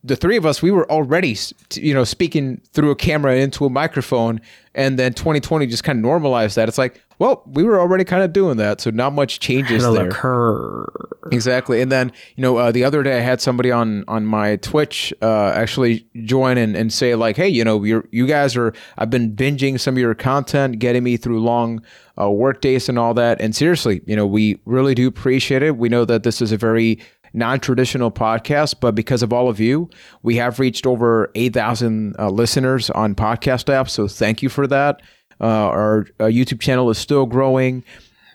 the 0.04 0.16
three 0.16 0.38
of 0.38 0.46
us 0.46 0.62
we 0.62 0.72
were 0.72 0.90
already 0.92 1.38
you 1.74 1.94
know 1.94 2.04
speaking 2.04 2.62
through 2.74 2.92
a 2.92 2.96
camera 2.96 3.36
into 3.36 3.66
a 3.66 3.70
microphone 3.70 4.40
and 4.74 5.00
then 5.00 5.14
2020 5.14 5.68
just 5.68 5.84
kind 5.86 5.98
of 6.00 6.04
normalized 6.04 6.56
that. 6.58 6.68
It's 6.68 6.78
like 6.78 7.02
well 7.20 7.44
we 7.46 7.64
were 7.64 7.80
already 7.80 8.04
kind 8.04 8.24
of 8.24 8.34
doing 8.34 8.58
that 8.58 8.82
so 8.82 8.90
not 8.90 9.14
much 9.14 9.40
changes 9.40 9.84
It'll 9.84 9.96
there. 9.96 10.10
occur. 10.10 10.86
exactly 11.32 11.82
and 11.82 11.92
then 11.92 12.12
you 12.36 12.42
know 12.42 12.58
uh, 12.58 12.72
the 12.72 12.84
other 12.84 13.04
day 13.04 13.18
i 13.18 13.22
had 13.22 13.40
somebody 13.40 13.72
on 13.72 14.04
on 14.10 14.26
my 14.26 14.58
twitch 14.58 15.14
uh, 15.22 15.52
actually 15.56 16.06
join 16.26 16.58
and, 16.58 16.76
and 16.76 16.92
say 16.92 17.16
like 17.16 17.38
hey 17.38 17.48
you 17.48 17.64
know 17.64 17.84
you're 17.84 18.06
you 18.12 18.28
guys 18.28 18.58
are 18.58 18.74
i've 18.98 19.10
been 19.10 19.34
binging 19.34 19.80
some 19.80 19.96
of 19.96 20.00
your 20.00 20.14
content 20.14 20.80
getting 20.80 21.04
me 21.04 21.16
through 21.16 21.40
long 21.40 21.82
uh, 22.20 22.30
work 22.30 22.62
days 22.62 22.88
and 22.88 22.98
all 22.98 23.14
that. 23.14 23.40
And 23.42 23.56
seriously 23.56 24.02
you 24.06 24.16
know 24.16 24.26
we 24.26 24.60
really 24.66 24.96
do 24.96 25.08
appreciate 25.08 25.64
it. 25.64 25.78
We 25.78 25.90
know 25.90 26.06
that 26.06 26.24
this 26.24 26.42
is 26.42 26.52
a 26.52 26.58
very 26.58 27.00
non-traditional 27.36 28.10
podcast 28.12 28.76
but 28.80 28.96
because 28.96 29.22
of 29.22 29.34
all 29.34 29.50
of 29.50 29.60
you 29.60 29.90
we 30.24 30.38
have 30.38 30.60
reached 30.60 30.88
over 30.88 31.30
8000 31.36 32.16
uh, 32.18 32.30
listeners 32.30 32.90
on 32.92 33.14
podcast 33.14 33.66
apps 33.66 33.90
so 33.90 34.08
thank 34.08 34.42
you 34.42 34.50
for 34.50 34.66
that. 34.68 35.02
Uh, 35.42 35.46
our 35.46 36.08
uh, 36.20 36.24
youtube 36.26 36.62
channel 36.62 36.90
is 36.90 36.98
still 36.98 37.26
growing. 37.26 37.84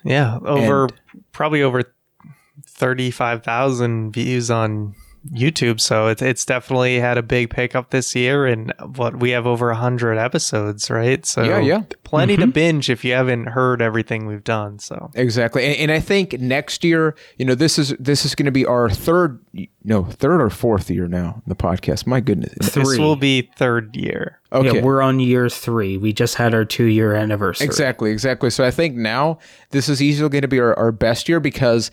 Yeah, 0.05 0.39
over 0.45 0.89
probably 1.33 1.63
over 1.63 1.83
thirty-five 2.67 3.43
thousand 3.43 4.13
views 4.13 4.51
on 4.51 4.95
YouTube. 5.29 5.81
So 5.81 6.07
it's 6.07 6.23
it's 6.23 6.45
definitely 6.45 6.99
had 6.99 7.19
a 7.19 7.23
big 7.23 7.51
pickup 7.51 7.91
this 7.91 8.15
year, 8.15 8.47
and 8.47 8.73
what 8.97 9.19
we 9.19 9.31
have 9.31 9.47
over 9.47 9.73
hundred 9.75 10.17
episodes, 10.19 10.91
right? 10.91 11.25
So 11.27 11.43
Yeah, 11.43 11.61
yeah. 11.61 11.83
plenty 12.05 12.37
to 12.37 12.43
mm-hmm. 12.43 12.51
binge 12.51 12.91
if 12.91 13.05
you 13.05 13.13
haven't 13.13 13.47
heard 13.47 13.83
everything 13.83 14.27
we've 14.27 14.45
done. 14.45 14.79
So 14.79 15.11
Exactly, 15.15 15.65
and, 15.67 15.77
and 15.77 15.93
I 15.93 16.01
think 16.01 16.41
next 16.41 16.85
year, 16.85 17.15
you 17.37 17.45
know, 17.45 17.55
this 17.55 17.79
is 17.79 17.91
this 17.99 18.25
is 18.25 18.35
going 18.35 18.47
to 18.47 18.53
be 18.53 18.65
our 18.65 18.89
third, 18.89 19.39
no, 19.85 20.05
third 20.05 20.41
or 20.41 20.49
fourth 20.49 20.91
year 20.91 21.07
now. 21.07 21.43
The 21.47 21.57
podcast. 21.57 22.07
My 22.07 22.21
goodness. 22.21 22.73
this 22.73 22.99
will 22.99 23.17
be 23.17 23.51
third 23.57 23.95
year. 23.97 24.41
Okay. 24.53 24.77
Yeah, 24.77 24.83
we're 24.83 25.03
on 25.03 25.21
year 25.21 25.49
three. 25.49 25.97
We 25.97 26.13
just 26.13 26.35
had 26.37 26.55
our 26.55 26.65
two 26.65 26.85
year 26.85 27.15
anniversary. 27.15 27.67
Exactly, 27.67 28.11
exactly. 28.11 28.51
So 28.51 28.65
I 28.65 28.71
think 28.71 28.97
now 28.97 29.39
this 29.71 29.89
is 29.89 30.03
easily 30.03 30.29
going 30.31 30.43
to 30.43 30.49
be 30.49 30.59
our, 30.61 30.77
our 30.79 30.93
best 30.93 31.29
year 31.29 31.41
because 31.41 31.91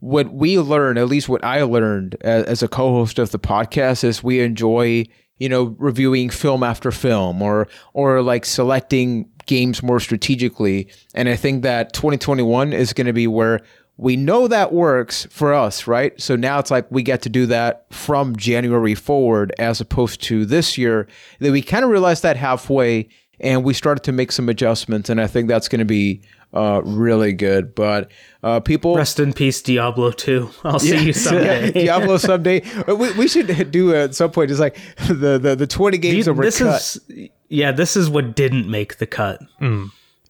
what 0.00 0.32
we 0.32 0.58
learned, 0.58 0.98
at 0.98 1.08
least 1.08 1.28
what 1.28 1.44
I 1.44 1.62
learned 1.62 2.16
as, 2.22 2.44
as 2.44 2.62
a 2.62 2.68
co-host 2.68 3.18
of 3.18 3.30
the 3.30 3.38
podcast, 3.38 4.02
is 4.02 4.22
we 4.22 4.40
enjoy, 4.40 5.06
you 5.38 5.48
know, 5.48 5.76
reviewing 5.78 6.30
film 6.30 6.62
after 6.62 6.90
film 6.90 7.40
or 7.40 7.68
or 7.92 8.22
like 8.22 8.44
selecting 8.44 9.30
games 9.46 9.82
more 9.82 10.00
strategically. 10.00 10.88
And 11.14 11.28
I 11.28 11.36
think 11.36 11.62
that 11.62 11.92
2021 11.92 12.72
is 12.72 12.92
going 12.92 13.06
to 13.06 13.12
be 13.12 13.26
where 13.26 13.60
we 13.96 14.16
know 14.16 14.48
that 14.48 14.72
works 14.72 15.26
for 15.30 15.52
us, 15.52 15.86
right? 15.86 16.18
So 16.18 16.34
now 16.34 16.58
it's 16.58 16.70
like 16.70 16.90
we 16.90 17.02
get 17.02 17.20
to 17.22 17.28
do 17.28 17.44
that 17.46 17.84
from 17.92 18.34
January 18.34 18.94
forward 18.94 19.52
as 19.58 19.80
opposed 19.80 20.22
to 20.22 20.46
this 20.46 20.78
year. 20.78 21.06
That 21.40 21.52
we 21.52 21.60
kind 21.60 21.84
of 21.84 21.90
realized 21.90 22.22
that 22.22 22.38
halfway 22.38 23.08
and 23.40 23.62
we 23.62 23.74
started 23.74 24.04
to 24.04 24.12
make 24.12 24.32
some 24.32 24.48
adjustments 24.48 25.10
and 25.10 25.20
I 25.20 25.26
think 25.26 25.48
that's 25.48 25.68
going 25.68 25.80
to 25.80 25.84
be 25.84 26.22
uh, 26.52 26.82
really 26.84 27.32
good. 27.32 27.74
But 27.74 28.10
uh, 28.42 28.60
people, 28.60 28.96
Rest 28.96 29.20
in 29.20 29.32
peace, 29.32 29.60
Diablo 29.62 30.10
2. 30.12 30.50
I'll 30.64 30.78
see 30.78 31.04
you 31.06 31.12
someday. 31.26 31.72
Diablo 31.72 32.16
someday. 32.18 32.62
We, 32.86 33.12
we 33.12 33.28
should 33.28 33.70
do 33.70 33.94
at 33.94 34.14
some 34.14 34.30
point. 34.30 34.50
It's 34.50 34.60
like 34.60 34.76
the 35.08 35.38
the, 35.38 35.54
the 35.56 35.66
twenty 35.66 35.98
games 35.98 36.26
that 36.26 36.34
were 36.34 36.44
this 36.44 36.58
cut. 36.58 36.80
is 36.80 37.00
yeah, 37.48 37.72
this 37.72 37.96
is 37.96 38.08
what 38.08 38.34
didn't 38.36 38.70
make 38.70 38.98
the 38.98 39.06
cut. 39.06 39.40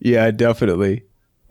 yeah, 0.00 0.30
definitely. 0.30 1.04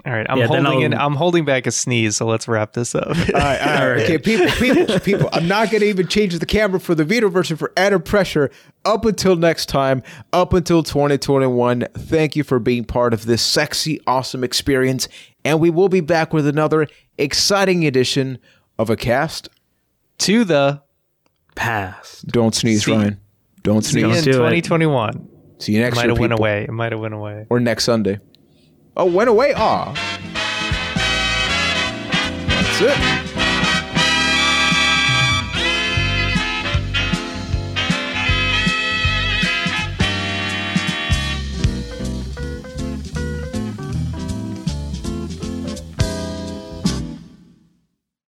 All 0.06 0.14
right, 0.14 0.26
I'm 0.30 0.38
Yeah, 0.38 0.48
holding 0.48 0.82
in. 0.82 0.94
I'll- 0.94 1.06
I'm 1.08 1.16
holding 1.16 1.44
back 1.46 1.68
a 1.68 1.72
sneeze, 1.72 2.16
so 2.18 2.26
let's 2.26 2.48
wrap 2.48 2.74
this 2.74 2.96
up. 2.96 3.08
All 3.10 3.14
right, 3.16 3.62
all 3.62 3.90
right. 3.90 4.02
Okay, 4.04 4.18
people, 4.18 4.48
people, 4.52 5.00
people. 5.02 5.30
I'm 5.34 5.48
not 5.48 5.70
going 5.72 5.82
to 5.82 5.88
even 5.88 6.08
change 6.08 6.38
the 6.40 6.46
camera 6.46 6.80
for 6.80 6.96
the 6.96 7.04
Vita 7.04 7.28
version 7.28 7.58
for 7.58 7.74
added 7.76 8.06
pressure. 8.06 8.50
Up 8.86 9.04
until 9.06 9.36
next 9.36 9.66
time, 9.68 10.02
up 10.32 10.54
until 10.54 10.84
2021. 10.84 11.86
Thank 11.98 12.36
you 12.38 12.44
for 12.46 12.60
being 12.60 12.86
part 12.86 13.14
of 13.14 13.26
this 13.26 13.42
sexy, 13.42 14.00
awesome 14.08 14.44
experience, 14.44 15.10
and 15.44 15.60
we 15.60 15.70
will 15.70 15.90
be 15.90 16.00
back 16.02 16.32
with 16.34 16.48
another 16.48 16.88
exciting 17.18 17.86
edition 17.86 18.40
of 18.78 18.90
a 18.90 18.96
cast. 18.96 19.50
to 20.20 20.44
the 20.46 20.82
past. 21.56 22.26
Don't 22.28 22.56
sneeze, 22.56 22.86
See- 22.86 22.92
Ryan. 22.94 23.20
Don't 23.64 23.82
see 23.84 24.00
you 24.00 24.06
sneeze. 24.14 24.20
in 24.20 24.24
do 24.24 24.30
it. 24.46 24.62
2021. 24.62 25.28
See 25.60 25.74
you 25.74 25.80
It 25.80 25.84
next 25.84 25.96
might 25.98 26.04
year, 26.04 26.12
have 26.12 26.20
went 26.20 26.32
away. 26.34 26.64
It 26.64 26.72
might 26.72 26.94
have 26.94 27.02
went 27.02 27.14
away. 27.14 27.46
or 27.50 27.60
next 27.60 27.84
Sunday. 27.84 28.20
Oh, 29.02 29.06
went 29.06 29.30
away. 29.30 29.54
Ah, 29.56 29.94
that's 32.50 32.82
it. 32.82 33.19